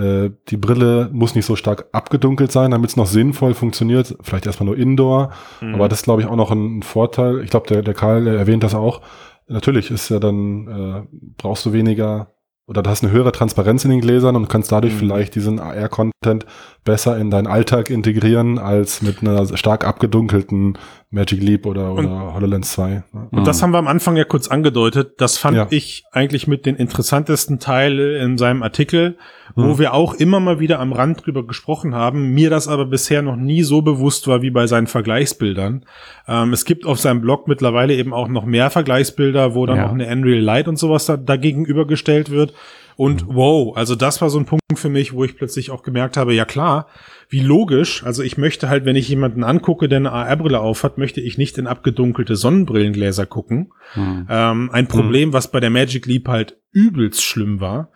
äh, 0.00 0.30
die 0.48 0.56
Brille 0.56 1.08
muss 1.12 1.34
nicht 1.34 1.44
so 1.46 1.56
stark 1.56 1.86
abgedunkelt 1.92 2.50
sein, 2.52 2.70
damit 2.70 2.90
es 2.90 2.96
noch 2.96 3.06
sinnvoll 3.06 3.54
funktioniert. 3.54 4.16
Vielleicht 4.22 4.46
erstmal 4.46 4.66
nur 4.66 4.76
Indoor, 4.76 5.30
Mhm. 5.60 5.74
aber 5.74 5.88
das 5.88 6.00
ist, 6.00 6.04
glaube 6.04 6.22
ich, 6.22 6.28
auch 6.28 6.36
noch 6.36 6.50
ein 6.50 6.82
Vorteil. 6.82 7.40
Ich 7.44 7.50
glaube, 7.50 7.66
der, 7.68 7.82
der 7.82 7.94
Karl 7.94 8.24
der 8.24 8.34
erwähnt 8.38 8.62
das 8.62 8.74
auch. 8.74 9.00
Natürlich 9.48 9.90
ist 9.90 10.08
ja 10.10 10.18
dann, 10.20 10.68
äh, 10.68 11.16
brauchst 11.36 11.66
du 11.66 11.72
weniger 11.72 12.28
oder 12.66 12.84
du 12.84 12.90
hast 12.90 13.02
eine 13.02 13.10
höhere 13.12 13.32
Transparenz 13.32 13.84
in 13.84 13.90
den 13.90 14.00
Gläsern 14.00 14.36
und 14.36 14.48
kannst 14.48 14.70
dadurch 14.70 14.94
Mhm. 14.94 14.98
vielleicht 14.98 15.34
diesen 15.34 15.58
AR-Content 15.58 16.46
besser 16.84 17.18
in 17.18 17.28
deinen 17.28 17.48
Alltag 17.48 17.90
integrieren 17.90 18.60
als 18.60 19.02
mit 19.02 19.22
einer 19.22 19.44
stark 19.56 19.84
abgedunkelten 19.84 20.78
Magic 21.10 21.42
Leap 21.42 21.66
oder, 21.66 21.94
oder 21.94 22.32
HoloLens 22.32 22.70
2. 22.70 23.02
ne? 23.12 23.28
Und 23.32 23.44
das 23.46 23.60
haben 23.60 23.72
wir 23.72 23.78
am 23.78 23.88
Anfang 23.88 24.16
ja 24.16 24.22
kurz 24.22 24.46
angedeutet. 24.46 25.14
Das 25.18 25.36
fand 25.36 25.56
Ja. 25.56 25.66
ich 25.70 26.04
eigentlich 26.12 26.46
mit 26.46 26.64
den 26.64 26.76
interessantesten 26.76 27.58
Teile 27.58 28.18
in 28.18 28.38
seinem 28.38 28.62
Artikel, 28.62 29.16
wo 29.62 29.74
Mhm. 29.74 29.78
wir 29.78 29.94
auch 29.94 30.14
immer 30.14 30.40
mal 30.40 30.60
wieder 30.60 30.78
am 30.80 30.92
Rand 30.92 31.24
drüber 31.26 31.46
gesprochen 31.46 31.94
haben. 31.94 32.30
Mir 32.32 32.50
das 32.50 32.68
aber 32.68 32.86
bisher 32.86 33.22
noch 33.22 33.36
nie 33.36 33.62
so 33.62 33.82
bewusst 33.82 34.26
war 34.28 34.42
wie 34.42 34.50
bei 34.50 34.66
seinen 34.66 34.86
Vergleichsbildern. 34.86 35.84
Ähm, 36.28 36.52
es 36.52 36.64
gibt 36.64 36.86
auf 36.86 36.98
seinem 36.98 37.20
Blog 37.20 37.48
mittlerweile 37.48 37.94
eben 37.94 38.12
auch 38.12 38.28
noch 38.28 38.44
mehr 38.44 38.70
Vergleichsbilder, 38.70 39.54
wo 39.54 39.66
dann 39.66 39.76
Ja. 39.78 39.86
auch 39.88 39.92
eine 39.92 40.06
Unreal 40.08 40.40
Light 40.40 40.68
und 40.68 40.78
sowas 40.78 41.06
da, 41.06 41.16
dagegen 41.16 41.64
übergestellt 41.64 42.30
wird. 42.30 42.54
Und 42.96 43.24
wow, 43.28 43.74
also 43.78 43.94
das 43.94 44.20
war 44.20 44.28
so 44.28 44.38
ein 44.38 44.44
Punkt 44.44 44.60
für 44.74 44.90
mich, 44.90 45.14
wo 45.14 45.24
ich 45.24 45.36
plötzlich 45.36 45.70
auch 45.70 45.82
gemerkt 45.82 46.18
habe, 46.18 46.34
ja 46.34 46.44
klar, 46.44 46.86
wie 47.30 47.40
logisch. 47.40 48.04
Also 48.04 48.22
ich 48.22 48.36
möchte 48.36 48.68
halt, 48.68 48.84
wenn 48.84 48.94
ich 48.96 49.08
jemanden 49.08 49.42
angucke, 49.42 49.88
der 49.88 49.98
eine 49.98 50.12
AR-Brille 50.12 50.60
aufhat, 50.60 50.98
möchte 50.98 51.22
ich 51.22 51.38
nicht 51.38 51.56
in 51.56 51.66
abgedunkelte 51.66 52.36
Sonnenbrillengläser 52.36 53.24
gucken. 53.24 53.72
Mhm. 53.94 54.26
Ähm, 54.28 54.70
ein 54.72 54.86
Problem, 54.86 55.32
was 55.32 55.50
bei 55.50 55.60
der 55.60 55.70
Magic 55.70 56.04
Leap 56.04 56.28
halt 56.28 56.58
übelst 56.72 57.22
schlimm 57.24 57.60
war. 57.60 57.90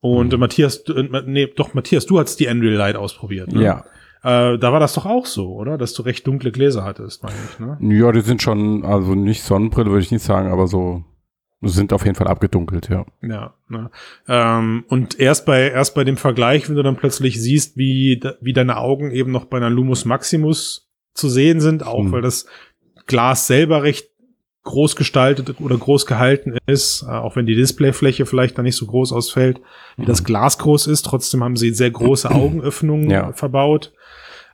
Und 0.00 0.32
äh, 0.32 0.36
Matthias, 0.36 0.78
äh, 0.88 1.22
nee, 1.26 1.46
doch, 1.54 1.74
Matthias, 1.74 2.06
du 2.06 2.18
hast 2.18 2.38
die 2.40 2.46
Unreal 2.46 2.74
Light 2.74 2.96
ausprobiert. 2.96 3.52
Ne? 3.52 3.62
Ja. 3.62 3.84
Äh, 4.22 4.58
da 4.58 4.72
war 4.72 4.80
das 4.80 4.94
doch 4.94 5.06
auch 5.06 5.26
so, 5.26 5.54
oder? 5.54 5.78
Dass 5.78 5.92
du 5.94 6.02
recht 6.02 6.26
dunkle 6.26 6.50
Gläser 6.52 6.84
hattest, 6.84 7.22
meine 7.22 7.36
ich, 7.50 7.58
ne? 7.58 7.78
Ja, 7.96 8.10
die 8.12 8.20
sind 8.20 8.42
schon, 8.42 8.84
also 8.84 9.14
nicht 9.14 9.42
Sonnenbrille 9.42 9.90
würde 9.90 10.02
ich 10.02 10.10
nicht 10.10 10.24
sagen, 10.24 10.50
aber 10.50 10.66
so 10.66 11.04
sind 11.60 11.92
auf 11.92 12.04
jeden 12.04 12.14
Fall 12.14 12.28
abgedunkelt, 12.28 12.88
ja. 12.88 13.04
Ja, 13.20 13.54
ne? 13.68 13.90
ähm, 14.28 14.84
und 14.88 15.18
erst 15.18 15.44
bei 15.46 15.70
erst 15.70 15.94
bei 15.94 16.04
dem 16.04 16.16
Vergleich, 16.16 16.68
wenn 16.68 16.76
du 16.76 16.82
dann 16.82 16.96
plötzlich 16.96 17.40
siehst, 17.40 17.76
wie 17.76 18.20
wie 18.40 18.52
deine 18.52 18.76
Augen 18.76 19.10
eben 19.10 19.32
noch 19.32 19.46
bei 19.46 19.56
einer 19.56 19.70
Lumus 19.70 20.04
Maximus 20.04 20.88
zu 21.14 21.28
sehen 21.28 21.60
sind, 21.60 21.84
auch 21.84 22.04
Hm. 22.04 22.12
weil 22.12 22.22
das 22.22 22.46
Glas 23.06 23.46
selber 23.48 23.82
recht 23.82 24.08
groß 24.68 24.96
gestaltet 24.96 25.60
oder 25.60 25.76
groß 25.76 26.04
gehalten 26.06 26.56
ist, 26.66 27.02
äh, 27.02 27.10
auch 27.10 27.36
wenn 27.36 27.46
die 27.46 27.54
Displayfläche 27.54 28.26
vielleicht 28.26 28.58
da 28.58 28.62
nicht 28.62 28.76
so 28.76 28.86
groß 28.86 29.12
ausfällt, 29.12 29.60
wie 29.96 30.04
das 30.04 30.24
Glas 30.24 30.58
groß 30.58 30.86
ist. 30.88 31.02
Trotzdem 31.06 31.42
haben 31.42 31.56
sie 31.56 31.72
sehr 31.72 31.90
große 31.90 32.30
Augenöffnungen 32.34 33.10
Ja. 33.10 33.32
verbaut. 33.32 33.92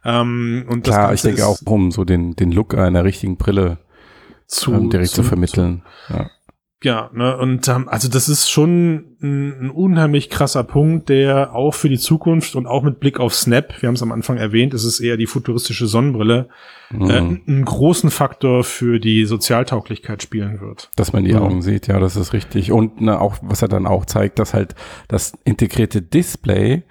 Ähm, 0.05 0.67
und 0.69 0.85
Klar, 0.85 1.13
ich 1.13 1.23
denke 1.23 1.45
auch, 1.47 1.59
um 1.65 1.91
so 1.91 2.05
den, 2.05 2.37
den 2.37 2.53
Look 2.53 2.75
einer 2.75 3.05
richtigen 3.05 3.37
Brille 3.37 3.79
zu, 4.47 4.73
ähm, 4.73 4.91
direkt 4.91 5.11
zu, 5.11 5.23
vermitteln. 5.23 5.83
Ja. 6.09 6.31
Ja, 6.85 7.11
ne, 7.13 7.37
und 7.37 7.67
ähm, 7.69 7.89
also 7.89 8.09
das 8.09 8.29
ist 8.29 8.51
schon 8.51 9.17
ein, 9.23 9.67
ein 9.67 9.71
unheimlich 9.71 10.31
krasser 10.31 10.63
Punkt, 10.65 11.09
der 11.09 11.55
auch 11.55 11.75
für 11.75 11.89
die 11.89 11.99
Zukunft 11.99 12.55
und 12.55 12.67
auch 12.67 12.83
mit 12.83 13.01
Blick 13.01 13.19
auf 13.19 13.35
Snap, 13.35 13.81
wir 13.81 13.89
haben 13.89 13.95
es 13.95 14.03
am 14.03 14.13
Anfang 14.13 14.37
erwähnt, 14.37 14.75
es 14.75 14.85
ist 14.85 15.01
eher 15.01 15.17
die 15.17 15.27
futuristische 15.27 15.87
Sonnenbrille, 15.87 16.49
Mhm. 16.91 17.11
äh, 17.11 17.17
einen 17.17 17.65
großen 17.65 18.11
Faktor 18.11 18.63
für 18.63 19.01
die 19.01 19.25
Sozialtauglichkeit 19.25 20.23
spielen 20.23 20.61
wird. 20.61 20.91
Dass 20.97 21.13
man 21.13 21.25
die 21.25 21.31
Ja. 21.31 21.41
Augen 21.41 21.63
sieht, 21.63 21.87
ja, 21.89 21.99
das 21.99 22.15
ist 22.15 22.33
richtig. 22.35 22.71
Und 22.73 23.01
ne, 23.01 23.21
auch, 23.21 23.37
was 23.43 23.63
er 23.63 23.69
dann 23.69 23.87
auch 23.87 24.05
zeigt, 24.05 24.39
dass 24.39 24.53
halt 24.55 24.75
das 25.09 25.33
integrierte 25.45 26.03
Display, 26.03 26.83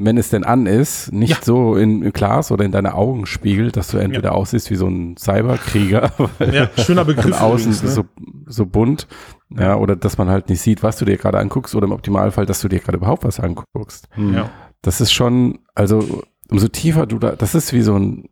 wenn 0.00 0.16
es 0.16 0.30
denn 0.30 0.44
an 0.44 0.66
ist, 0.66 1.12
nicht 1.12 1.30
Ja. 1.30 1.36
so 1.42 1.74
in, 1.74 2.02
im 2.02 2.12
Glas 2.12 2.52
oder 2.52 2.64
in 2.64 2.70
deine 2.72 2.94
Augen 2.94 3.26
spiegelt, 3.26 3.76
dass 3.76 3.88
du 3.88 3.98
entweder 3.98 4.34
aussiehst 4.34 4.70
wie 4.70 4.76
so 4.76 4.86
ein 4.86 5.16
Cyberkrieger, 5.16 6.10
Ja, 6.52 6.70
schöner 6.76 7.04
Begriff. 7.04 7.24
von 7.24 7.32
außen 7.34 7.72
übrigens, 7.72 7.82
ne? 7.82 7.88
so, 7.90 8.04
so 8.46 8.66
bunt, 8.66 9.06
ja, 9.50 9.76
oder 9.76 9.96
dass 9.96 10.16
man 10.18 10.28
halt 10.28 10.48
nicht 10.48 10.60
sieht, 10.60 10.82
was 10.82 10.98
du 10.98 11.04
dir 11.04 11.16
gerade 11.16 11.38
anguckst, 11.38 11.74
oder 11.74 11.86
im 11.86 11.92
Optimalfall, 11.92 12.46
dass 12.46 12.60
du 12.60 12.68
dir 12.68 12.78
gerade 12.78 12.98
überhaupt 12.98 13.24
was 13.24 13.40
anguckst. 13.40 14.08
Hm. 14.12 14.34
Ja. 14.34 14.50
Das 14.82 15.00
ist 15.00 15.12
schon, 15.12 15.58
also 15.74 16.22
umso 16.50 16.68
tiefer 16.68 17.06
du 17.06 17.18
da, 17.18 17.32
das 17.32 17.54
ist 17.56 17.72
wie 17.72 17.82
so 17.82 17.96
ein, 17.98 18.28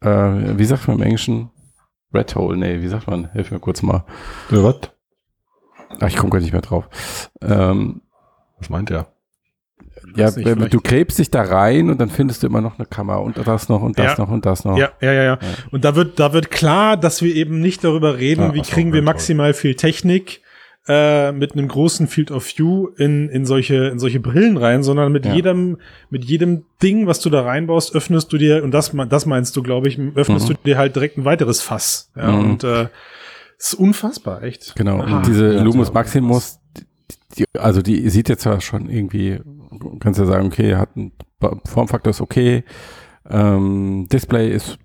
äh, 0.00 0.58
wie 0.58 0.64
sagt 0.64 0.88
man 0.88 0.96
im 0.98 1.02
Englischen? 1.04 1.50
Red 2.12 2.34
Hole, 2.34 2.56
nee, 2.56 2.80
wie 2.82 2.88
sagt 2.88 3.06
man? 3.06 3.30
Hilf 3.32 3.50
mir 3.50 3.60
kurz 3.60 3.82
mal. 3.82 4.04
Ja, 4.50 4.64
was? 4.64 4.76
Ach, 6.00 6.08
ich 6.08 6.16
komme 6.16 6.30
gar 6.30 6.40
nicht 6.40 6.52
mehr 6.52 6.62
drauf. 6.62 6.88
Ähm, 7.40 8.00
Was 8.58 8.68
meint 8.70 8.90
er? 8.90 9.06
Ja, 10.16 10.30
nicht, 10.30 10.72
du 10.74 10.80
gräbst 10.80 11.18
dich 11.18 11.30
da 11.30 11.42
rein 11.42 11.90
und 11.90 12.00
dann 12.00 12.10
findest 12.10 12.42
du 12.42 12.46
immer 12.46 12.60
noch 12.60 12.78
eine 12.78 12.86
Kamera 12.86 13.18
und 13.18 13.36
das 13.38 13.68
noch 13.68 13.82
und 13.82 13.98
das 13.98 14.16
Ja. 14.18 14.24
noch 14.24 14.30
und 14.30 14.44
das 14.46 14.64
noch. 14.64 14.76
Ja, 14.78 14.90
ja, 15.00 15.12
ja, 15.12 15.22
ja. 15.22 15.38
Und 15.70 15.84
da 15.84 15.94
wird, 15.96 16.18
da 16.18 16.32
wird 16.32 16.50
klar, 16.50 16.96
dass 16.96 17.22
wir 17.22 17.34
eben 17.34 17.60
nicht 17.60 17.84
darüber 17.84 18.18
reden, 18.18 18.42
Ja, 18.42 18.54
wie 18.54 18.62
kriegen 18.62 18.92
wir 18.92 19.00
ja, 19.00 19.04
toll. 19.04 19.12
maximal 19.14 19.54
viel 19.54 19.74
Technik 19.74 20.40
äh, 20.90 21.32
mit 21.32 21.52
einem 21.52 21.68
großen 21.68 22.06
Field 22.06 22.30
of 22.30 22.46
View 22.56 22.88
in, 22.96 23.28
in 23.28 23.44
solche, 23.44 23.74
in 23.88 23.98
solche 23.98 24.20
Brillen 24.20 24.56
rein, 24.56 24.82
sondern 24.82 25.12
mit 25.12 25.26
Ja. 25.26 25.34
jedem, 25.34 25.76
mit 26.08 26.24
jedem 26.24 26.64
Ding, 26.82 27.06
was 27.06 27.20
du 27.20 27.28
da 27.28 27.42
reinbaust, 27.42 27.94
öffnest 27.94 28.32
du 28.32 28.38
dir, 28.38 28.64
und 28.64 28.70
das, 28.70 28.92
das 29.10 29.26
meinst 29.26 29.54
du, 29.56 29.62
glaube 29.62 29.88
ich, 29.88 29.98
öffnest 30.14 30.48
Mhm. 30.48 30.54
du 30.54 30.58
dir 30.64 30.78
halt 30.78 30.96
direkt 30.96 31.18
ein 31.18 31.26
weiteres 31.26 31.60
Fass. 31.60 32.10
Ja, 32.16 32.32
Mhm. 32.32 32.50
und 32.50 32.64
äh, 32.64 32.88
ist 33.58 33.74
unfassbar, 33.74 34.42
echt. 34.44 34.76
Genau. 34.76 35.00
Aha. 35.02 35.18
Und 35.18 35.26
diese 35.26 35.52
Ja, 35.56 35.62
Lumus. 35.62 35.92
Maximus, 35.92 36.58
die, 36.78 36.84
die, 37.36 37.44
also 37.58 37.82
die 37.82 38.08
sieht 38.08 38.28
jetzt 38.30 38.42
zwar 38.44 38.60
schon 38.62 38.88
irgendwie, 38.88 39.40
kannst 40.00 40.18
ja 40.20 40.26
sagen, 40.26 40.46
okay, 40.46 40.76
hat 40.76 40.96
ein 40.96 41.12
Formfaktor 41.66 42.10
ist 42.10 42.20
okay, 42.20 42.64
ähm, 43.28 44.06
Display 44.12 44.50
ist 44.50 44.78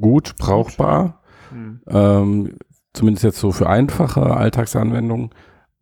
gut, 0.00 0.36
brauchbar, 0.38 1.22
Hm. 1.50 1.80
ähm, 1.88 2.56
zumindest 2.92 3.24
jetzt 3.24 3.38
so 3.38 3.52
für 3.52 3.68
einfache 3.68 4.36
Alltagsanwendungen, 4.36 5.30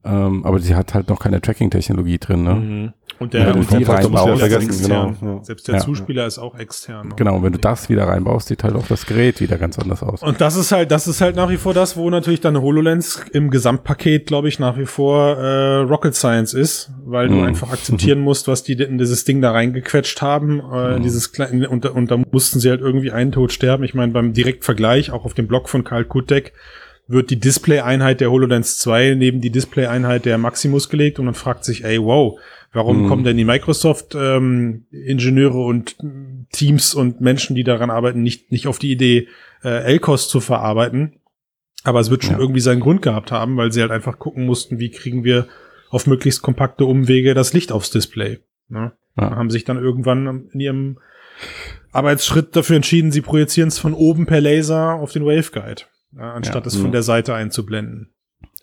ähm, 0.05 0.45
aber 0.45 0.59
sie 0.61 0.74
hat 0.76 0.95
halt 0.95 1.09
noch 1.09 1.18
keine 1.18 1.41
Tracking-Technologie 1.41 2.18
drin, 2.18 2.43
ne? 2.45 2.55
Mhm. 2.55 2.93
Und 3.19 3.33
der, 3.33 3.49
und 3.55 3.57
du 3.57 3.79
Zuspieler 3.79 4.01
ist 4.35 4.41
vergessen, 4.41 4.69
extern. 4.69 5.17
genau, 5.21 5.37
ja. 5.39 5.45
Selbst 5.45 5.69
der 5.69 5.75
Ja. 5.77 5.81
Zuspieler 5.81 6.27
ist 6.27 6.39
auch 6.39 6.59
extern. 6.59 7.14
Genau, 7.17 7.43
wenn 7.43 7.53
du 7.53 7.59
das 7.59 7.89
wieder 7.89 8.05
reinbaust, 8.09 8.49
sieht 8.49 8.62
halt 8.62 8.75
auch 8.75 8.87
das 8.87 9.07
Gerät 9.07 9.41
wieder 9.41 9.57
ganz 9.57 9.79
anders 9.79 10.03
aus. 10.03 10.23
Und 10.23 10.41
das 10.41 10.57
ist 10.57 10.71
halt, 10.73 10.91
das 10.91 11.07
ist 11.09 11.21
halt 11.23 11.35
nach 11.37 11.49
wie 11.49 11.57
vor 11.57 11.73
das, 11.73 11.97
wo 11.97 12.11
natürlich 12.11 12.41
dann 12.43 12.61
HoloLens 12.61 13.23
im 13.33 13.51
Gesamtpaket, 13.51 14.27
glaube 14.27 14.49
ich, 14.49 14.59
nach 14.59 14.77
wie 14.77 14.85
vor 14.87 15.37
äh, 15.39 15.77
Rocket 15.79 16.14
Science 16.14 16.53
ist, 16.55 16.91
weil 17.07 17.29
du 17.29 17.35
Mhm. 17.37 17.45
einfach 17.45 17.73
akzeptieren 17.73 18.21
musst, 18.21 18.49
was 18.49 18.62
die 18.64 18.75
in 18.75 18.99
dieses 18.99 19.25
Ding 19.25 19.41
da 19.41 19.53
reingequetscht 19.53 20.21
haben. 20.21 20.61
Äh, 20.61 20.99
Mhm. 20.99 21.03
dieses 21.03 21.33
kleine, 21.33 21.69
und, 21.71 21.85
da- 21.87 21.91
und 21.91 22.11
da 22.11 22.19
mussten 22.31 22.61
sie 22.61 22.69
halt 22.69 22.81
irgendwie 22.83 23.12
einen 23.12 23.33
Tod 23.33 23.51
sterben. 23.53 23.85
Ich 23.85 23.95
meine, 23.95 24.12
beim 24.12 24.35
Direktvergleich, 24.35 25.11
auch 25.11 25.25
auf 25.25 25.33
dem 25.35 25.47
Blog 25.47 25.69
von 25.69 25.85
Karl 25.85 26.05
Kutek, 26.05 26.53
wird 27.09 27.31
die 27.31 27.39
Display-Einheit 27.39 28.21
der 28.21 28.31
HoloLens 28.33 28.79
2 28.79 29.14
neben 29.17 29.41
die 29.41 29.51
Display-Einheit 29.51 30.25
der 30.25 30.39
Maximus 30.39 30.89
gelegt 30.89 31.19
und 31.21 31.25
man 31.27 31.35
fragt 31.35 31.64
sich, 31.64 31.85
ey, 31.85 32.03
wow, 32.03 32.37
warum 32.77 33.03
Mhm. 33.03 33.09
kommen 33.09 33.24
denn 33.24 33.37
die 33.37 33.45
Microsoft-Ingenieure 33.45 35.59
und 35.64 35.97
mm, 36.03 36.47
Teams 36.53 36.95
und 36.95 37.20
Menschen, 37.20 37.57
die 37.57 37.64
daran 37.64 37.91
arbeiten, 37.91 38.22
nicht, 38.22 38.53
nicht 38.53 38.66
auf 38.68 38.79
die 38.79 38.93
Idee, 38.93 39.27
äh, 39.64 39.95
LCOS 39.97 40.29
zu 40.29 40.41
verarbeiten? 40.41 41.20
Aber 41.85 42.01
es 42.01 42.11
wird 42.11 42.24
schon 42.24 42.35
Ja. 42.35 42.41
irgendwie 42.41 42.61
seinen 42.61 42.81
Grund 42.81 43.03
gehabt 43.03 43.33
haben, 43.33 43.57
weil 43.57 43.72
sie 43.72 43.81
halt 43.81 43.91
einfach 43.93 44.18
gucken 44.18 44.45
mussten, 44.47 44.79
wie 44.79 44.91
kriegen 44.91 45.24
wir 45.24 45.47
auf 45.91 46.07
möglichst 46.07 46.43
kompakte 46.43 46.85
Umwege 46.85 47.35
das 47.35 47.53
Licht 47.53 47.72
aufs 47.72 47.91
Display. 47.91 48.41
Ne? 48.68 48.93
Ja. 49.16 49.31
Haben 49.37 49.51
sich 49.51 49.64
dann 49.64 49.79
irgendwann 49.79 50.49
in 50.53 50.61
ihrem 50.61 50.99
Arbeitsschritt 51.93 52.57
dafür 52.57 52.77
entschieden, 52.77 53.12
sie 53.12 53.20
projizieren 53.20 53.68
es 53.68 53.79
von 53.79 53.95
oben 53.95 54.27
per 54.27 54.41
Laser 54.41 54.95
auf 54.95 55.12
den 55.12 55.24
Waveguide, 55.24 55.83
ja, 56.16 56.33
anstatt 56.35 56.64
Ja. 56.64 56.68
es 56.68 56.77
von 56.77 56.89
Mhm. 56.89 56.93
der 56.93 57.03
Seite 57.03 57.35
einzublenden. 57.35 58.11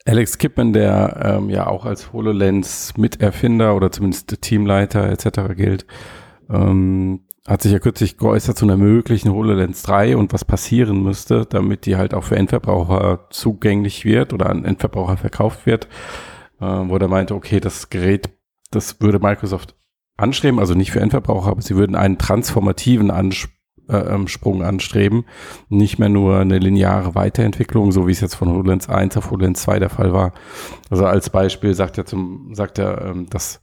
Alex 0.06 0.38
Kipman, 0.38 0.74
der 0.74 1.38
ähm, 1.38 1.49
ja 1.49 1.68
auch 1.68 1.86
als 1.86 2.12
HoloLens 2.12 2.97
Miterfinder 2.97 3.76
oder 3.76 3.91
zumindest 3.91 4.41
Teamleiter 4.41 5.10
etc. 5.10 5.56
gilt, 5.56 5.86
ähm, 6.49 7.22
hat 7.47 7.62
sich 7.62 7.72
ja 7.72 7.80
kürzlich 7.80 8.18
geäußert 8.18 8.58
zu 8.58 8.66
einer 8.66 8.78
möglichen 8.78 9.32
HoloLens 9.32 9.84
3 9.84 10.18
und 10.18 10.34
was 10.34 10.45
passieren 10.45 11.04
müsste, 11.04 11.45
damit 11.45 11.86
die 11.86 11.95
halt 11.95 12.14
auch 12.14 12.24
für 12.24 12.36
Endverbraucher 12.36 13.28
zugänglich 13.30 14.06
wird 14.06 14.34
oder 14.34 14.49
an 14.49 14.66
Endverbraucher 14.66 15.18
verkauft 15.18 15.66
wird, 15.66 15.86
äh, 16.60 16.66
wo 16.66 16.97
er 16.97 17.08
meinte, 17.08 17.34
okay, 17.36 17.60
das 17.60 17.89
Gerät, 17.89 18.30
das 18.72 18.99
würde 19.01 19.20
Microsoft 19.20 19.76
anstreben, 20.18 20.60
also 20.60 20.74
nicht 20.74 20.91
für 20.91 20.99
Endverbraucher, 20.99 21.51
aber 21.51 21.62
sie 21.62 21.76
würden 21.76 21.95
einen 21.95 22.18
transformativen 22.18 23.10
Ansp 23.10 23.49
äh, 23.90 23.98
ähm, 23.98 24.28
Sprung 24.28 24.64
anstreben, 24.64 25.26
nicht 25.70 26.00
mehr 26.00 26.10
nur 26.10 26.38
eine 26.38 26.58
lineare 26.58 27.16
Weiterentwicklung, 27.16 27.92
so 27.92 28.08
wie 28.08 28.12
es 28.12 28.22
jetzt 28.22 28.36
von 28.36 28.50
HoloLens 28.50 28.90
1 28.90 29.18
auf 29.18 29.32
HoloLens 29.32 29.62
2 29.64 29.80
der 29.80 29.90
Fall 29.90 30.14
war. 30.14 30.34
Also 30.90 31.06
als 31.06 31.30
Beispiel 31.30 31.74
sagt 31.74 31.98
er 31.98 32.06
zum, 32.06 32.54
sagt 32.54 32.80
er, 32.80 33.06
ähm, 33.06 33.30
dass 33.30 33.62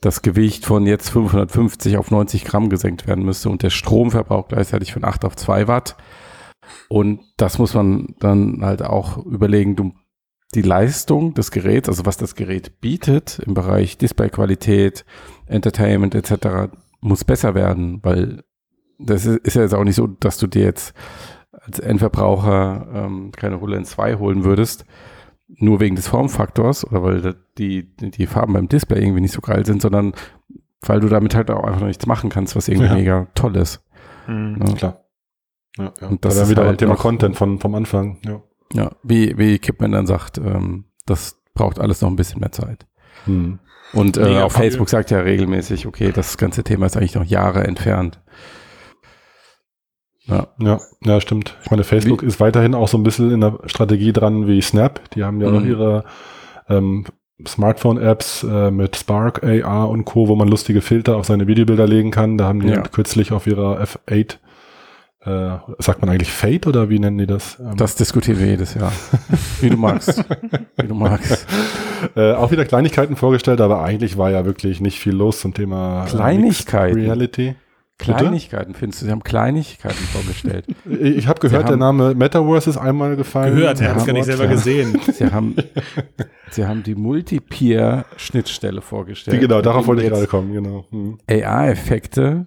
das 0.00 0.20
Gewicht 0.22 0.66
von 0.66 0.84
jetzt 0.86 1.10
550 1.10 1.96
auf 1.96 2.10
90 2.10 2.44
Gramm 2.44 2.68
gesenkt 2.68 3.06
werden 3.06 3.24
müsste 3.24 3.48
und 3.48 3.62
der 3.62 3.70
Stromverbrauch 3.70 4.48
gleichzeitig 4.48 4.92
von 4.92 5.04
8 5.04 5.24
auf 5.24 5.36
2 5.36 5.68
Watt. 5.68 5.96
Und 6.88 7.20
das 7.36 7.58
muss 7.58 7.74
man 7.74 8.14
dann 8.18 8.64
halt 8.64 8.82
auch 8.82 9.18
überlegen, 9.24 9.76
du, 9.76 9.92
die 10.54 10.62
Leistung 10.62 11.34
des 11.34 11.50
Geräts, 11.50 11.88
also 11.88 12.04
was 12.04 12.16
das 12.16 12.34
Gerät 12.34 12.80
bietet 12.80 13.38
im 13.46 13.54
Bereich 13.54 13.96
Displayqualität, 13.96 15.04
Entertainment 15.46 16.14
etc., 16.14 16.72
muss 17.00 17.24
besser 17.24 17.54
werden, 17.54 18.00
weil 18.02 18.42
das 19.04 19.26
ist, 19.26 19.38
ist 19.46 19.54
ja 19.54 19.62
jetzt 19.62 19.74
auch 19.74 19.84
nicht 19.84 19.96
so, 19.96 20.06
dass 20.06 20.38
du 20.38 20.46
dir 20.46 20.62
jetzt 20.64 20.94
als 21.52 21.78
Endverbraucher 21.78 22.86
ähm, 22.94 23.32
keine 23.36 23.60
HoloLens 23.60 23.90
2 23.90 24.16
holen 24.16 24.44
würdest, 24.44 24.84
nur 25.48 25.80
wegen 25.80 25.96
des 25.96 26.08
Formfaktors 26.08 26.84
oder 26.86 27.02
weil 27.02 27.34
die, 27.58 27.94
die 27.96 28.26
Farben 28.26 28.54
beim 28.54 28.68
Display 28.68 29.00
irgendwie 29.02 29.20
nicht 29.20 29.32
so 29.34 29.40
geil 29.40 29.64
sind, 29.66 29.82
sondern 29.82 30.12
weil 30.80 31.00
du 31.00 31.08
damit 31.08 31.34
halt 31.34 31.50
auch 31.50 31.62
einfach 31.64 31.80
noch 31.80 31.86
nichts 31.86 32.06
machen 32.06 32.30
kannst, 32.30 32.56
was 32.56 32.68
irgendwie 32.68 32.88
Ja. 32.88 32.94
mega 32.94 33.26
toll 33.34 33.56
ist. 33.56 33.84
Ne? 34.26 34.74
Klar. 34.76 35.04
Ja, 35.78 35.92
ja. 36.00 36.08
Und 36.08 36.24
das 36.24 36.36
da 36.36 36.42
ist 36.42 36.50
wieder 36.50 36.64
halt 36.64 36.78
Thema 36.78 36.94
noch- 36.94 37.00
Content 37.00 37.36
von, 37.36 37.58
vom 37.60 37.74
Anfang. 37.74 38.18
Ja. 38.24 38.42
Ja, 38.74 38.90
wie, 39.02 39.36
wie 39.36 39.58
Kipman 39.58 39.92
dann 39.92 40.06
sagt, 40.06 40.38
ähm, 40.38 40.86
das 41.06 41.42
braucht 41.54 41.78
alles 41.78 42.00
noch 42.00 42.08
ein 42.08 42.16
bisschen 42.16 42.40
mehr 42.40 42.52
Zeit. 42.52 42.86
Hm. 43.26 43.58
Und 43.92 44.16
äh, 44.16 44.40
cool. 44.42 44.48
Facebook 44.50 44.88
sagt 44.88 45.10
ja 45.10 45.20
regelmäßig, 45.20 45.86
okay, 45.86 46.10
das 46.12 46.38
ganze 46.38 46.64
Thema 46.64 46.86
ist 46.86 46.96
eigentlich 46.96 47.14
noch 47.14 47.24
Jahre 47.24 47.64
entfernt. 47.64 48.20
Ja, 50.26 50.46
Ja, 50.58 50.78
ja, 51.04 51.20
stimmt. 51.20 51.56
Ich 51.64 51.70
meine, 51.70 51.84
Facebook 51.84 52.22
ist 52.22 52.38
weiterhin 52.40 52.74
auch 52.74 52.88
so 52.88 52.96
ein 52.96 53.02
bisschen 53.02 53.30
in 53.32 53.40
der 53.40 53.58
Strategie 53.66 54.12
dran 54.12 54.46
wie 54.46 54.60
Snap. 54.62 55.00
Die 55.14 55.24
haben 55.24 55.40
ja 55.40 55.50
Mhm. 55.50 55.56
auch 55.58 55.64
ihre 55.64 56.04
ähm, 56.68 57.04
Smartphone-Apps 57.44 58.44
äh, 58.44 58.70
mit 58.70 58.96
Spark, 58.96 59.42
AR 59.44 59.88
und 59.88 60.04
Co., 60.04 60.28
wo 60.28 60.36
man 60.36 60.48
lustige 60.48 60.80
Filter 60.80 61.16
auf 61.16 61.26
seine 61.26 61.46
Videobilder 61.46 61.86
legen 61.86 62.10
kann. 62.10 62.38
Da 62.38 62.44
haben 62.46 62.60
die 62.60 62.68
Ja. 62.68 62.82
kürzlich 62.82 63.32
auf 63.32 63.46
ihrer 63.46 63.80
F8, 63.82 64.38
äh, 65.24 65.58
sagt 65.78 66.00
man 66.00 66.08
eigentlich 66.10 66.32
Fate 66.32 66.66
oder 66.66 66.88
wie 66.88 66.98
nennen 66.98 67.18
die 67.18 67.26
das? 67.26 67.58
Ähm, 67.60 67.76
das 67.76 67.94
diskutieren 67.96 68.38
wir 68.38 68.46
jedes 68.46 68.74
Jahr. 68.74 68.92
Wie 69.60 69.70
du 69.70 69.76
magst. 69.76 70.24
Wie 70.80 70.86
du 70.88 70.94
magst. 70.94 71.46
äh, 72.16 72.32
auch 72.32 72.50
wieder 72.50 72.64
Kleinigkeiten 72.64 73.14
vorgestellt, 73.16 73.60
aber 73.60 73.82
eigentlich 73.82 74.18
war 74.18 74.30
ja 74.30 74.44
wirklich 74.44 74.80
nicht 74.80 74.98
viel 74.98 75.14
los 75.14 75.40
zum 75.40 75.54
Thema 75.54 76.04
äh, 76.06 76.10
Kleinigkeiten? 76.10 76.96
Reality. 77.00 77.54
Kleinigkeiten, 77.98 78.74
findest 78.74 79.02
du? 79.02 79.06
Sie 79.06 79.12
haben 79.12 79.22
Kleinigkeiten 79.22 80.04
vorgestellt. 80.12 80.66
Ich, 80.84 81.16
ich 81.16 81.26
habe 81.28 81.40
gehört, 81.40 81.68
der 81.68 81.76
Name 81.76 82.14
Metaverse 82.14 82.70
ist 82.70 82.76
einmal 82.76 83.16
gefallen. 83.16 83.56
Gehört, 83.56 83.80
er 83.80 83.90
hat 83.90 83.98
es 83.98 84.06
gar 84.06 84.12
nicht 84.12 84.24
selber 84.24 84.44
ja. 84.44 84.50
gesehen. 84.50 85.00
Sie 85.12 85.26
haben, 85.26 85.54
sie 86.50 86.66
haben 86.66 86.82
die 86.82 86.94
Multipeer-Schnittstelle 86.94 88.80
vorgestellt. 88.80 89.36
Die, 89.36 89.40
genau, 89.40 89.62
darauf 89.62 89.86
wollte 89.86 90.02
ich 90.02 90.08
gerade 90.08 90.26
kommen, 90.26 90.52
genau. 90.52 90.86
Hm. 90.90 91.18
AR-Effekte 91.28 92.46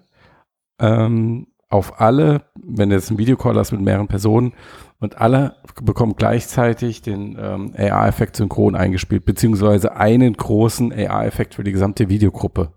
ähm, 0.78 1.46
auf 1.68 2.00
alle, 2.00 2.42
wenn 2.54 2.90
du 2.90 2.96
jetzt 2.96 3.10
einen 3.10 3.18
Videocall 3.18 3.56
hast 3.56 3.72
mit 3.72 3.80
mehreren 3.80 4.08
Personen 4.08 4.52
und 5.00 5.20
alle 5.20 5.56
bekommen 5.82 6.14
gleichzeitig 6.16 7.02
den 7.02 7.36
ähm, 7.38 7.72
AR-Effekt 7.76 8.36
synchron 8.36 8.74
eingespielt, 8.74 9.24
beziehungsweise 9.24 9.96
einen 9.96 10.34
großen 10.34 10.92
AR-Effekt 10.92 11.54
für 11.54 11.64
die 11.64 11.72
gesamte 11.72 12.08
Videogruppe. 12.08 12.72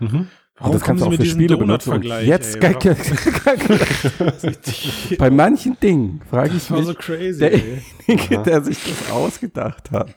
Mhm. 0.00 0.28
Und 0.60 0.72
das 0.72 0.82
kannst 0.82 1.02
du 1.02 1.08
auch 1.08 1.12
für 1.14 1.24
Spiele 1.26 1.56
benutzen. 1.56 2.00
Jetzt, 2.02 2.62
ey, 2.62 2.74
bei 5.18 5.30
manchen 5.30 5.76
Dingen 5.80 6.20
frage 6.30 6.56
ich 6.56 6.70
mich, 6.70 6.86
so 6.86 6.94
crazy. 6.94 7.40
derjenige, 7.40 8.38
der 8.44 8.62
sich 8.62 8.78
das 8.84 9.10
ausgedacht 9.10 9.90
hat, 9.90 10.14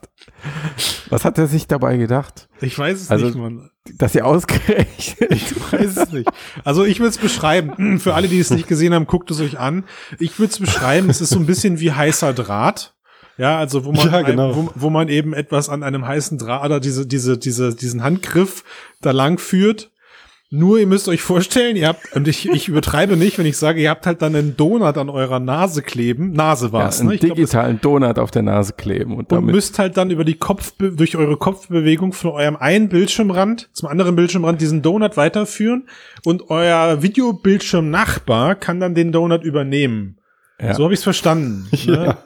was 1.10 1.26
hat 1.26 1.38
er 1.40 1.48
sich 1.48 1.66
dabei 1.68 1.98
gedacht? 1.98 2.48
Ich 2.62 2.78
weiß 2.78 3.02
es 3.02 3.10
Also- 3.12 3.26
nicht, 3.28 3.38
Mann. 3.38 3.70
Dass 3.98 4.14
ihr 4.16 4.26
ausgerechnet 4.26 5.32
Ich 5.32 5.56
weiß 5.72 5.96
es 5.96 6.12
nicht. 6.12 6.30
Also 6.66 6.84
ich 6.84 7.00
würde 7.00 7.12
es 7.12 7.18
beschreiben. 7.18 8.00
Für 8.02 8.16
alle, 8.16 8.28
die 8.28 8.38
es 8.38 8.50
nicht 8.52 8.68
gesehen 8.68 8.94
haben, 8.94 9.08
guckt 9.08 9.32
es 9.32 9.40
euch 9.40 9.58
an. 9.58 9.86
Ich 10.20 10.40
würde 10.40 10.52
es 10.52 10.60
beschreiben. 10.60 11.10
Es 11.10 11.22
ist 11.22 11.30
so 11.30 11.40
ein 11.40 11.46
bisschen 11.46 11.80
wie 11.80 11.94
heißer 11.94 12.34
Draht. 12.34 12.96
Ja, 13.38 13.58
also 13.58 13.86
wo 13.86 13.94
man, 13.94 14.12
Ja, 14.12 14.24
genau. 14.24 14.54
wo, 14.58 14.70
wo 14.76 14.90
man 14.90 15.08
eben 15.08 15.34
etwas 15.34 15.70
an 15.70 15.84
einem 15.84 16.06
heißen 16.06 16.38
Draht 16.38 16.66
oder 16.66 16.82
diese, 16.82 17.08
diese, 17.08 17.38
diese, 17.38 17.74
diesen 17.76 18.04
Handgriff 18.04 18.66
da 19.00 19.12
lang 19.12 19.38
führt. 19.38 19.90
Nur 20.50 20.80
ihr 20.80 20.88
müsst 20.88 21.10
euch 21.10 21.22
vorstellen, 21.22 21.76
ihr 21.76 21.90
habt, 21.90 22.16
und 22.16 22.26
ich, 22.28 22.48
ich 22.48 22.70
übertreibe 22.70 23.18
nicht, 23.18 23.38
wenn 23.38 23.46
ich 23.46 23.58
sage, 23.58 23.82
ihr 23.82 23.90
habt 23.90 24.06
halt 24.06 24.22
dann 24.22 24.34
einen 24.34 24.56
Donut 24.56 24.98
an 24.98 25.10
eurer 25.10 25.42
Nase 25.42 25.82
kleben. 25.82 26.32
Nase 26.32 26.68
ja, 26.68 26.72
war's, 26.72 27.02
einen 27.02 27.10
ne? 27.10 27.16
Ich 27.16 27.22
glaub, 27.22 27.36
digitalen 27.36 27.82
Donut 27.82 28.18
auf 28.18 28.32
der 28.32 28.44
Nase 28.44 28.72
kleben 28.72 29.12
und 29.12 29.28
und 29.28 29.32
damit 29.34 29.54
müsst 29.54 29.78
halt 29.78 29.98
dann 29.98 30.10
über 30.10 30.24
die 30.24 30.36
Kopf 30.36 30.74
durch 30.78 31.18
eure 31.18 31.36
Kopfbewegung 31.36 32.14
von 32.14 32.32
eurem 32.32 32.56
einen 32.56 32.88
Bildschirmrand 32.88 33.70
zum 33.74 33.90
anderen 33.90 34.16
Bildschirmrand 34.16 34.62
diesen 34.62 34.82
Donut 34.82 35.18
weiterführen 35.18 35.90
und 36.24 36.50
euer 36.50 37.02
Videobildschirmnachbar 37.02 38.56
kann 38.56 38.80
dann 38.80 38.96
den 38.96 39.12
Donut 39.12 39.44
übernehmen. 39.44 40.18
Ja. 40.62 40.74
So 40.76 40.86
habe 40.86 40.94
ich 40.94 41.00
es 41.00 41.04
verstanden. 41.04 41.68
Ne? 41.88 42.18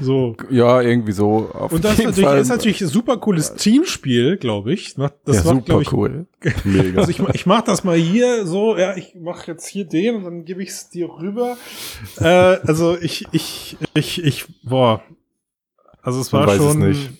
So. 0.00 0.36
ja 0.50 0.80
irgendwie 0.80 1.12
so 1.12 1.50
auf 1.52 1.72
Und 1.72 1.84
das 1.84 1.98
natürlich, 1.98 2.20
Fall. 2.24 2.38
ist 2.40 2.48
natürlich 2.48 2.80
ein 2.82 2.88
super 2.88 3.16
cooles 3.16 3.54
Teamspiel, 3.54 4.36
glaube 4.36 4.72
ich. 4.72 4.96
Macht- 4.96 5.14
Das 5.24 5.44
ja, 5.44 5.52
macht, 5.54 5.66
super 5.66 5.80
ich, 5.80 5.92
cool. 5.92 6.26
Mega. 6.64 7.00
Also 7.00 7.10
ich, 7.10 7.18
ich 7.34 7.46
mache 7.46 7.64
das 7.66 7.82
mal 7.84 7.96
hier 7.96 8.46
so, 8.46 8.76
ja, 8.76 8.96
ich 8.96 9.14
mache 9.20 9.50
jetzt 9.50 9.66
hier 9.66 9.84
den 9.84 10.16
und 10.16 10.24
dann 10.24 10.44
gebe 10.44 10.62
ich 10.62 10.68
es 10.70 10.90
dir 10.90 11.08
rüber. 11.08 11.56
äh, 12.20 12.24
also 12.24 12.96
ich, 13.00 13.26
ich, 13.32 13.76
ich, 13.94 14.22
ich, 14.24 14.44
boah. 14.62 15.02
Also 16.02 16.20
es 16.20 16.30
Man 16.32 16.42
war 16.42 16.48
weiß 16.48 16.60
es 16.60 16.72
schon. 16.72 16.88
nicht. 16.88 17.10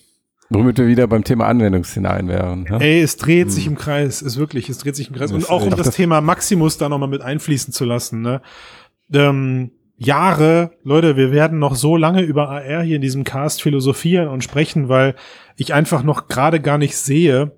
Womit 0.53 0.79
wir 0.79 0.87
wieder 0.89 1.07
beim 1.07 1.23
Thema 1.23 1.47
Anwendungsszenarien 1.47 2.27
wären. 2.29 2.63
Ne? 2.65 2.79
Ey, 2.81 3.01
es 3.03 3.17
dreht 3.17 3.53
sich 3.53 3.67
im 3.69 3.77
Kreis, 3.77 4.21
ist 4.21 4.37
wirklich, 4.37 4.69
es 4.69 4.79
dreht 4.79 4.97
sich 4.97 5.09
im 5.09 5.15
Kreis. 5.15 5.31
Und 5.31 5.49
auch 5.49 5.63
um 5.63 5.71
das, 5.71 5.79
das- 5.87 5.95
Thema 5.95 6.21
Maximus 6.21 6.77
da 6.77 6.89
nochmal 6.89 7.09
mit 7.09 7.23
einfließen 7.23 7.73
zu 7.73 7.85
lassen, 7.85 8.21
ne? 8.23 8.43
Ähm, 9.13 9.71
Jahre, 10.03 10.71
Leute, 10.83 11.19
wir 11.19 11.31
werden 11.31 11.59
noch 11.59 11.75
so 11.75 11.95
lange 11.95 12.23
über 12.23 12.49
AR 12.49 12.83
hier 12.83 12.97
in 12.97 13.03
diesem 13.03 13.23
Cast 13.23 13.61
philosophieren 13.61 14.29
und 14.29 14.43
sprechen, 14.43 14.89
weil 14.89 15.15
ich 15.57 15.75
einfach 15.75 16.03
noch 16.03 16.27
gerade 16.27 16.59
gar 16.59 16.79
nicht 16.79 16.97
sehe, 16.97 17.53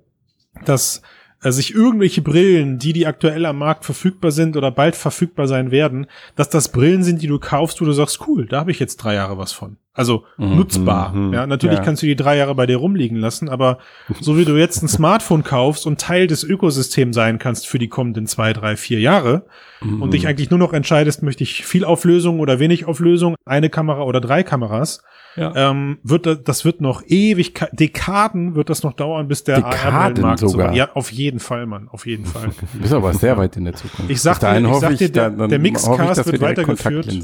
dass 0.64 1.02
äh, 1.42 1.50
sich 1.52 1.74
irgendwelche 1.74 2.22
Brillen, 2.22 2.78
die 2.78 2.92
die 2.92 3.06
aktuell 3.06 3.44
am 3.46 3.58
Markt 3.58 3.84
verfügbar 3.84 4.30
sind 4.30 4.56
oder 4.56 4.70
bald 4.70 4.96
verfügbar 4.96 5.46
sein 5.48 5.70
werden, 5.70 6.06
dass 6.36 6.48
das 6.48 6.70
Brillen 6.70 7.02
sind, 7.02 7.20
die 7.22 7.26
du 7.26 7.38
kaufst, 7.38 7.80
wo 7.80 7.84
du 7.84 7.92
sagst, 7.92 8.26
cool, 8.26 8.46
da 8.46 8.60
habe 8.60 8.70
ich 8.70 8.78
jetzt 8.78 8.96
drei 8.98 9.14
Jahre 9.14 9.38
was 9.38 9.52
von. 9.52 9.76
Also 9.94 10.24
Mhm, 10.38 10.56
nutzbar. 10.56 11.12
mhm, 11.12 11.34
ja, 11.34 11.46
natürlich 11.46 11.78
ja. 11.78 11.84
kannst 11.84 12.02
du 12.02 12.06
die 12.06 12.16
drei 12.16 12.38
Jahre 12.38 12.54
bei 12.54 12.64
dir 12.66 12.78
rumliegen 12.78 13.18
lassen, 13.18 13.50
aber 13.50 13.76
so 14.20 14.38
wie 14.38 14.46
du 14.46 14.56
jetzt 14.56 14.82
ein 14.82 14.88
Smartphone 14.88 15.44
kaufst 15.44 15.86
und 15.86 16.00
Teil 16.00 16.26
des 16.26 16.44
Ökosystems 16.44 17.14
sein 17.14 17.38
kannst 17.38 17.66
für 17.66 17.78
die 17.78 17.88
kommenden 17.88 18.26
zwei, 18.26 18.54
drei, 18.54 18.76
vier 18.76 19.00
Jahre 19.00 19.44
und 19.82 20.14
dich 20.14 20.26
eigentlich 20.28 20.48
nur 20.48 20.58
noch 20.60 20.72
entscheidest, 20.72 21.22
möchte 21.22 21.42
ich 21.42 21.66
viel 21.66 21.84
Auflösung 21.84 22.40
oder 22.40 22.58
wenig 22.58 22.86
Auflösung, 22.86 23.34
eine 23.44 23.68
Kamera 23.68 24.02
oder 24.04 24.20
drei 24.22 24.42
Kameras, 24.44 25.02
Ja. 25.36 25.52
ähm, 25.70 25.98
wird 26.02 26.26
da- 26.26 26.34
das 26.34 26.64
wird 26.64 26.80
noch 26.80 27.02
ewig, 27.06 27.54
Dekaden 27.72 28.54
wird 28.54 28.68
das 28.70 28.82
noch 28.82 28.92
dauern, 28.92 29.28
bis 29.28 29.44
der 29.44 29.56
Dekaden 29.62 30.36
sogar? 30.36 30.74
Ja, 30.74 30.90
auf 30.94 31.10
jeden 31.10 31.40
Fall, 31.40 31.66
Mann, 31.66 31.88
auf 31.90 32.06
jeden 32.06 32.26
Fall. 32.26 32.50
Du 32.74 32.78
bist 32.80 32.92
aber 32.92 33.12
sehr 33.14 33.36
weit 33.38 33.56
in 33.56 33.64
der 33.64 33.74
Zukunft. 33.74 34.10
Ich 34.10 34.20
sag 34.20 34.40
dir- 34.40 34.58
ich 34.58 34.66
hoffe 34.66 34.80
sag 34.80 34.96
dir, 34.98 35.08
der- 35.10 35.30
dann- 35.30 35.38
dann 35.38 35.50
der 35.50 35.58
Mixcast 35.58 36.20
ich, 36.20 36.26
wird 36.26 36.40
weitergeführt. 36.42 37.18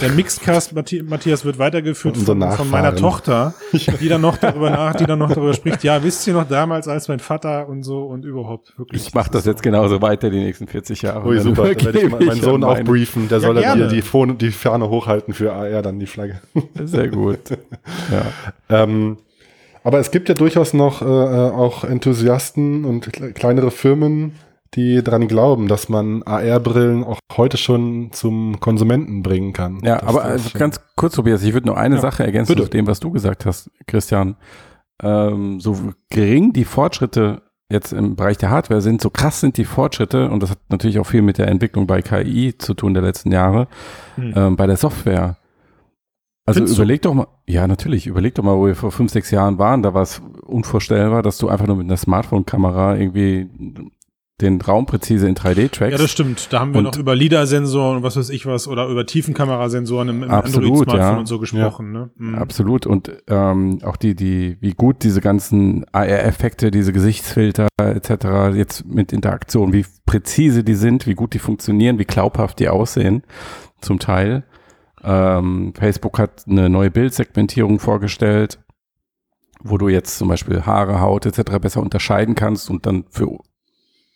Der 0.00 0.08
Mixcast 0.10 0.74
Matthias 0.74 1.44
wird 1.44 1.58
weitergeführt 1.58 2.16
von, 2.16 2.40
von 2.52 2.70
meiner. 2.70 2.94
Tochter, 2.94 3.54
die 4.00 4.08
dann 4.08 4.20
noch 4.20 4.36
darüber 4.36 4.70
nach, 4.70 4.94
die 4.94 5.06
dann 5.06 5.18
noch 5.18 5.30
darüber 5.32 5.54
spricht. 5.54 5.82
Ja, 5.84 6.02
wisst 6.02 6.26
ihr 6.26 6.34
noch 6.34 6.46
damals 6.48 6.86
als 6.88 7.08
mein 7.08 7.20
Vater 7.20 7.68
und 7.68 7.82
so 7.82 8.02
und 8.04 8.24
überhaupt 8.24 8.78
wirklich. 8.78 9.06
Ich 9.06 9.14
mache 9.14 9.30
das 9.30 9.44
jetzt 9.44 9.62
genauso 9.62 10.02
weiter 10.02 10.30
die 10.30 10.38
nächsten 10.40 10.66
40 10.66 11.02
Jahre. 11.02 11.26
Ui, 11.26 11.36
dann 11.36 11.44
super. 11.44 11.74
Da 11.74 11.84
werde 11.84 11.98
ich 12.00 12.10
meinen 12.10 12.40
Sohn 12.42 12.64
auch 12.64 12.80
briefen. 12.80 13.28
Der 13.28 13.38
Ja, 13.38 13.46
soll 13.46 13.56
er 13.58 13.76
dir 13.76 13.88
die, 13.88 14.36
die 14.38 14.50
Ferne 14.50 14.88
hochhalten 14.88 15.34
für 15.34 15.52
AR, 15.52 15.82
dann 15.82 15.98
die 15.98 16.06
Flagge. 16.06 16.40
Sehr 16.84 17.08
gut. 17.08 17.39
Ja. 18.10 18.82
Ähm, 18.82 19.18
aber 19.82 19.98
es 19.98 20.10
gibt 20.10 20.28
ja 20.28 20.34
durchaus 20.34 20.74
noch 20.74 21.00
äh, 21.02 21.04
äh, 21.06 21.50
auch 21.50 21.84
Enthusiasten 21.84 22.84
und 22.84 23.06
kle- 23.08 23.32
kleinere 23.32 23.70
Firmen, 23.70 24.32
die 24.74 25.02
daran 25.02 25.26
glauben, 25.26 25.66
dass 25.68 25.88
man 25.88 26.22
AR-Brillen 26.22 27.02
auch 27.02 27.18
heute 27.36 27.56
schon 27.56 28.10
zum 28.12 28.60
Konsumenten 28.60 29.22
bringen 29.22 29.52
kann. 29.52 29.80
Ja, 29.82 29.98
Das 29.98 30.08
aber 30.08 30.22
also 30.24 30.50
ganz 30.58 30.80
kurz, 30.96 31.14
Tobias, 31.14 31.42
ich 31.42 31.54
würde 31.54 31.66
nur 31.68 31.76
eine 31.78 31.96
Ja, 31.96 32.00
Sache 32.00 32.24
ergänzen 32.24 32.52
bitte. 32.54 32.64
zu 32.64 32.70
dem, 32.70 32.86
was 32.86 33.00
du 33.00 33.10
gesagt 33.10 33.46
hast, 33.46 33.70
Christian. 33.86 34.36
Ähm, 35.02 35.60
so 35.60 35.76
gering 36.10 36.52
die 36.52 36.64
Fortschritte 36.64 37.42
jetzt 37.72 37.92
im 37.92 38.16
Bereich 38.16 38.36
der 38.36 38.50
Hardware 38.50 38.80
sind, 38.82 39.00
so 39.00 39.10
krass 39.10 39.40
sind 39.40 39.56
die 39.56 39.64
Fortschritte, 39.64 40.28
und 40.28 40.42
das 40.42 40.50
hat 40.50 40.58
natürlich 40.68 40.98
auch 40.98 41.06
viel 41.06 41.22
mit 41.22 41.38
der 41.38 41.48
Entwicklung 41.48 41.86
bei 41.86 42.02
KI 42.02 42.54
zu 42.58 42.74
tun 42.74 42.94
der 42.94 43.02
letzten 43.02 43.32
Jahre, 43.32 43.66
Hm. 44.16 44.32
ähm, 44.36 44.56
bei 44.56 44.66
der 44.66 44.76
Software. 44.76 45.36
Also 46.50 46.58
Findest 46.58 46.78
du? 46.78 46.82
überleg 46.82 47.02
doch 47.02 47.14
mal, 47.14 47.26
ja 47.46 47.66
natürlich, 47.68 48.06
überleg 48.06 48.34
doch 48.34 48.42
mal, 48.42 48.56
wo 48.56 48.66
wir 48.66 48.74
vor 48.74 48.90
fünf, 48.90 49.12
sechs 49.12 49.30
Jahren 49.30 49.58
waren, 49.58 49.82
da 49.82 49.94
war 49.94 50.02
es 50.02 50.20
unvorstellbar, 50.46 51.22
dass 51.22 51.38
du 51.38 51.48
einfach 51.48 51.66
nur 51.66 51.76
mit 51.76 51.86
einer 51.86 51.96
Smartphone-Kamera 51.96 52.96
irgendwie 52.96 53.48
den 54.40 54.60
Raum 54.60 54.86
präzise 54.86 55.28
in 55.28 55.34
3D 55.34 55.70
trackst. 55.70 55.92
Ja, 55.92 55.98
das 55.98 56.10
stimmt. 56.10 56.52
Da 56.52 56.60
haben 56.60 56.72
wir 56.72 56.78
Und- 56.78 56.84
noch 56.84 56.96
über 56.96 57.14
LIDAR-Sensoren 57.14 57.98
und 57.98 58.02
was 58.02 58.16
weiß 58.16 58.30
ich 58.30 58.46
was 58.46 58.68
oder 58.68 58.88
über 58.88 59.06
Tiefenkamerasensoren 59.06 60.08
im, 60.08 60.22
im 60.22 60.30
Android-Smartphone 60.30 60.98
ja. 60.98 61.18
und 61.18 61.26
so 61.26 61.38
gesprochen. 61.38 61.92
Ne? 61.92 62.10
Mhm. 62.16 62.34
Absolut. 62.36 62.86
Und 62.86 63.12
ähm, 63.28 63.78
auch 63.84 63.96
die, 63.96 64.14
die, 64.14 64.56
wie 64.60 64.72
gut 64.72 65.02
diese 65.02 65.20
ganzen 65.20 65.84
AR-Effekte, 65.92 66.70
diese 66.70 66.92
Gesichtsfilter 66.92 67.68
etc. 67.78 68.56
jetzt 68.56 68.86
mit 68.86 69.12
Interaktion, 69.12 69.72
wie 69.72 69.84
präzise 70.06 70.64
die 70.64 70.74
sind, 70.74 71.06
wie 71.06 71.14
gut 71.14 71.34
die 71.34 71.38
funktionieren, 71.38 71.98
wie 71.98 72.04
glaubhaft 72.04 72.58
die 72.58 72.68
aussehen, 72.68 73.22
zum 73.80 73.98
Teil. 73.98 74.44
Ähm, 75.04 75.72
Facebook 75.76 76.18
hat 76.18 76.44
eine 76.48 76.68
neue 76.68 76.90
Bildsegmentierung 76.90 77.78
vorgestellt, 77.78 78.58
wo 79.62 79.78
du 79.78 79.88
jetzt 79.88 80.18
zum 80.18 80.28
Beispiel 80.28 80.64
Haare, 80.66 81.00
Haut 81.00 81.26
etc. 81.26 81.58
besser 81.60 81.80
unterscheiden 81.80 82.34
kannst 82.34 82.70
und 82.70 82.86
dann 82.86 83.04
für 83.10 83.38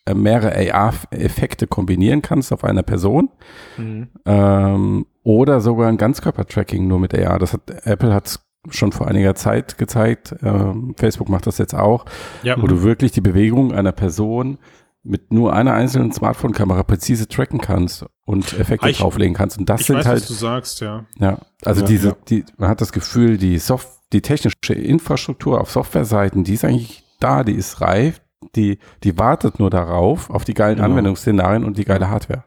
äh, 0.07 0.15
mehrere 0.15 0.75
AR-Effekte 0.75 1.67
kombinieren 1.67 2.23
kannst 2.23 2.53
auf 2.53 2.65
einer 2.65 2.83
Person. 2.83 3.31
Mhm. 3.77 4.09
Ähm, 4.27 5.07
oder 5.23 5.61
sogar 5.61 5.89
ein 5.89 5.97
Ganzkörper-Tracking 5.97 6.87
nur 6.87 6.99
mit 6.99 7.15
AR. 7.15 7.39
Das 7.39 7.55
hat 7.55 7.63
Apple 7.87 8.13
hat 8.13 8.41
schon 8.71 8.93
vor 8.93 9.09
einiger 9.09 9.35
Zeit 9.35 9.79
gezeigt. 9.79 10.35
Ähm, 10.43 10.95
Facebook 10.97 11.29
macht 11.29 11.47
das 11.47 11.59
jetzt 11.59 11.75
auch, 11.75 12.05
Ja, 12.43 12.61
wo 12.61 12.67
du 12.67 12.83
wirklich 12.83 13.13
die 13.13 13.21
Bewegung 13.21 13.73
einer 13.73 13.93
Person 13.93 14.59
mit 15.05 15.33
nur 15.33 15.53
einer 15.53 15.75
einzelnen 15.75 16.13
Smartphone-Kamera 16.13 16.83
präzise 16.83 17.29
tracken 17.29 17.61
kannst 17.61 18.07
und 18.25 18.59
Effekte 18.59 18.89
Ich- 18.89 18.99
drauflegen 18.99 19.35
kannst. 19.35 19.59
Und 19.59 19.69
das 19.69 19.83
ich 19.83 19.87
sind 19.87 19.97
weiß, 19.97 20.07
halt, 20.07 20.21
was 20.23 20.29
du 20.29 20.35
sagst, 20.35 20.81
ja. 20.81 21.05
ja, 21.19 21.39
also 21.65 21.83
Ja, 21.83 21.87
diese, 21.87 22.09
ja. 22.09 22.17
die, 22.29 22.45
man 22.57 22.71
hat 22.71 22.81
das 22.81 22.93
Gefühl, 22.93 23.37
die 23.37 23.59
Soft, 23.59 23.89
die 24.13 24.23
technische 24.23 24.73
Infrastruktur 24.73 25.61
auf 25.61 25.71
Softwareseiten, 25.71 26.43
die 26.45 26.55
ist 26.55 26.65
eigentlich 26.65 27.05
da, 27.21 27.45
die 27.45 27.53
ist 27.53 27.81
reif, 27.81 28.21
die, 28.57 28.79
die 29.03 29.19
wartet 29.19 29.59
nur 29.59 29.71
darauf, 29.71 30.31
auf 30.31 30.45
die 30.45 30.55
geilen 30.55 30.77
Genau. 30.77 30.89
Anwendungsszenarien 30.89 31.65
und 31.65 31.77
die 31.77 31.85
geile 31.85 32.09
Hardware. 32.09 32.45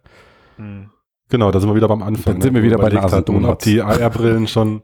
Mhm. 0.57 0.89
Genau, 1.29 1.51
da 1.51 1.59
sind 1.59 1.69
wir 1.69 1.75
wieder 1.75 1.87
beim 1.89 2.01
Anfang. 2.03 2.33
Dann 2.35 2.41
sind 2.41 2.53
ne, 2.53 2.59
wir 2.59 2.63
wieder 2.63 2.77
bei 2.77 2.85
hatten, 2.85 2.95
Nasendonuts. 2.95 3.51
Ob 3.51 3.59
die 3.59 3.81
AR-Brillen 3.81 4.47
schon 4.47 4.81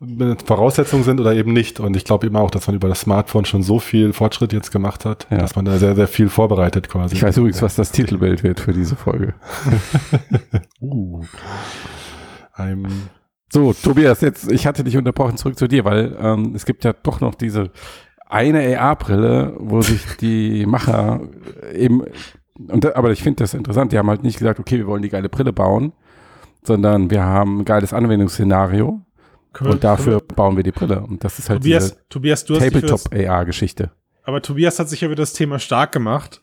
eine 0.00 0.36
Voraussetzung 0.44 1.02
sind 1.02 1.20
oder 1.20 1.34
eben 1.34 1.52
nicht. 1.52 1.80
Und 1.80 1.96
ich 1.96 2.04
glaube 2.04 2.26
eben 2.26 2.36
auch, 2.36 2.50
dass 2.50 2.66
man 2.66 2.76
über 2.76 2.88
das 2.88 3.00
Smartphone 3.00 3.44
schon 3.44 3.62
so 3.62 3.78
viel 3.78 4.12
Fortschritt 4.12 4.52
jetzt 4.52 4.70
gemacht 4.70 5.04
hat, 5.04 5.26
Ja. 5.30 5.38
dass 5.38 5.56
man 5.56 5.64
da 5.64 5.76
sehr, 5.78 5.94
sehr 5.94 6.08
viel 6.08 6.28
vorbereitet 6.28 6.88
quasi. 6.88 7.14
Ich 7.16 7.22
weiß 7.22 7.36
übrigens, 7.38 7.62
was 7.62 7.74
das 7.76 7.92
Titelbild 7.92 8.42
wird 8.42 8.60
für 8.60 8.72
diese 8.72 8.96
Folge. 8.96 9.34
Uh. 10.80 11.22
I'm, 12.56 12.86
So, 13.52 13.72
Tobias, 13.72 14.20
jetzt, 14.20 14.50
ich 14.50 14.66
hatte 14.66 14.84
dich 14.84 14.96
unterbrochen, 14.96 15.36
zurück 15.36 15.58
zu 15.58 15.68
dir, 15.68 15.84
weil 15.84 16.16
ähm, 16.20 16.52
es 16.54 16.66
gibt 16.66 16.84
ja 16.84 16.92
doch 16.92 17.20
noch 17.20 17.34
diese 17.34 17.70
eine 18.28 18.78
AR-Brille, 18.80 19.54
wo 19.58 19.80
sich 19.82 20.16
die 20.20 20.66
Macher 20.66 21.20
eben, 21.72 22.02
und 22.68 22.84
da, 22.84 22.92
aber 22.94 23.12
ich 23.12 23.22
finde 23.22 23.42
das 23.44 23.54
interessant, 23.54 23.92
die 23.92 23.98
haben 23.98 24.08
halt 24.08 24.22
nicht 24.24 24.38
gesagt, 24.38 24.58
okay, 24.60 24.78
wir 24.78 24.86
wollen 24.86 25.02
die 25.02 25.08
geile 25.08 25.28
Brille 25.28 25.52
bauen, 25.52 25.92
sondern 26.62 27.10
wir 27.10 27.22
haben 27.22 27.60
ein 27.60 27.64
geiles 27.64 27.92
Anwendungsszenario 27.92 29.00
und 29.60 29.84
dafür 29.84 30.20
bauen 30.20 30.56
wir 30.56 30.62
die 30.62 30.72
Brille. 30.72 31.00
Und 31.00 31.24
das 31.24 31.38
ist 31.38 31.48
halt 31.48 31.62
Tobias, 31.62 31.90
diese 31.90 32.08
Tobias, 32.08 32.44
du 32.44 32.54
das, 32.54 32.64
Tabletop-AR-Geschichte. 32.64 33.90
aber 34.24 34.42
Tobias 34.42 34.78
hat 34.78 34.88
sich 34.88 35.00
ja 35.00 35.06
über 35.06 35.16
das 35.16 35.32
Thema 35.32 35.58
stark 35.58 35.92
gemacht. 35.92 36.40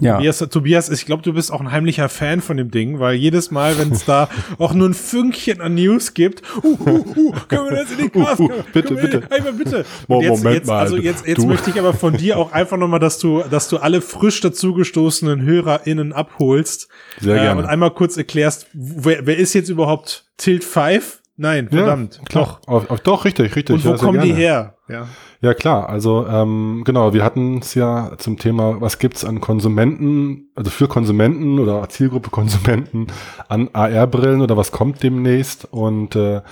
Ja. 0.00 0.16
Tobias, 0.16 0.38
Tobias, 0.38 0.90
ich 0.90 1.06
glaube, 1.06 1.22
du 1.22 1.32
bist 1.32 1.52
auch 1.52 1.60
ein 1.60 1.70
heimlicher 1.70 2.08
Fan 2.08 2.40
von 2.40 2.56
dem 2.56 2.70
Ding, 2.70 2.98
weil 2.98 3.14
jedes 3.14 3.50
Mal, 3.50 3.78
wenn 3.78 3.92
es 3.92 4.04
da 4.04 4.28
auch 4.58 4.74
nur 4.74 4.88
ein 4.88 4.94
Fünkchen 4.94 5.60
an 5.60 5.74
News 5.74 6.14
gibt, 6.14 6.42
uh, 6.64 6.76
uh, 6.80 7.04
uh, 7.16 7.32
können 7.48 7.70
wir 7.70 7.76
das 7.76 7.92
in 7.92 7.98
den 7.98 8.12
Cast? 8.12 8.40
Uh, 8.44 8.46
uh, 8.46 8.62
bitte, 8.72 8.94
bitte. 8.94 9.22
Einmal 9.30 9.52
bitte. 9.52 9.84
Und 10.08 10.22
jetzt, 10.22 10.38
Moment 10.38 10.56
jetzt, 10.56 10.66
mal, 10.66 10.80
Also 10.80 10.96
jetzt, 10.96 11.26
jetzt 11.26 11.38
du. 11.38 11.46
möchte 11.46 11.70
ich 11.70 11.78
aber 11.78 11.94
von 11.94 12.16
dir 12.16 12.36
auch 12.36 12.50
einfach 12.52 12.76
nochmal, 12.76 12.98
dass 12.98 13.18
du, 13.18 13.42
dass 13.48 13.68
du 13.68 13.78
alle 13.78 14.00
frisch 14.00 14.40
dazugestoßenen 14.40 15.42
HörerInnen 15.42 16.12
abholst. 16.12 16.88
Sehr 17.20 17.36
äh, 17.36 17.40
gerne. 17.40 17.60
Und 17.60 17.66
einmal 17.66 17.92
kurz 17.92 18.16
erklärst, 18.16 18.66
wer, 18.72 19.26
wer 19.26 19.38
ist 19.38 19.54
jetzt 19.54 19.68
überhaupt 19.68 20.26
Tilt 20.36 20.64
5? 20.64 21.22
Nein, 21.36 21.68
verdammt. 21.68 22.18
Ja, 22.18 22.24
klar. 22.24 22.60
Auf, 22.66 22.90
auf, 22.90 23.00
doch, 23.00 23.24
richtig, 23.24 23.56
richtig. 23.56 23.74
Und 23.74 23.84
wo 23.84 23.90
ja, 23.90 23.96
kommen 23.96 24.20
die 24.20 24.32
her? 24.32 24.74
Ja. 24.88 25.08
Ja, 25.40 25.52
klar. 25.52 25.88
Also 25.88 26.26
ähm, 26.28 26.82
genau, 26.84 27.12
wir 27.12 27.24
hatten 27.24 27.58
es 27.58 27.74
ja 27.74 28.12
zum 28.18 28.38
Thema, 28.38 28.80
was 28.80 28.98
gibt's 28.98 29.24
an 29.24 29.40
Konsumenten, 29.40 30.50
also 30.54 30.70
für 30.70 30.86
Konsumenten 30.86 31.58
oder 31.58 31.88
Zielgruppe 31.88 32.30
Konsumenten 32.30 33.08
an 33.48 33.68
AR-Brillen 33.72 34.42
oder 34.42 34.56
was 34.56 34.70
kommt 34.70 35.02
demnächst. 35.02 35.66
Und 35.70 36.14
äh, 36.14 36.42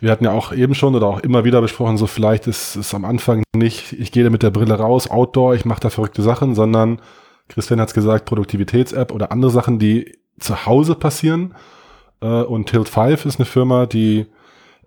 wir 0.00 0.10
hatten 0.10 0.24
ja 0.24 0.32
auch 0.32 0.52
eben 0.52 0.74
schon 0.74 0.94
oder 0.94 1.06
auch 1.06 1.20
immer 1.20 1.44
wieder 1.44 1.62
besprochen, 1.62 1.96
so 1.96 2.06
vielleicht 2.06 2.46
ist 2.46 2.76
es 2.76 2.94
am 2.94 3.04
Anfang 3.04 3.42
nicht, 3.54 3.94
ich 3.94 4.12
gehe 4.12 4.28
mit 4.28 4.42
der 4.42 4.50
Brille 4.50 4.74
raus, 4.74 5.10
Outdoor, 5.10 5.54
ich 5.54 5.64
mache 5.64 5.80
da 5.80 5.90
verrückte 5.90 6.22
Sachen, 6.22 6.54
sondern 6.54 7.00
Christian 7.48 7.80
hat's 7.80 7.94
gesagt, 7.94 8.26
Produktivitäts-App 8.26 9.12
oder 9.12 9.32
andere 9.32 9.50
Sachen, 9.50 9.78
die 9.78 10.18
zu 10.38 10.66
Hause 10.66 10.94
passieren. 10.94 11.54
Äh, 12.20 12.26
und 12.26 12.66
Tilt 12.68 12.88
5 12.88 13.24
ist 13.26 13.38
eine 13.38 13.46
Firma, 13.46 13.86
die 13.86 14.26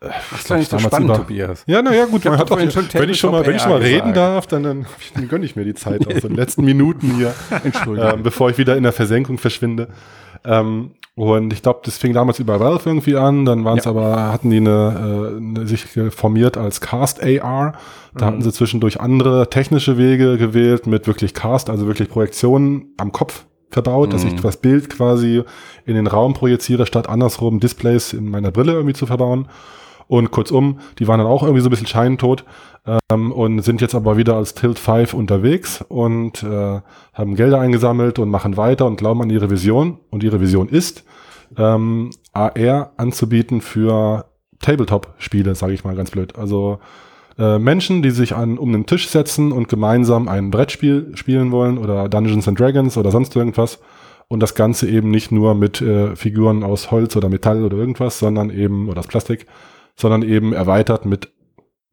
äh, 0.02 0.08
Das 0.32 0.42
ist 0.42 0.50
nicht 0.52 0.72
so 0.72 0.80
spannend, 0.80 1.16
Tobias. 1.16 1.64
ja, 1.68 1.82
naja, 1.82 2.06
gut, 2.06 2.24
Ich 2.24 2.30
man 2.30 2.40
hat 2.40 2.52
auch, 2.52 2.60
schon 2.60 2.88
wenn 2.94 3.10
ich 3.10 3.20
schon 3.20 3.32
mal, 3.32 3.46
wenn 3.46 3.56
ich 3.56 3.62
schon 3.62 3.72
mal 3.72 3.82
reden 3.82 4.08
AR 4.10 4.14
darf, 4.14 4.48
dann, 4.48 4.64
dann, 4.64 4.86
dann 5.16 5.28
gönne 5.28 5.46
ich 5.46 5.56
mir 5.56 5.66
die 5.66 5.74
Zeit 5.76 6.08
aus 6.08 6.22
den 6.22 6.36
letzten 6.36 6.64
Minuten 6.66 7.16
hier, 7.16 7.34
ähm, 7.98 8.24
bevor 8.24 8.50
ich 8.50 8.58
wieder 8.58 8.76
in 8.78 8.84
der 8.84 8.94
Versenkung 8.94 9.38
verschwinde. 9.38 9.90
Ähm, 10.46 10.92
und 11.16 11.52
ich 11.52 11.62
glaube, 11.62 11.82
das 11.84 11.98
fing 11.98 12.14
damals 12.14 12.40
über 12.40 12.62
Valve 12.62 12.90
irgendwie 12.90 13.18
an, 13.18 13.44
dann 13.44 13.66
waren 13.66 13.78
es 13.78 13.84
Ja. 13.84 13.92
aber, 13.92 14.32
hatten 14.32 14.50
die 14.52 14.58
eine, 14.58 15.34
äh, 15.34 15.38
eine, 15.38 15.68
sich 15.68 15.86
formiert 16.12 16.56
als 16.56 16.80
Cast 16.80 17.22
AR. 17.22 17.74
Da 18.16 18.26
hatten 18.26 18.42
sie 18.42 18.52
zwischendurch 18.54 19.02
andere 19.02 19.50
technische 19.50 19.98
Wege 19.98 20.38
gewählt 20.38 20.88
mit 20.88 21.08
wirklich 21.08 21.34
Cast, 21.34 21.70
also 21.70 21.88
wirklich 21.88 22.08
Projektionen 22.10 22.94
am 22.98 23.12
Kopf 23.12 23.46
verbaut, 23.70 24.14
dass 24.14 24.24
ich 24.24 24.36
das 24.36 24.58
Bild 24.58 24.90
quasi 24.90 25.44
in 25.86 25.96
den 25.96 26.08
Raum 26.08 26.34
projiziere, 26.34 26.86
statt 26.86 27.08
andersrum 27.08 27.60
Displays 27.60 28.14
in 28.14 28.30
meiner 28.30 28.52
Brille 28.52 28.74
irgendwie 28.74 28.94
zu 28.94 29.06
verbauen. 29.06 29.48
Und 30.08 30.32
kurzum, 30.32 30.80
die 30.98 31.08
waren 31.08 31.20
dann 31.20 31.28
auch 31.28 31.44
irgendwie 31.44 31.62
so 31.62 31.68
ein 31.68 31.70
bisschen 31.70 31.86
scheintot 31.86 32.44
ähm, 33.12 33.32
und 33.32 33.62
sind 33.62 33.80
jetzt 33.80 33.94
aber 33.94 34.18
wieder 34.18 34.36
als 34.36 34.56
Tilt 34.56 34.80
5 34.80 35.14
unterwegs 35.14 35.86
und 35.88 36.42
äh, 36.42 36.82
haben 37.14 37.36
Gelder 37.36 37.60
eingesammelt 37.60 38.18
und 38.18 38.30
machen 38.30 38.58
weiter 38.58 38.88
und 38.88 38.96
glauben 38.96 39.22
an 39.22 39.30
ihre 39.30 39.52
Vision. 39.52 40.00
Und 40.10 40.24
ihre 40.24 40.42
Vision 40.42 40.68
ist, 40.68 41.04
ähm, 41.58 42.10
AR 42.34 42.92
anzubieten 42.98 43.62
für 43.62 44.26
Tabletop-Spiele, 44.62 45.54
sage 45.54 45.74
ich 45.74 45.84
mal 45.84 45.96
ganz 45.96 46.10
blöd. 46.10 46.36
Also 46.38 46.80
äh, 47.40 47.58
Menschen, 47.58 48.02
die 48.02 48.12
sich 48.12 48.36
an 48.36 48.58
um 48.58 48.72
den 48.74 48.86
Tisch 48.86 49.08
setzen 49.08 49.54
und 49.54 49.70
gemeinsam 49.70 50.28
ein 50.28 50.52
Brettspiel 50.52 51.12
spielen 51.16 51.52
wollen 51.52 51.78
oder 51.78 52.10
Dungeons 52.10 52.48
and 52.48 52.60
Dragons 52.60 52.98
oder 52.98 53.12
sonst 53.12 53.36
irgendwas. 53.36 53.80
Und 54.28 54.42
das 54.42 54.54
Ganze 54.54 54.88
eben 54.88 55.10
nicht 55.10 55.32
nur 55.32 55.56
mit 55.56 55.82
äh, 55.82 56.16
Figuren 56.16 56.64
aus 56.64 56.92
Holz 56.92 57.16
oder 57.16 57.30
Metall 57.30 57.64
oder 57.64 57.78
irgendwas, 57.78 58.20
sondern 58.20 58.50
eben, 58.52 58.90
oder 58.90 59.00
aus 59.00 59.08
Plastik, 59.08 59.48
sondern 59.96 60.22
eben 60.22 60.54
erweitert 60.54 61.06
mit 61.06 61.32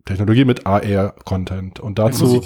Technologie, 0.05 0.45
mit 0.45 0.67
AR-Content. 0.67 1.81
Und 1.81 1.99
Jetzt 1.99 2.21
dazu, 2.21 2.43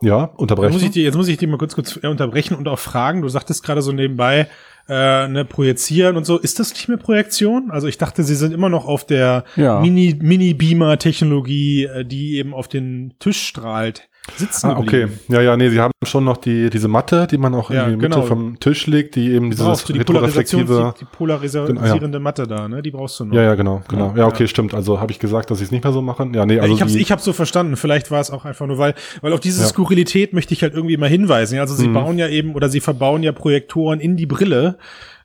ja, 0.00 0.22
Jetzt 0.22 0.38
unterbrechen. 0.38 0.72
muss, 0.72 0.82
ich 0.82 0.90
dir, 0.90 1.02
jetzt 1.02 1.16
muss 1.16 1.28
ich 1.28 1.36
dir 1.36 1.48
mal 1.48 1.58
kurz, 1.58 1.74
kurz 1.74 1.96
unterbrechen 1.96 2.54
und 2.54 2.68
auch 2.68 2.78
fragen. 2.78 3.22
Du 3.22 3.28
sagtest 3.28 3.62
gerade 3.64 3.82
so 3.82 3.92
nebenbei, 3.92 4.48
äh, 4.88 5.28
ne, 5.28 5.44
projizieren 5.44 6.16
und 6.16 6.24
so. 6.26 6.38
Ist 6.38 6.58
das 6.60 6.72
nicht 6.74 6.88
mehr 6.88 6.98
Projektion? 6.98 7.70
Also 7.70 7.86
ich 7.86 7.98
dachte, 7.98 8.22
sie 8.22 8.34
sind 8.34 8.52
immer 8.52 8.68
noch 8.68 8.86
auf 8.86 9.06
der 9.06 9.44
Ja. 9.56 9.80
Mini, 9.80 10.16
Mini-Beamer-Technologie, 10.20 11.84
äh, 11.84 12.04
die 12.04 12.36
eben 12.36 12.54
auf 12.54 12.68
den 12.68 13.14
Tisch 13.18 13.42
strahlt, 13.46 14.08
sitzen 14.36 14.66
Ah, 14.70 14.78
okay. 14.78 15.08
Ja, 15.28 15.40
ja, 15.42 15.56
nee, 15.56 15.68
sie 15.68 15.78
haben 15.80 15.92
schon 16.04 16.24
noch 16.24 16.38
die, 16.38 16.70
diese 16.70 16.88
Matte, 16.88 17.26
die 17.30 17.36
man 17.38 17.54
auch 17.54 17.70
Ja, 17.70 17.84
in 17.84 17.90
die 17.90 17.96
Mitte 17.96 18.08
genau. 18.08 18.22
vom 18.22 18.58
Tisch 18.58 18.86
legt, 18.86 19.14
die 19.16 19.32
eben 19.32 19.50
du 19.50 19.56
die 19.56 19.98
retroreflektive. 19.98 20.94
die, 20.96 21.00
die 21.00 21.16
polarisierende 21.16 22.18
Matte 22.20 22.46
da, 22.46 22.68
ne? 22.68 22.82
Die 22.82 22.90
brauchst 22.90 23.20
du 23.20 23.26
noch. 23.26 23.34
Ja, 23.34 23.42
ja, 23.42 23.54
genau, 23.54 23.82
genau. 23.88 24.10
Ja, 24.12 24.20
Ja. 24.22 24.26
okay, 24.26 24.48
stimmt. 24.48 24.74
Also 24.74 25.00
habe 25.00 25.12
ich 25.12 25.18
gesagt, 25.18 25.50
dass 25.50 25.58
sie 25.58 25.64
es 25.64 25.70
nicht 25.70 25.84
mehr 25.84 25.92
so 25.92 26.02
machen. 26.02 26.32
Ja, 26.34 26.46
nee, 26.46 26.56
Ja, 26.56 26.62
also 26.62 26.74
ich 26.74 26.80
hab's, 26.82 26.94
ich 26.94 27.12
hab's 27.12 27.24
so 27.24 27.32
verstanden. 27.32 27.76
Vielleicht 27.76 28.10
war 28.10 28.20
es 28.20 28.30
auch 28.30 28.44
einfach 28.44 28.66
nur, 28.66 28.78
weil, 28.78 28.94
weil 29.20 29.32
auf 29.32 29.40
diese. 29.40 29.64
Skurrilität 29.64 30.32
möchte 30.32 30.54
ich 30.54 30.62
halt 30.62 30.74
irgendwie 30.74 30.96
mal 30.96 31.08
hinweisen. 31.08 31.58
Also 31.58 31.74
sie 31.74 31.88
Mhm. 31.88 31.94
bauen 31.94 32.18
ja 32.18 32.28
eben 32.28 32.54
oder 32.54 32.68
sie 32.68 32.80
verbauen 32.80 33.22
ja 33.22 33.32
Projektoren 33.32 34.00
in 34.00 34.16
die 34.16 34.26
Brille, 34.26 34.78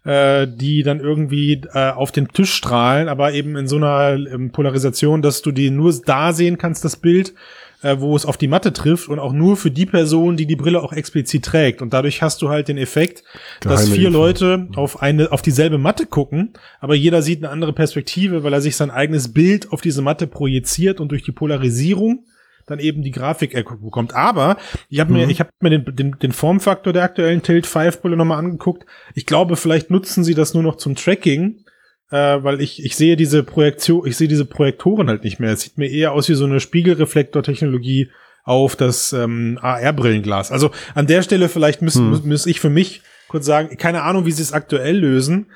äh, 0.06 0.48
die 0.48 0.84
dann 0.84 1.00
irgendwie 1.00 1.62
äh, 1.74 1.92
auf 1.92 2.12
den 2.12 2.28
Tisch 2.30 2.54
strahlen, 2.54 3.08
aber 3.10 3.34
eben 3.34 3.56
in 3.58 3.68
so 3.68 3.76
einer 3.78 4.14
ähm, 4.14 4.52
Polarisation, 4.52 5.22
dass 5.22 5.42
du 5.42 5.52
die 5.52 5.70
nur 5.72 5.94
da 6.06 6.32
sehen 6.34 6.58
kannst, 6.58 6.86
das 6.86 6.96
Bild, 6.96 7.34
äh, 7.82 7.98
wo 8.00 8.16
es 8.16 8.26
auf 8.26 8.38
die 8.38 8.48
Matte 8.48 8.74
trifft 8.74 9.08
und 9.08 9.20
auch 9.20 9.34
nur 9.34 9.56
für 9.58 9.72
die 9.72 9.86
Person, 9.86 10.36
die 10.38 10.46
die 10.46 10.56
Brille 10.56 10.82
auch 10.82 10.94
explizit 10.94 11.46
trägt. 11.46 11.82
Und 11.82 11.94
dadurch 11.94 12.22
hast 12.22 12.42
du 12.42 12.50
halt 12.50 12.68
den 12.68 12.78
Effekt, 12.78 13.24
dass 13.62 13.82
Geheime 13.82 13.96
vier 13.96 14.08
Info. 14.08 14.20
Leute 14.20 14.68
auf 14.76 15.02
eine, 15.02 15.32
auf 15.32 15.42
dieselbe 15.42 15.78
Matte 15.78 16.06
gucken, 16.06 16.54
aber 16.80 16.96
jeder 16.96 17.22
sieht 17.22 17.44
eine 17.44 17.52
andere 17.52 17.74
Perspektive, 17.74 18.44
weil 18.44 18.54
er 18.54 18.62
sich 18.62 18.76
sein 18.76 18.92
eigenes 18.92 19.34
Bild 19.34 19.72
auf 19.72 19.82
diese 19.82 20.02
Matte 20.02 20.28
projiziert 20.28 21.00
und 21.00 21.10
durch 21.12 21.24
die 21.24 21.32
Polarisierung 21.32 22.26
dann 22.66 22.80
eben 22.80 23.02
die 23.02 23.12
Grafik 23.12 23.54
bekommt. 23.82 24.14
Aber 24.14 24.58
ich 24.90 25.00
habe 25.00 25.12
mir, 25.12 25.26
Mhm. 25.26 25.32
ich 25.32 25.40
habe 25.40 25.50
mir 25.62 25.72
den, 25.72 25.96
den, 25.96 26.16
den 26.22 26.32
Formfaktor 26.32 26.94
der 26.94 27.04
aktuellen 27.04 27.42
Tilt 27.42 27.66
5 27.66 28.02
Brille 28.02 28.16
nochmal 28.16 28.38
angeguckt. 28.38 28.86
Ich 29.16 29.26
glaube, 29.26 29.56
vielleicht 29.56 29.90
nutzen 29.90 30.24
sie 30.24 30.36
das 30.36 30.54
nur 30.54 30.62
noch 30.62 30.76
zum 30.76 30.96
Tracking, 30.96 31.64
äh, 32.12 32.44
weil 32.44 32.62
ich, 32.62 32.84
ich 32.84 32.96
sehe 32.96 33.16
diese 33.16 33.44
Projektion, 33.44 34.06
ich 34.08 34.18
sehe 34.18 34.28
diese 34.28 34.46
Projektoren 34.46 35.08
halt 35.10 35.24
nicht 35.24 35.40
mehr. 35.40 35.52
Es 35.54 35.62
sieht 35.62 35.78
mir 35.78 35.90
eher 35.90 36.12
aus 36.14 36.28
wie 36.30 36.34
so 36.36 36.46
eine 36.46 36.60
Spiegelreflektortechnologie 36.60 38.10
auf 38.44 38.76
das 38.76 39.14
ähm, 39.14 39.60
AR-Brillenglas. 39.62 40.52
Also 40.52 40.72
an 40.96 41.08
der 41.08 41.22
Stelle 41.22 41.50
vielleicht 41.50 41.82
müssen 41.82 42.12
Hm. 42.22 42.28
muss 42.30 42.46
ich 42.46 42.60
für 42.60 42.70
mich 42.70 43.02
kurz 43.28 43.46
sagen, 43.46 43.78
keine 43.78 44.02
Ahnung, 44.04 44.26
wie 44.26 44.32
sie 44.32 44.42
es 44.42 44.54
aktuell 44.54 44.98
lösen, 44.98 45.48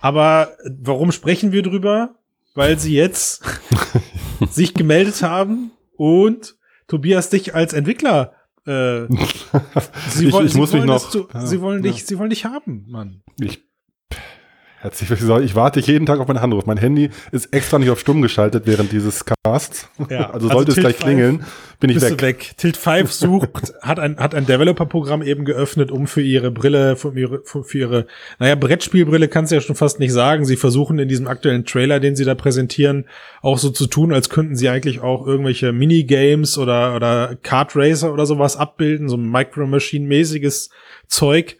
aber 0.00 0.56
warum 0.80 1.12
sprechen 1.12 1.52
wir 1.52 1.62
drüber? 1.62 2.16
Weil 2.54 2.78
sie 2.78 2.94
jetzt 2.94 3.42
sich 4.50 4.74
gemeldet 4.74 5.22
haben 5.22 5.70
und 5.96 6.56
Tobias 6.88 7.30
dich 7.30 7.54
als 7.54 7.72
Entwickler 7.72 8.34
äh, 8.66 9.02
sie 10.10 10.26
Ich- 10.26 10.32
wollen, 10.32 10.46
ich 10.46 10.52
sie 10.52 10.58
muss 10.58 10.72
mich 10.72 10.80
wollen, 10.82 10.88
noch- 10.88 11.10
Du, 11.10 11.28
ja, 11.32 11.46
sie 11.46 11.60
wollen 11.60 11.82
ja. 11.84 11.90
dich, 11.92 12.04
sie 12.04 12.18
wollen 12.18 12.30
dich 12.30 12.44
haben, 12.44 12.84
Mann. 12.88 13.22
ich, 13.40 13.62
herzlich 14.80 15.10
willkommen. 15.10 15.44
Ich 15.44 15.54
warte 15.54 15.78
jeden 15.80 16.06
Tag 16.06 16.20
auf 16.20 16.28
meinen 16.28 16.38
Anruf. 16.38 16.64
Mein 16.64 16.78
Handy 16.78 17.10
ist 17.32 17.52
extra 17.52 17.78
nicht 17.78 17.90
auf 17.90 18.00
stumm 18.00 18.22
geschaltet 18.22 18.66
während 18.66 18.92
dieses 18.92 19.24
Casts. 19.24 19.90
Ja, 20.08 20.30
also 20.32 20.32
also 20.32 20.48
sollte 20.48 20.70
es 20.70 20.74
Tilt 20.76 20.84
gleich 20.86 20.96
5 20.96 21.04
klingeln, 21.04 21.44
bin 21.80 21.90
ich 21.90 22.00
weg. 22.00 22.22
weg. 22.22 22.52
Tilt 22.56 22.78
5 22.78 23.12
sucht, 23.12 23.74
hat 23.82 23.98
ein, 23.98 24.16
hat 24.16 24.34
ein 24.34 24.46
Developer-Programm 24.46 25.22
eben 25.22 25.44
geöffnet, 25.44 25.90
um 25.90 26.06
für 26.06 26.22
ihre 26.22 26.50
Brille, 26.50 26.96
für 26.96 27.12
ihre, 27.16 27.42
für 27.44 27.62
für 27.62 27.78
ihre, 27.78 28.06
naja, 28.38 28.54
Brettspielbrille 28.54 29.28
kannst 29.28 29.52
du 29.52 29.56
ja 29.56 29.60
schon 29.60 29.76
fast 29.76 30.00
nicht 30.00 30.12
sagen. 30.12 30.46
Sie 30.46 30.56
versuchen 30.56 30.98
in 30.98 31.08
diesem 31.08 31.26
aktuellen 31.26 31.66
Trailer, 31.66 32.00
den 32.00 32.16
sie 32.16 32.24
da 32.24 32.34
präsentieren, 32.34 33.04
auch 33.42 33.58
so 33.58 33.68
zu 33.68 33.86
tun, 33.86 34.14
als 34.14 34.30
könnten 34.30 34.56
sie 34.56 34.70
eigentlich 34.70 35.00
auch 35.00 35.26
irgendwelche 35.26 35.72
Minigames 35.72 36.56
oder, 36.56 36.96
oder 36.96 37.36
Kart 37.42 37.76
Racer 37.76 38.12
oder 38.12 38.24
sowas 38.24 38.56
abbilden, 38.56 39.10
so 39.10 39.18
Micro 39.18 39.66
Machine-mäßiges 39.66 40.70
Zeug. 41.06 41.58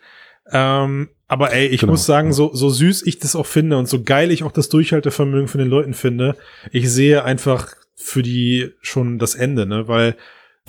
Ähm, 0.52 1.10
aber 1.30 1.52
ey, 1.52 1.68
ich 1.68 1.82
Genau. 1.82 1.92
muss 1.92 2.06
sagen, 2.06 2.32
so, 2.32 2.50
so 2.52 2.68
süß 2.70 3.06
ich 3.06 3.20
das 3.20 3.36
auch 3.36 3.46
finde 3.46 3.78
und 3.78 3.88
so 3.88 4.02
geil 4.02 4.32
ich 4.32 4.42
auch 4.42 4.50
das 4.50 4.68
Durchhaltevermögen 4.68 5.46
von 5.46 5.60
den 5.60 5.68
Leuten 5.68 5.94
finde, 5.94 6.36
ich 6.72 6.90
sehe 6.90 7.24
einfach 7.24 7.68
für 7.94 8.24
die 8.24 8.72
schon 8.80 9.20
das 9.20 9.36
Ende, 9.36 9.64
ne, 9.64 9.86
weil 9.86 10.16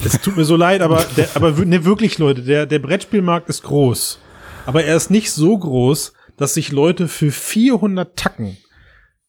es 0.05 0.21
tut 0.21 0.37
mir 0.37 0.43
so 0.45 0.55
leid, 0.55 0.81
aber 0.81 1.03
der, 1.17 1.29
aber 1.33 1.51
ne, 1.51 1.83
wirklich 1.83 2.19
Leute, 2.19 2.43
der, 2.43 2.67
der 2.67 2.77
Brettspielmarkt 2.77 3.49
ist 3.49 3.63
groß, 3.63 4.19
aber 4.67 4.83
er 4.83 4.95
ist 4.95 5.09
nicht 5.09 5.31
so 5.31 5.57
groß, 5.57 6.13
dass 6.37 6.53
sich 6.53 6.71
Leute 6.71 7.07
für 7.07 7.31
400 7.31 8.15
Tacken, 8.15 8.57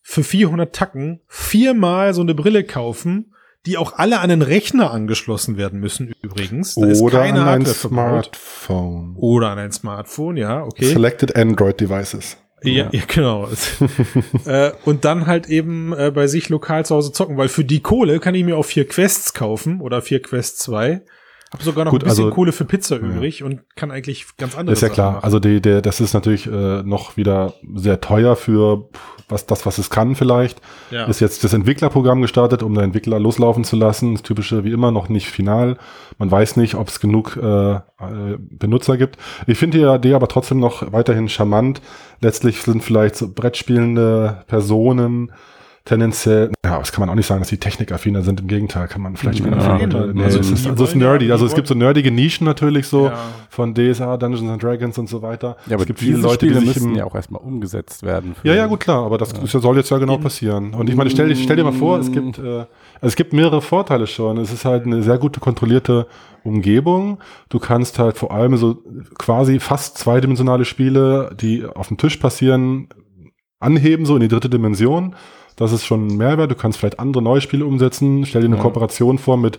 für 0.02 0.24
400 0.24 0.74
Tacken 0.74 1.20
viermal 1.28 2.12
so 2.12 2.20
eine 2.20 2.34
Brille 2.34 2.62
kaufen, 2.64 3.31
die 3.66 3.78
auch 3.78 3.98
alle 3.98 4.20
an 4.20 4.28
den 4.28 4.42
Rechner 4.42 4.90
angeschlossen 4.90 5.56
werden 5.56 5.78
müssen 5.78 6.12
übrigens. 6.20 6.74
Da 6.74 6.86
ist 6.86 7.00
Oder 7.00 7.20
keine 7.20 7.42
an 7.42 7.60
ein. 7.60 7.66
Smartphone. 7.66 9.14
Oder 9.16 9.50
an 9.50 9.58
ein 9.58 9.72
Smartphone, 9.72 10.36
ja, 10.36 10.64
okay. 10.64 10.86
Selected 10.86 11.36
Android 11.36 11.80
Devices. 11.80 12.36
Ja, 12.62 12.88
ja 12.90 13.02
genau. 13.06 13.48
äh, 14.46 14.72
und 14.84 15.04
dann 15.04 15.26
halt 15.26 15.48
eben 15.48 15.92
äh, 15.92 16.10
bei 16.10 16.26
sich 16.26 16.48
lokal 16.48 16.84
zu 16.84 16.96
Hause 16.96 17.12
zocken, 17.12 17.36
weil 17.36 17.48
für 17.48 17.64
die 17.64 17.80
Kohle 17.80 18.18
kann 18.20 18.34
ich 18.34 18.44
mir 18.44 18.56
auch 18.56 18.64
vier 18.64 18.86
Quests 18.86 19.34
kaufen 19.34 19.80
oder 19.80 20.02
vier 20.02 20.20
Quest 20.22 20.58
2. 20.60 21.02
Hab 21.53 21.62
sogar 21.62 21.84
noch 21.84 21.92
Gut, 21.92 22.03
ein 22.03 22.09
bisschen 22.09 22.24
also- 22.24 22.34
Kohle 22.34 22.53
für 22.53 22.64
Pizza 22.64 22.96
übrig 22.96 23.42
und 23.42 23.61
kann 23.76 23.90
eigentlich 23.90 24.26
ganz 24.38 24.57
andere 24.57 24.72
ist 24.72 24.80
ja 24.80 24.88
Sachen 24.88 24.94
klar. 24.94 25.12
machen. 25.12 25.24
Also 25.24 25.38
die, 25.38 25.61
der, 25.61 25.82
das 25.82 26.00
ist 26.00 26.14
natürlich 26.14 26.46
äh, 26.46 26.82
noch 26.82 27.16
wieder 27.18 27.53
sehr 27.74 28.00
teuer 28.00 28.36
für 28.36 28.88
was 29.28 29.46
das, 29.46 29.64
was 29.66 29.78
es 29.78 29.90
kann 29.90 30.14
vielleicht. 30.14 30.61
ja. 30.90 31.05
Ist 31.07 31.20
jetzt 31.20 31.42
das 31.44 31.53
Entwicklerprogramm 31.53 32.20
gestartet, 32.22 32.62
um 32.62 32.74
den 32.74 32.84
Entwickler 32.84 33.18
loslaufen 33.18 33.64
zu 33.64 33.76
lassen. 33.76 34.14
Das 34.14 34.22
typische 34.22 34.64
wie 34.64 34.72
immer 34.72 34.90
noch 34.90 35.09
nicht 35.09 35.26
final. 35.28 35.76
Man 36.18 36.30
weiß 36.30 36.57
nicht, 36.57 36.74
ob 36.74 36.88
es 36.88 37.00
genug 37.00 37.36
äh, 37.36 37.72
äh, 37.74 37.80
Benutzer 38.38 38.96
gibt. 38.96 39.16
Ich 39.46 39.59
finde 39.59 39.78
die 39.78 39.84
Idee 39.84 40.14
aber 40.14 40.28
trotzdem 40.28 40.59
noch 40.59 40.92
weiterhin 40.92 41.28
charmant. 41.28 41.80
Letztlich 42.20 42.62
sind 42.62 42.82
vielleicht 42.82 43.16
so 43.16 43.28
Brettspielende 43.32 44.44
Personen 44.46 45.32
tendenziell, 45.84 46.50
ja, 46.64 46.78
das 46.78 46.92
kann 46.92 47.00
man 47.00 47.10
auch 47.10 47.14
nicht 47.16 47.26
sagen, 47.26 47.40
dass 47.40 47.48
die 47.48 47.56
technikaffiner 47.58 48.22
sind. 48.22 48.40
Im 48.40 48.46
Gegenteil, 48.46 48.86
kann 48.86 49.02
man 49.02 49.16
vielleicht 49.16 49.40
Ja. 49.40 49.46
wieder 49.46 49.56
Also 49.56 50.12
nee, 50.12 50.22
es 50.24 50.36
ist, 50.36 50.66
also 50.66 50.84
es 50.84 50.90
ist 50.90 50.94
ja- 50.94 51.08
nerdy. 51.08 51.32
Also 51.32 51.44
es 51.44 51.54
gibt 51.54 51.66
so 51.66 51.74
nerdige 51.74 52.10
Nischen 52.12 52.44
natürlich 52.44 52.86
so 52.86 53.06
Ja. 53.06 53.18
von 53.50 53.74
DSA, 53.74 54.16
Dungeons 54.16 54.48
and 54.48 54.62
Dragons 54.62 54.96
und 54.98 55.08
so 55.08 55.22
weiter. 55.22 55.56
Ja, 55.66 55.74
aber 55.74 55.82
es 55.82 55.86
gibt 55.88 56.00
diese 56.00 56.12
viele 56.12 56.22
Leute, 56.22 56.34
Spiele 56.46 56.60
die 56.60 56.66
sich 56.66 56.76
müssen 56.76 56.90
im, 56.92 56.96
ja 56.96 57.04
auch 57.04 57.14
erstmal 57.14 57.42
umgesetzt 57.42 58.04
werden. 58.04 58.36
ja, 58.44 58.54
ja, 58.54 58.66
gut, 58.66 58.80
klar, 58.80 59.04
aber 59.04 59.18
das 59.18 59.32
ja- 59.32 59.60
soll 59.60 59.76
jetzt 59.76 59.90
ja 59.90 59.98
genau 59.98 60.18
passieren. 60.18 60.74
Und 60.74 60.88
ich 60.88 60.94
meine, 60.96 61.10
stell, 61.10 61.28
dir- 61.28 61.36
stell 61.36 61.56
dir 61.56 61.64
mal 61.64 61.72
vor, 61.72 61.98
es 61.98 62.12
gibt, 62.12 62.38
äh, 62.38 62.42
also 62.42 62.66
es 63.02 63.16
gibt 63.16 63.32
mehrere 63.32 63.60
Vorteile 63.60 64.06
schon. 64.06 64.36
Es 64.38 64.52
ist 64.52 64.64
halt 64.64 64.86
eine 64.86 65.02
sehr 65.02 65.18
gute 65.18 65.40
kontrollierte 65.40 66.06
Umgebung. 66.44 67.18
Du 67.48 67.58
kannst 67.58 67.98
halt 67.98 68.16
vor 68.18 68.30
allem 68.32 68.56
so 68.56 68.82
quasi 69.18 69.58
fast 69.58 69.98
zweidimensionale 69.98 70.64
Spiele, 70.64 71.34
die 71.40 71.64
auf 71.66 71.88
dem 71.88 71.96
Tisch 71.96 72.16
passieren, 72.18 72.88
anheben, 73.60 74.06
so 74.06 74.14
in 74.16 74.20
die 74.22 74.28
dritte 74.28 74.50
Dimension. 74.50 75.14
Das 75.57 75.72
ist 75.72 75.84
schon 75.84 76.07
ein 76.09 76.16
Mehrwert. 76.16 76.50
Du 76.50 76.55
kannst 76.55 76.78
vielleicht 76.78 76.98
andere 77.00 77.22
neue 77.22 77.40
Spiele 77.40 77.64
umsetzen. 77.66 78.24
Stell 78.26 78.42
dir 78.42 78.48
eine 78.48 78.57
Ja. 78.57 78.62
Kooperation 78.62 79.18
vor 79.18 79.36
mit 79.36 79.59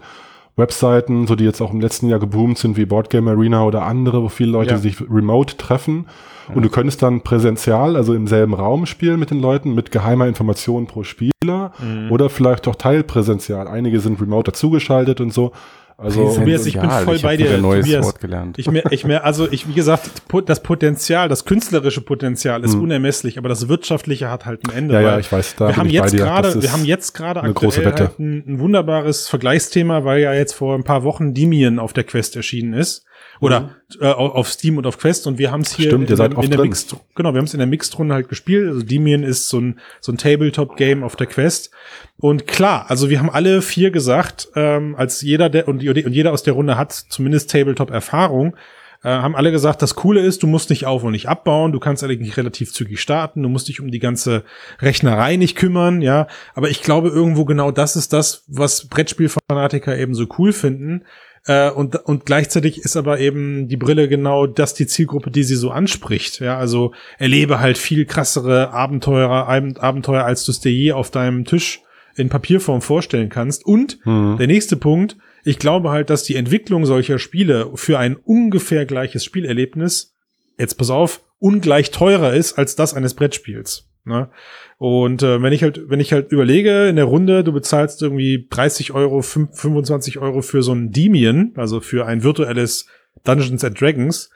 Webseiten, 0.55 1.25
so 1.25 1.35
die 1.35 1.45
jetzt 1.45 1.61
auch 1.61 1.71
im 1.73 1.81
letzten 1.81 2.07
Jahr 2.09 2.19
geboomt 2.19 2.57
sind, 2.59 2.77
wie 2.77 2.85
Boardgame 2.85 3.31
Arena 3.31 3.63
oder 3.65 3.83
andere, 3.85 4.21
wo 4.21 4.29
viele 4.29 4.51
Leute 4.51 4.71
Ja. 4.71 4.77
sich 4.77 5.01
remote 5.01 5.57
treffen. 5.57 6.05
Und 6.53 6.63
du 6.63 6.69
könntest 6.69 7.01
dann 7.01 7.21
präsential, 7.21 7.95
also 7.95 8.13
im 8.13 8.27
selben 8.27 8.53
Raum 8.53 8.85
spielen 8.85 9.17
mit 9.19 9.31
den 9.31 9.39
Leuten, 9.39 9.73
mit 9.73 9.91
geheimer 9.91 10.27
Information 10.27 10.87
pro 10.87 11.03
Spieler 11.03 11.71
Mhm. 11.81 12.11
oder 12.11 12.29
vielleicht 12.29 12.67
auch 12.67 12.75
teilpräsential. 12.75 13.67
Einige 13.67 13.99
sind 14.01 14.21
remote 14.21 14.51
dazugeschaltet 14.51 15.21
und 15.21 15.33
so. 15.33 15.53
Also 15.97 16.35
Tobias, 16.35 16.65
ich 16.65 16.79
bin 16.79 16.89
voll 16.89 17.15
hab 17.15 17.21
bei 17.21 17.37
dir, 17.37 17.57
neues 17.57 17.85
Tobias. 17.85 18.05
Wort 18.05 18.19
gelernt. 18.19 18.59
Ich 18.59 18.69
mehr, 18.69 18.83
ich 18.91 19.05
mehr, 19.05 19.25
also 19.25 19.49
ich, 19.51 19.67
wie 19.67 19.73
gesagt, 19.73 20.09
das 20.45 20.63
Potenzial, 20.63 21.29
das 21.29 21.45
künstlerische 21.45 22.01
Potenzial 22.01 22.63
ist 22.63 22.75
unermesslich, 22.75 23.37
aber 23.37 23.49
das 23.49 23.67
wirtschaftliche 23.67 24.29
hat 24.29 24.45
halt 24.45 24.67
ein 24.67 24.75
Ende. 24.75 24.95
Ja, 24.95 25.01
ja, 25.01 25.19
ich 25.19 25.31
weiß, 25.31 25.55
da 25.55 25.69
wir 25.69 25.77
haben 25.77 25.87
ich 25.87 25.93
jetzt 25.93 26.13
dir. 26.13 26.17
gerade, 26.17 26.47
Das 26.47 26.55
ist 26.55 26.63
wir 26.63 26.71
haben 26.73 26.85
jetzt 26.85 27.13
gerade 27.13 27.41
eine 27.41 27.49
aktuell 27.49 27.69
große 27.69 27.85
Wette. 27.85 28.03
halt 28.03 28.19
ein, 28.19 28.43
ein 28.47 28.59
wunderbares 28.59 29.27
Vergleichsthema, 29.29 30.03
weil 30.03 30.21
ja 30.21 30.33
jetzt 30.33 30.53
vor 30.53 30.75
ein 30.75 30.83
paar 30.83 31.03
Wochen 31.03 31.33
Demian 31.33 31.79
auf 31.79 31.93
der 31.93 32.03
Quest 32.03 32.35
erschienen 32.35 32.73
ist. 32.73 33.05
Oder 33.39 33.75
äh, 33.99 34.05
au- 34.05 34.29
auf 34.29 34.47
Steam 34.49 34.77
und 34.77 34.85
auf 34.85 34.97
Quest 34.97 35.27
und 35.27 35.37
wir 35.37 35.51
haben 35.51 35.61
es 35.61 35.73
hier 35.75 35.87
Mhm. 35.87 35.89
Stimmt, 35.89 36.09
ihr 36.09 36.11
in, 36.11 36.17
seid 36.17 36.31
der- 36.31 36.37
oft 36.37 36.45
in 36.45 36.51
der 36.51 36.57
drin. 36.59 36.69
Mixed, 36.69 36.95
genau, 37.15 37.33
wir 37.33 37.37
haben 37.39 37.45
es 37.45 37.53
in 37.53 37.57
der 37.59 37.67
Mixed-Runde 37.67 38.13
halt 38.13 38.29
gespielt. 38.29 38.67
Also 38.67 38.83
Demian 38.83 39.23
ist 39.23 39.49
so 39.49 39.59
ein, 39.59 39.79
so 40.01 40.11
ein 40.11 40.17
Tabletop-Game 40.17 41.03
auf 41.03 41.15
der 41.15 41.27
Quest. 41.27 41.71
Und 42.17 42.47
klar, 42.47 42.85
also 42.89 43.09
wir 43.09 43.19
haben 43.19 43.29
alle 43.29 43.61
vier 43.61 43.91
gesagt, 43.91 44.47
ähm, 44.55 44.95
als 44.95 45.21
jeder 45.21 45.49
der 45.49 45.67
und, 45.67 45.83
und 45.85 46.13
jeder 46.13 46.31
aus 46.31 46.43
der 46.43 46.53
Runde 46.53 46.77
hat 46.77 46.91
zumindest 46.93 47.51
Tabletop-Erfahrung, 47.51 48.55
äh, 49.03 49.09
haben 49.09 49.35
alle 49.35 49.51
gesagt, 49.51 49.81
das 49.81 49.95
Coole 49.95 50.21
ist, 50.21 50.43
du 50.43 50.47
musst 50.47 50.69
nicht 50.69 50.85
auf 50.85 51.03
und 51.03 51.11
nicht 51.11 51.27
abbauen, 51.27 51.73
du 51.73 51.79
kannst 51.81 52.03
eigentlich 52.05 52.37
relativ 52.37 52.71
zügig 52.71 53.01
starten, 53.01 53.43
du 53.43 53.49
musst 53.49 53.67
dich 53.67 53.81
um 53.81 53.91
die 53.91 53.99
ganze 53.99 54.43
Rechnerei 54.79 55.35
nicht 55.35 55.57
kümmern, 55.57 56.01
ja. 56.01 56.27
Aber 56.55 56.69
ich 56.69 56.81
glaube 56.81 57.09
irgendwo 57.09 57.43
genau 57.43 57.71
das 57.71 57.97
ist 57.97 58.13
das, 58.13 58.45
was 58.47 58.87
Brettspielfanatiker 58.87 59.97
eben 59.97 60.15
so 60.15 60.25
cool 60.37 60.53
finden. 60.53 61.03
Äh, 61.45 61.69
und, 61.71 61.95
und 62.05 62.25
gleichzeitig 62.25 62.79
ist 62.79 62.95
aber 62.95 63.19
eben 63.19 63.67
die 63.67 63.75
Brille 63.77 64.07
genau 64.07 64.47
das 64.47 64.73
die 64.73 64.87
Zielgruppe, 64.87 65.29
die 65.29 65.43
sie 65.43 65.55
so 65.55 65.71
anspricht. 65.71 66.39
Ja, 66.39 66.57
also 66.57 66.93
erlebe 67.17 67.59
halt 67.59 67.77
viel 67.77 68.05
krassere 68.05 68.71
Abenteuer, 68.71 69.29
Ab- 69.29 69.83
Abenteuer, 69.83 70.23
als 70.23 70.45
du 70.45 70.51
es 70.51 70.59
dir 70.61 70.71
je 70.71 70.93
auf 70.93 71.11
deinem 71.11 71.43
Tisch 71.45 71.81
in 72.15 72.29
Papierform 72.29 72.81
vorstellen 72.81 73.29
kannst. 73.29 73.65
Und 73.65 73.99
Mhm. 74.05 74.37
der 74.37 74.47
nächste 74.47 74.77
Punkt, 74.77 75.17
ich 75.43 75.59
glaube 75.59 75.89
halt, 75.89 76.09
dass 76.09 76.23
die 76.23 76.35
Entwicklung 76.35 76.85
solcher 76.85 77.19
Spiele 77.19 77.71
für 77.75 77.99
ein 77.99 78.15
ungefähr 78.15 78.85
gleiches 78.85 79.25
Spielerlebnis, 79.25 80.13
jetzt 80.57 80.75
pass 80.77 80.89
auf, 80.91 81.21
ungleich 81.39 81.91
teurer 81.91 82.33
ist 82.33 82.53
als 82.57 82.75
das 82.77 82.93
eines 82.93 83.15
Brettspiels. 83.15 83.89
Ne? 84.05 84.29
Und 84.77 85.23
äh, 85.23 85.41
wenn 85.41 85.53
ich 85.53 85.63
halt, 85.63 85.89
wenn 85.89 85.99
ich 85.99 86.11
halt 86.11 86.31
überlege, 86.31 86.87
in 86.87 86.97
der 86.97 87.05
Runde, 87.05 87.43
du 87.43 87.53
bezahlst 87.53 88.01
irgendwie 88.01 88.47
30 88.49 88.93
Euro, 88.93 89.21
fünf- 89.21 89.57
25 89.57 90.19
Euro 90.19 90.41
für 90.41 90.61
so 90.61 90.73
ein 90.73 90.91
Demian, 90.91 91.53
also 91.55 91.79
für 91.79 92.05
ein 92.05 92.23
virtuelles 92.23 92.87
Dungeons 93.23 93.63
and 93.63 93.79
Dragons, 93.79 94.29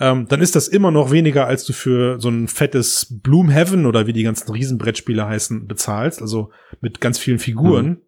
ähm, 0.00 0.26
dann 0.28 0.40
ist 0.40 0.56
das 0.56 0.66
immer 0.68 0.90
noch 0.90 1.12
weniger, 1.12 1.46
als 1.46 1.64
du 1.64 1.72
für 1.72 2.18
so 2.18 2.28
ein 2.30 2.48
fettes 2.48 3.06
Bloomhaven 3.22 3.86
oder 3.86 4.06
wie 4.06 4.12
die 4.12 4.24
ganzen 4.24 4.50
Riesenbrettspiele 4.50 5.24
heißen, 5.26 5.68
bezahlst, 5.68 6.20
also 6.20 6.50
mit 6.80 7.00
ganz 7.00 7.18
vielen 7.18 7.38
Figuren. 7.38 7.98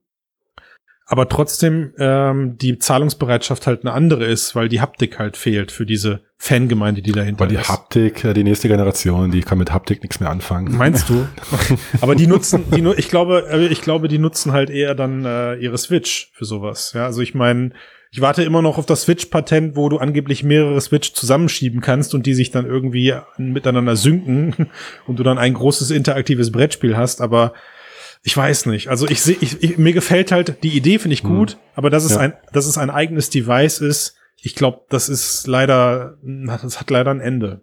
Aber 1.06 1.28
trotzdem 1.28 1.92
ähm, 1.98 2.56
die 2.56 2.78
Zahlungsbereitschaft 2.78 3.66
halt 3.66 3.82
eine 3.82 3.92
andere 3.92 4.24
ist, 4.24 4.54
weil 4.54 4.68
die 4.68 4.80
Haptik 4.80 5.18
halt 5.18 5.36
fehlt 5.36 5.70
für 5.70 5.84
diese 5.84 6.22
Fangemeinde, 6.38 7.02
die 7.02 7.12
dahinter 7.12 7.40
Weil 7.40 7.48
die 7.48 7.56
ist. 7.56 7.68
Haptik, 7.68 8.24
äh, 8.24 8.32
die 8.32 8.44
nächste 8.44 8.68
Generation, 8.68 9.30
die 9.30 9.42
kann 9.42 9.58
mit 9.58 9.70
Haptik 9.70 10.02
nichts 10.02 10.20
mehr 10.20 10.30
anfangen. 10.30 10.76
Meinst 10.76 11.10
du? 11.10 11.26
Aber 12.00 12.14
die 12.14 12.26
nutzen, 12.26 12.64
die, 12.74 12.82
ich 12.96 13.08
glaube, 13.08 13.46
äh, 13.50 13.66
ich 13.66 13.82
glaube, 13.82 14.08
die 14.08 14.18
nutzen 14.18 14.52
halt 14.52 14.70
eher 14.70 14.94
dann 14.94 15.26
äh, 15.26 15.56
ihre 15.56 15.76
Switch 15.76 16.30
für 16.32 16.46
sowas. 16.46 16.92
Ja, 16.94 17.04
also 17.04 17.20
ich 17.20 17.34
meine, 17.34 17.72
ich 18.10 18.20
warte 18.20 18.44
immer 18.44 18.62
noch 18.62 18.78
auf 18.78 18.86
das 18.86 19.02
Switch-Patent, 19.02 19.74
wo 19.76 19.88
du 19.88 19.98
angeblich 19.98 20.44
mehrere 20.44 20.80
Switch 20.80 21.12
zusammenschieben 21.14 21.80
kannst 21.80 22.14
und 22.14 22.26
die 22.26 22.34
sich 22.34 22.50
dann 22.50 22.64
irgendwie 22.64 23.12
miteinander 23.36 23.96
synken 23.96 24.70
und 25.06 25.18
du 25.18 25.22
dann 25.22 25.36
ein 25.36 25.52
großes 25.52 25.90
interaktives 25.90 26.52
Brettspiel 26.52 26.96
hast. 26.96 27.20
Aber 27.20 27.54
ich 28.26 28.34
weiß 28.36 28.66
nicht. 28.66 28.88
Also 28.88 29.06
ich 29.06 29.20
sehe, 29.20 29.36
ich, 29.40 29.62
ich, 29.62 29.76
mir 29.78 29.92
gefällt 29.92 30.32
halt 30.32 30.62
die 30.64 30.74
Idee, 30.76 30.98
finde 30.98 31.12
ich 31.14 31.22
gut. 31.22 31.58
Aber 31.74 31.90
dass 31.90 32.04
es 32.04 32.12
Ja. 32.12 32.20
ein, 32.20 32.32
dass 32.52 32.64
es 32.66 32.78
ein 32.78 32.88
eigenes 32.88 33.28
Device 33.28 33.80
ist, 33.80 34.16
ich 34.40 34.54
glaube, 34.54 34.80
das 34.88 35.08
ist 35.10 35.46
leider, 35.46 36.16
das 36.22 36.80
hat 36.80 36.90
leider 36.90 37.10
ein 37.10 37.20
Ende. 37.20 37.62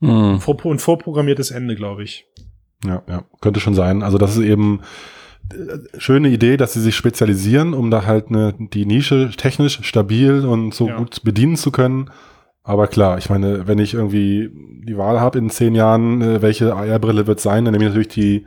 Hm. 0.00 0.40
Vor, 0.40 0.56
ein 0.66 0.78
vorprogrammiertes 0.78 1.50
Ende, 1.50 1.74
glaube 1.74 2.04
ich. 2.04 2.26
Ja, 2.84 3.02
ja, 3.08 3.24
könnte 3.40 3.58
schon 3.60 3.74
sein. 3.74 4.02
Also 4.04 4.16
das 4.16 4.36
ist 4.36 4.44
eben 4.44 4.80
äh, 5.52 5.98
schöne 5.98 6.28
Idee, 6.28 6.56
dass 6.56 6.74
sie 6.74 6.80
sich 6.82 6.94
spezialisieren, 6.94 7.74
um 7.74 7.90
da 7.90 8.04
halt 8.06 8.28
eine, 8.28 8.54
die 8.58 8.86
Nische 8.86 9.30
technisch 9.36 9.80
stabil 9.82 10.44
und 10.44 10.72
so 10.72 10.86
Ja. 10.88 10.98
gut 10.98 11.22
bedienen 11.24 11.56
zu 11.56 11.72
können. 11.72 12.10
Aber 12.62 12.86
klar, 12.86 13.18
ich 13.18 13.28
meine, 13.30 13.66
wenn 13.66 13.78
ich 13.78 13.94
irgendwie 13.94 14.50
die 14.86 14.96
Wahl 14.96 15.18
habe 15.20 15.38
in 15.38 15.50
zehn 15.50 15.74
Jahren, 15.74 16.20
äh, 16.22 16.42
welche 16.42 16.74
AR-Brille 16.74 17.26
wird 17.26 17.40
sein, 17.40 17.64
dann 17.64 17.72
nehme 17.72 17.84
ich 17.84 17.90
natürlich 17.90 18.08
die 18.08 18.46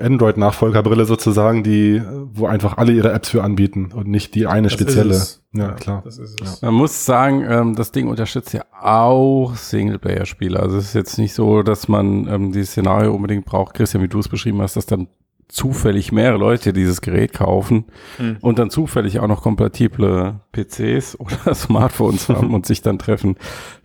Android-Nachfolgerbrille 0.00 1.04
sozusagen, 1.04 1.62
die, 1.62 2.02
wo 2.32 2.46
einfach 2.46 2.76
alle 2.78 2.92
ihre 2.92 3.12
Apps 3.12 3.28
für 3.30 3.42
anbieten 3.42 3.90
und 3.94 4.08
nicht 4.08 4.34
die 4.34 4.46
eine 4.46 4.64
Das 4.68 4.72
spezielle. 4.72 5.10
ist 5.14 5.16
es. 5.22 5.42
Ja, 5.52 5.72
klar. 5.72 6.02
Das 6.04 6.18
ist 6.18 6.40
es. 6.40 6.62
Man 6.62 6.74
muss 6.74 7.04
sagen, 7.06 7.44
ähm, 7.48 7.74
das 7.76 7.92
Ding 7.92 8.08
unterstützt 8.08 8.52
ja 8.52 8.64
auch 8.80 9.54
Singleplayer-Spiele. 9.54 10.58
Also 10.58 10.76
es 10.78 10.86
ist 10.86 10.94
jetzt 10.94 11.18
nicht 11.18 11.34
so, 11.34 11.62
dass 11.62 11.88
man 11.88 12.26
ähm, 12.28 12.52
dieses 12.52 12.70
Szenario 12.70 13.14
unbedingt 13.14 13.44
braucht, 13.44 13.74
Christian, 13.74 14.02
wie 14.02 14.08
du 14.08 14.18
es 14.18 14.28
beschrieben 14.28 14.60
hast, 14.62 14.76
dass 14.76 14.86
dann 14.86 15.08
zufällig 15.48 16.10
mehrere 16.10 16.38
Leute 16.38 16.72
dieses 16.72 17.00
Gerät 17.02 17.32
kaufen 17.34 17.84
Hm. 18.16 18.38
und 18.40 18.58
dann 18.58 18.70
zufällig 18.70 19.20
auch 19.20 19.28
noch 19.28 19.42
kompatible 19.42 20.40
PCs 20.52 21.16
oder 21.20 21.54
Smartphones 21.54 22.28
haben 22.28 22.54
und 22.54 22.66
sich 22.66 22.82
dann 22.82 22.98
treffen. 22.98 23.36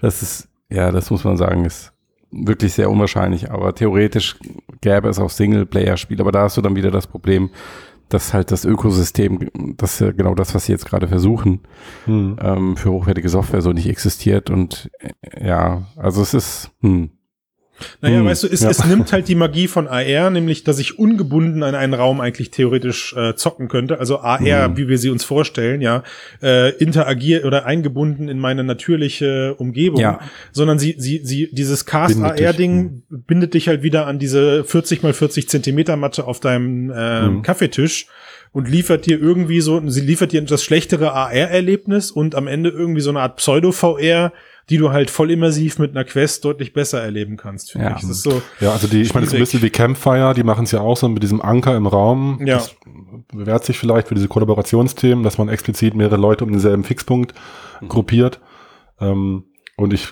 Das 0.01 0.22
ist, 0.22 0.47
ja, 0.70 0.91
das 0.91 1.12
muss 1.12 1.24
man 1.24 1.38
sagen, 1.38 1.66
ist 1.66 1.91
wirklich 2.32 2.74
sehr 2.74 2.90
unwahrscheinlich. 2.90 3.52
Aber 3.52 3.74
theoretisch 3.74 4.38
gäbe 4.82 5.10
es 5.10 5.20
auch 5.20 5.30
Singleplayer-Spiele. 5.30 6.22
Aber 6.22 6.32
da 6.32 6.44
hast 6.44 6.58
du 6.58 6.62
dann 6.62 6.76
wieder 6.76 6.92
das 6.92 7.08
Problem, 7.08 7.50
dass 8.10 8.34
halt 8.34 8.52
das 8.52 8.66
Ökosystem, 8.66 9.50
das 9.78 9.94
ist 9.94 10.00
ja 10.00 10.12
genau 10.12 10.34
das, 10.34 10.56
was 10.56 10.66
sie 10.66 10.72
jetzt 10.72 10.86
gerade 10.86 11.08
versuchen, 11.08 11.62
Hm. 12.06 12.38
ähm, 12.42 12.76
für 12.78 12.92
hochwertige 12.92 13.30
Software 13.30 13.62
so 13.62 13.72
nicht 13.72 13.88
existiert. 13.88 14.50
Und 14.50 14.90
äh, 15.00 15.48
ja, 15.48 15.84
also 15.96 16.22
es 16.22 16.34
ist, 16.34 16.72
hm, 16.82 17.12
Naja, 18.02 18.20
Hm, 18.20 18.26
weißt 18.26 18.44
du, 18.44 18.48
es, 18.48 18.62
ja. 18.62 18.70
es 18.70 18.86
nimmt 18.86 19.12
halt 19.12 19.28
die 19.28 19.36
Magie 19.36 19.68
von 19.68 19.88
AR, 19.88 20.30
nämlich, 20.30 20.64
dass 20.64 20.80
ich 20.80 21.00
ungebunden 21.00 21.64
an 21.64 21.76
einen 21.76 21.94
Raum 21.94 22.22
eigentlich 22.22 22.52
theoretisch 22.52 23.14
äh, 23.16 23.36
zocken 23.36 23.68
könnte. 23.68 24.00
Also 24.00 24.20
AR, 24.20 24.70
Mhm. 24.70 24.78
wie 24.78 24.88
wir 24.88 24.98
sie 24.98 25.10
uns 25.10 25.24
vorstellen, 25.24 25.82
ja, 25.82 26.04
äh, 26.42 26.72
interagiert 26.78 27.46
oder 27.46 27.66
eingebunden 27.66 28.30
in 28.30 28.40
meine 28.40 28.64
natürliche 28.64 29.56
Umgebung. 29.56 30.00
Ja. 30.02 30.20
Sondern 30.52 30.80
sie, 30.80 30.96
sie, 30.98 31.22
sie, 31.24 31.50
dieses 31.52 31.86
Cast 31.86 32.16
Bindet 32.16 32.40
dich, 32.40 32.48
AR-Ding 32.48 33.04
bindet 33.10 33.54
dich 33.54 33.68
halt 33.68 33.84
wieder 33.84 34.08
an 34.08 34.20
diese 34.20 34.64
40 34.64 35.04
mal 35.04 35.14
40 35.14 35.50
Zentimeter 35.50 35.96
Matte 35.96 36.26
auf 36.26 36.40
deinem 36.40 36.92
äh, 36.92 37.20
Mhm. 37.28 37.42
Kaffeetisch 37.42 38.08
und 38.52 38.68
liefert 38.70 39.06
dir 39.06 39.20
irgendwie 39.20 39.62
so, 39.62 39.82
sie 39.90 40.02
liefert 40.02 40.32
dir 40.32 40.42
das 40.42 40.64
schlechtere 40.64 41.12
AR-Erlebnis 41.14 42.12
und 42.12 42.36
am 42.36 42.48
Ende 42.48 42.70
irgendwie 42.70 43.02
so 43.02 43.10
eine 43.12 43.20
Art 43.22 43.38
Pseudo-VR, 43.38 44.32
die 44.70 44.78
du 44.78 44.92
halt 44.92 45.10
voll 45.10 45.32
immersiv 45.32 45.80
mit 45.80 45.92
einer 45.92 46.04
Quest 46.06 46.46
deutlich 46.46 46.74
besser 46.74 47.02
erleben 47.02 47.38
kannst. 47.38 47.72
finde 47.72 47.88
Ja. 47.88 47.96
ich. 47.96 48.02
Das 48.02 48.10
ist 48.10 48.22
so, 48.24 48.42
Ja, 48.60 48.72
also 48.72 48.88
die, 48.88 49.02
ich 49.02 49.14
meine, 49.14 49.26
das 49.26 49.34
ist 49.34 49.38
ein 49.40 49.42
bisschen 49.44 49.62
wie 49.62 49.70
Campfire, 49.70 50.34
die 50.36 50.44
machen 50.44 50.64
es 50.66 50.72
ja 50.72 50.82
auch 50.82 50.96
so 50.98 51.08
mit 51.10 51.24
diesem 51.24 51.42
Anker 51.42 51.76
im 51.76 51.88
Raum. 51.88 52.40
Ja. 52.46 52.56
Das 52.56 52.76
bewährt 53.34 53.66
sich 53.66 53.78
vielleicht 53.80 54.08
für 54.08 54.16
diese 54.16 54.28
Kollaborationsthemen, 54.28 55.24
dass 55.24 55.38
man 55.38 55.50
explizit 55.50 55.96
mehrere 55.96 56.18
Leute 56.18 56.44
um 56.46 56.52
denselben 56.52 56.84
Fixpunkt 56.84 57.34
Mhm. 57.82 57.88
gruppiert. 57.90 58.40
Ähm, 59.00 59.46
und 59.78 59.94
ich, 59.94 60.10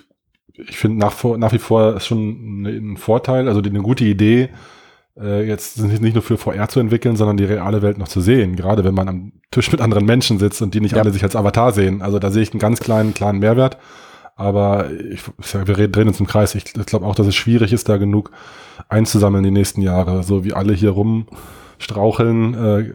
ich 0.54 0.78
finde 0.78 0.98
nach, 1.00 1.12
vor- 1.12 1.38
nach 1.38 1.54
wie 1.54 1.60
vor 1.60 1.96
ist 1.98 2.06
schon 2.08 2.62
ein, 2.64 2.94
ein 2.94 2.98
Vorteil, 2.98 3.48
also 3.48 3.62
die, 3.62 3.70
eine 3.70 3.82
gute 3.82 4.06
Idee, 4.06 4.50
äh, 5.20 5.46
jetzt 5.48 5.80
nicht 5.82 6.02
nicht 6.02 6.14
nur 6.14 6.22
für 6.24 6.38
VR 6.38 6.68
zu 6.70 6.80
entwickeln, 6.80 7.16
sondern 7.16 7.38
die 7.38 7.44
reale 7.44 7.82
Welt 7.82 7.98
noch 7.98 8.08
zu 8.08 8.22
sehen. 8.22 8.56
Gerade 8.56 8.84
wenn 8.84 8.94
man 8.94 9.08
am 9.10 9.32
Tisch 9.52 9.72
mit 9.72 9.82
anderen 9.82 10.06
Menschen 10.06 10.40
sitzt 10.40 10.62
und 10.62 10.74
die 10.74 10.80
nicht 10.80 10.96
Ja. 10.96 11.02
alle 11.02 11.12
sich 11.12 11.24
als 11.24 11.36
Avatar 11.36 11.72
sehen. 11.72 12.02
Also 12.02 12.20
da 12.20 12.30
sehe 12.32 12.44
ich 12.44 12.52
einen 12.52 12.60
ganz 12.60 12.80
kleinen, 12.80 13.14
klaren 13.14 13.40
Mehrwert. 13.40 13.78
Aber 14.38 14.92
ich, 14.92 15.22
wir 15.66 15.78
reden- 15.78 15.92
drehen 15.92 16.08
uns 16.08 16.20
im 16.20 16.28
Kreis. 16.28 16.54
Ich, 16.56 16.64
ich 16.76 16.86
glaube 16.86 17.06
auch, 17.06 17.16
dass 17.16 17.26
es 17.28 17.36
schwierig 17.36 17.74
ist, 17.74 17.90
da 17.90 17.98
genug 17.98 18.32
einzusammeln 18.88 19.44
die 19.44 19.52
nächsten 19.52 19.82
Jahre. 19.82 20.22
So 20.24 20.44
wie 20.46 20.54
alle 20.54 20.74
hier 20.74 20.92
rumstraucheln, 21.78 22.54
äh, 22.54 22.94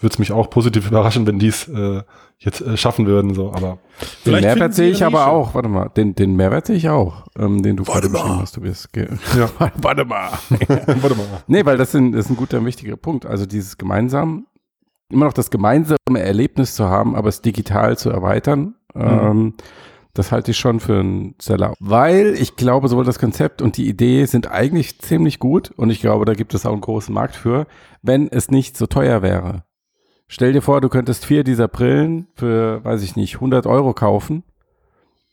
würde 0.00 0.12
es 0.12 0.18
mich 0.18 0.32
auch 0.32 0.50
positiv 0.50 0.86
überraschen, 0.90 1.26
wenn 1.26 1.38
die 1.38 1.48
es 1.48 1.66
äh, 1.68 2.02
jetzt 2.38 2.60
äh, 2.60 2.76
schaffen 2.76 3.06
würden. 3.06 3.32
So, 3.34 3.52
aber 3.54 3.78
Den 4.26 4.34
Mehrwert 4.42 4.74
sehe 4.74 4.90
ich 4.90 5.02
aber 5.02 5.28
auch. 5.28 5.54
Warte 5.54 5.70
mal, 5.70 5.88
den, 5.88 6.14
den 6.14 6.36
Mehrwert 6.36 6.66
sehe 6.66 6.76
ich 6.76 6.90
auch, 6.90 7.24
ähm, 7.38 7.62
den 7.62 7.76
du 7.78 7.84
gerade 7.84 8.10
beschrieben 8.10 8.38
hast. 8.40 8.56
Du 8.56 8.60
bist 8.60 8.92
ge 8.92 9.08
Ja. 9.36 9.48
Warte 9.76 10.04
mal. 10.04 10.30
warte 10.68 11.14
mal. 11.16 11.24
Nee, 11.46 11.64
weil 11.64 11.78
das, 11.78 11.92
sind, 11.92 12.12
das 12.12 12.26
ist 12.26 12.30
ein 12.30 12.36
guter, 12.36 12.62
wichtiger 12.64 12.96
Punkt. 12.98 13.24
Also 13.24 13.46
dieses 13.46 13.78
gemeinsam, 13.78 14.46
immer 15.10 15.24
noch 15.24 15.32
das 15.32 15.50
gemeinsame 15.50 15.96
Erlebnis 16.18 16.74
zu 16.74 16.86
haben, 16.90 17.16
aber 17.16 17.30
es 17.30 17.40
digital 17.40 17.96
zu 17.96 18.10
erweitern, 18.10 18.74
ähm, 18.94 19.54
das 20.18 20.32
halte 20.32 20.50
ich 20.50 20.56
schon 20.56 20.80
für 20.80 21.00
einen 21.00 21.34
Seller. 21.40 21.74
Weil 21.78 22.34
ich 22.38 22.56
glaube, 22.56 22.88
sowohl 22.88 23.04
das 23.04 23.18
Konzept 23.18 23.62
und 23.62 23.76
die 23.76 23.88
Idee 23.88 24.24
sind 24.26 24.50
eigentlich 24.50 24.98
ziemlich 24.98 25.38
gut 25.38 25.70
und 25.76 25.90
ich 25.90 26.00
glaube, 26.00 26.24
da 26.24 26.34
gibt 26.34 26.54
es 26.54 26.66
auch 26.66 26.72
einen 26.72 26.80
großen 26.80 27.14
Markt 27.14 27.36
für, 27.36 27.66
wenn 28.02 28.28
es 28.28 28.50
nicht 28.50 28.76
so 28.76 28.86
teuer 28.86 29.22
wäre. 29.22 29.64
Stell 30.28 30.52
dir 30.52 30.62
vor, 30.62 30.80
du 30.80 30.88
könntest 30.88 31.24
vier 31.24 31.44
dieser 31.44 31.68
Brillen 31.68 32.26
für, 32.34 32.84
weiß 32.84 33.02
ich 33.02 33.14
nicht, 33.14 33.36
100 33.36 33.66
Euro 33.66 33.94
kaufen 33.94 34.42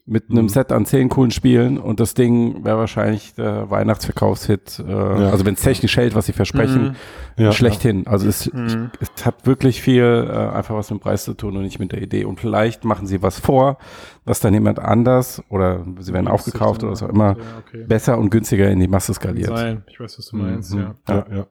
mit 0.06 0.30
einem 0.30 0.44
Mhm. 0.46 0.50
Set 0.50 0.74
an 0.74 0.86
zehn 0.86 1.08
coolen 1.08 1.32
Spielen 1.32 1.78
und 1.78 2.02
das 2.02 2.14
Ding 2.14 2.66
wäre 2.66 2.78
wahrscheinlich 2.78 3.36
der 3.36 3.70
Weihnachtsverkaufshit. 3.70 4.84
Äh, 4.86 4.92
Also 4.92 5.46
wenn 5.46 5.54
es 5.54 5.62
technisch 5.62 5.96
hält, 5.96 6.14
was 6.14 6.26
sie 6.26 6.34
versprechen, 6.34 6.98
Ja, 7.38 7.52
schlechthin. 7.54 8.06
Also 8.06 8.28
es, 8.28 8.52
Mhm. 8.54 8.92
ich, 9.00 9.10
es 9.16 9.26
hat 9.26 9.46
wirklich 9.48 9.82
viel 9.82 10.04
äh, 10.30 10.34
einfach 10.56 10.76
was 10.76 10.92
mit 10.92 11.00
dem 11.00 11.04
Preis 11.04 11.24
zu 11.24 11.34
tun 11.34 11.56
und 11.56 11.64
nicht 11.64 11.80
mit 11.80 11.94
der 11.94 12.02
Idee. 12.02 12.26
Und 12.26 12.40
vielleicht 12.40 12.84
machen 12.84 13.08
sie 13.08 13.22
was 13.22 13.40
vor, 13.40 13.78
was 14.26 14.40
dann 14.42 14.54
jemand 14.54 14.78
anders 14.80 15.42
oder 15.50 15.86
sie 16.00 16.12
werden 16.14 16.28
aufgekauft 16.28 16.84
oder 16.84 16.92
was 16.92 17.02
auch 17.02 17.10
immer 17.10 17.38
Ja, 17.38 17.44
okay. 17.66 17.86
besser 17.88 18.18
und 18.18 18.30
günstiger 18.30 18.70
in 18.70 18.80
die 18.82 18.88
Masse 18.90 19.14
skaliert. 19.14 19.56
Sein. 19.58 19.84
Ich 19.88 20.00
weiß, 20.00 20.18
was 20.20 20.28
du 20.28 20.36
meinst, 20.38 20.74
Mhm. 20.76 20.80
ja. 20.82 20.96
Ja, 21.10 21.26
ja. 21.34 21.46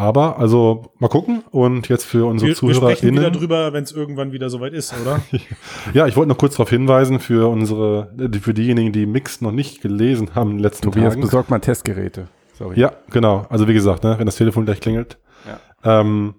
Aber, 0.00 0.38
also, 0.38 0.92
mal 0.98 1.08
gucken. 1.08 1.42
Und 1.50 1.90
jetzt 1.90 2.04
für 2.04 2.24
unsere 2.24 2.52
Wir, 2.52 2.62
wir 2.62 2.74
sprechen 2.74 3.12
wieder 3.12 3.30
drüber, 3.30 3.74
wenn 3.74 3.84
es 3.84 3.92
irgendwann 3.92 4.32
wieder 4.32 4.48
soweit 4.48 4.72
ist, 4.72 4.94
oder? 4.98 5.20
Ja, 5.92 6.06
ich 6.06 6.16
wollte 6.16 6.30
noch 6.30 6.38
kurz 6.38 6.54
darauf 6.54 6.70
hinweisen, 6.70 7.20
für 7.20 7.50
unsere, 7.50 8.10
äh, 8.18 8.38
für 8.38 8.54
diejenigen, 8.54 8.92
die 8.92 9.04
Mix 9.04 9.42
noch 9.42 9.52
nicht 9.52 9.82
gelesen 9.82 10.34
haben 10.34 10.52
in 10.52 10.56
den 10.56 10.62
letzten 10.62 10.84
Tobias, 10.84 11.10
Tagen. 11.10 11.20
besorgt 11.20 11.50
mal 11.50 11.58
Testgeräte. 11.58 12.28
Sorry. 12.54 12.80
Ja, 12.80 12.92
genau. 13.10 13.44
Also 13.50 13.68
wie 13.68 13.74
gesagt, 13.74 14.02
ne, 14.02 14.14
wenn 14.18 14.24
das 14.24 14.36
Telefon 14.36 14.64
gleich 14.64 14.80
klingelt. 14.80 15.18
Ähm, 15.84 16.34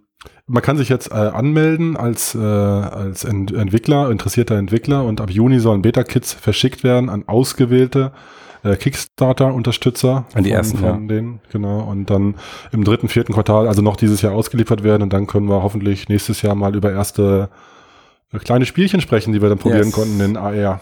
man 0.47 0.63
kann 0.63 0.77
sich 0.77 0.89
jetzt 0.89 1.11
äh, 1.11 1.13
anmelden 1.13 1.97
als, 1.97 2.33
äh, 2.33 2.39
als 2.39 3.23
Ent 3.23 3.51
Entwickler, 3.51 4.09
interessierter 4.09 4.55
Entwickler 4.55 5.03
und 5.05 5.21
ab 5.21 5.29
Juni 5.29 5.59
sollen 5.59 5.83
Beta-Kits 5.83 6.33
verschickt 6.33 6.83
werden 6.83 7.09
an 7.09 7.27
ausgewählte 7.27 8.11
äh, 8.63 8.75
Kickstarter-Unterstützer. 8.75 10.25
An 10.33 10.43
die 10.43 10.49
von, 10.49 10.57
ersten, 10.57 10.77
von 10.77 11.07
denen, 11.07 11.41
genau. 11.51 11.79
Und 11.81 12.09
dann 12.09 12.35
im 12.71 12.83
dritten, 12.83 13.07
vierten 13.07 13.33
Quartal, 13.33 13.67
also 13.67 13.81
noch 13.81 13.95
dieses 13.95 14.21
Jahr 14.21 14.33
ausgeliefert 14.33 14.83
werden 14.83 15.03
und 15.03 15.13
dann 15.13 15.27
können 15.27 15.47
wir 15.47 15.63
hoffentlich 15.63 16.09
nächstes 16.09 16.41
Jahr 16.41 16.55
mal 16.55 16.75
über 16.75 16.91
erste 16.91 17.49
äh, 18.31 18.39
kleine 18.39 18.65
Spielchen 18.65 19.01
sprechen, 19.01 19.33
die 19.33 19.41
wir 19.41 19.49
dann 19.49 19.57
probieren 19.59 19.85
Yes. 19.85 19.93
konnten 19.93 20.19
in 20.21 20.37
AR. 20.37 20.81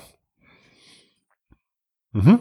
Mhm. 2.11 2.39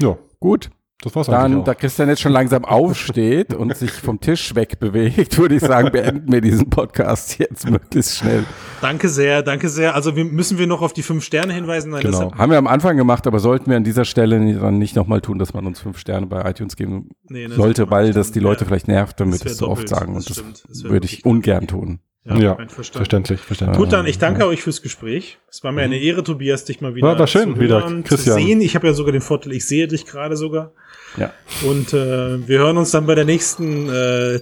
Ja, 0.00 0.16
Gut. 0.38 0.70
Das 1.02 1.14
war's 1.14 1.26
Dann, 1.26 1.62
da 1.64 1.74
Christian 1.74 2.08
jetzt 2.08 2.22
schon 2.22 2.32
langsam 2.32 2.64
aufsteht 2.90 3.52
und 3.54 3.76
sich 3.76 3.90
vom 3.90 4.18
Tisch 4.20 4.54
wegbewegt, 4.54 5.36
würde 5.38 5.56
ich 5.56 5.60
sagen, 5.62 5.92
beenden 5.92 6.32
wir 6.32 6.40
diesen 6.40 6.70
Podcast 6.70 7.38
jetzt 7.38 7.68
möglichst 7.70 8.16
schnell. 8.18 8.44
danke 8.80 9.08
sehr, 9.08 9.42
danke 9.42 9.68
sehr. 9.68 9.94
Also 9.94 10.16
wir, 10.16 10.24
müssen 10.24 10.58
wir 10.58 10.66
noch 10.66 10.82
auf 10.82 10.92
die 10.94 11.02
fünf 11.02 11.22
Sterne 11.24 11.52
hinweisen? 11.52 11.90
Nein, 11.90 12.02
Genau. 12.02 12.30
das- 12.30 12.38
Haben 12.38 12.50
wir 12.50 12.58
am 12.58 12.66
Anfang 12.66 12.96
gemacht, 12.96 13.26
aber 13.26 13.38
sollten 13.40 13.70
wir 13.70 13.76
an 13.76 13.84
dieser 13.84 14.04
Stelle 14.06 14.54
dann 14.54 14.78
nicht 14.78 14.96
nochmal 14.96 15.20
tun, 15.20 15.38
dass 15.38 15.52
man 15.54 15.66
uns 15.66 15.80
fünf 15.80 15.98
Sterne 15.98 16.26
bei 16.26 16.48
iTunes 16.50 16.76
geben 16.76 17.10
nee, 17.28 17.46
das 17.46 17.56
sollte, 17.56 17.90
weil 17.90 18.12
das 18.12 18.32
die 18.32 18.40
Leute 18.40 18.62
Ja. 18.64 18.68
vielleicht 18.68 18.88
nervt, 18.88 19.20
wenn 19.20 19.32
wir 19.32 19.38
Das 19.38 19.58
so 19.58 19.68
oft 19.68 19.88
sagen. 19.88 20.14
das 20.14 20.26
Und 20.28 20.38
das. 20.38 20.62
Das 20.68 20.84
würde 20.84 21.04
ich 21.06 21.24
ungern 21.24 21.66
tun. 21.66 22.00
Ja, 22.24 22.36
Ja. 22.38 22.56
Verständlich, 22.68 23.38
verständlich. 23.40 23.78
Gut, 23.78 23.92
dann, 23.92 24.04
ich 24.06 24.18
danke 24.18 24.46
euch 24.48 24.60
fürs 24.60 24.82
Gespräch. 24.82 25.38
Es 25.48 25.62
war 25.62 25.70
mir 25.70 25.82
eine 25.82 25.96
Ehre, 25.98 26.24
Tobias, 26.24 26.64
dich 26.64 26.80
mal 26.80 26.94
wieder 26.96 27.06
War- 27.06 27.18
war 27.20 27.26
schön, 27.28 27.54
zu 27.54 27.60
wieder, 27.60 27.80
hören, 27.82 28.02
Christian. 28.02 28.36
zu 28.40 28.44
sehen. 28.44 28.60
Ich 28.62 28.74
habe 28.74 28.88
ja 28.88 28.94
sogar 28.94 29.12
den 29.12 29.20
Vorteil, 29.20 29.52
ich 29.52 29.64
sehe 29.64 29.86
dich 29.86 30.06
gerade 30.06 30.36
sogar. 30.36 30.72
Ja. 31.16 31.32
Und 31.62 31.92
äh, 31.92 32.46
wir 32.46 32.58
hören 32.58 32.76
uns 32.76 32.90
dann 32.90 33.06
bei 33.06 33.14
der 33.14 33.24
nächsten 33.24 33.88
äh, 33.88 34.40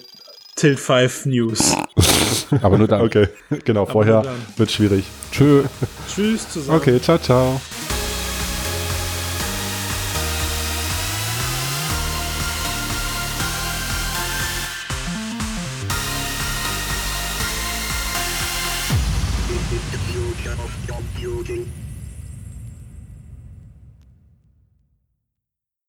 Tilt 0.56 0.78
5 0.78 1.26
News. 1.26 1.74
Aber 2.62 2.78
nur 2.78 2.88
dann. 2.88 3.02
Okay, 3.02 3.28
genau, 3.64 3.86
vorher 3.86 4.22
dann. 4.22 4.36
wird 4.56 4.70
schwierig. 4.70 5.04
Tschö. 5.32 5.64
Tschüss 6.08 6.48
zusammen. 6.50 6.78
Okay, 6.78 7.00
ciao, 7.00 7.18
ciao. 7.18 7.60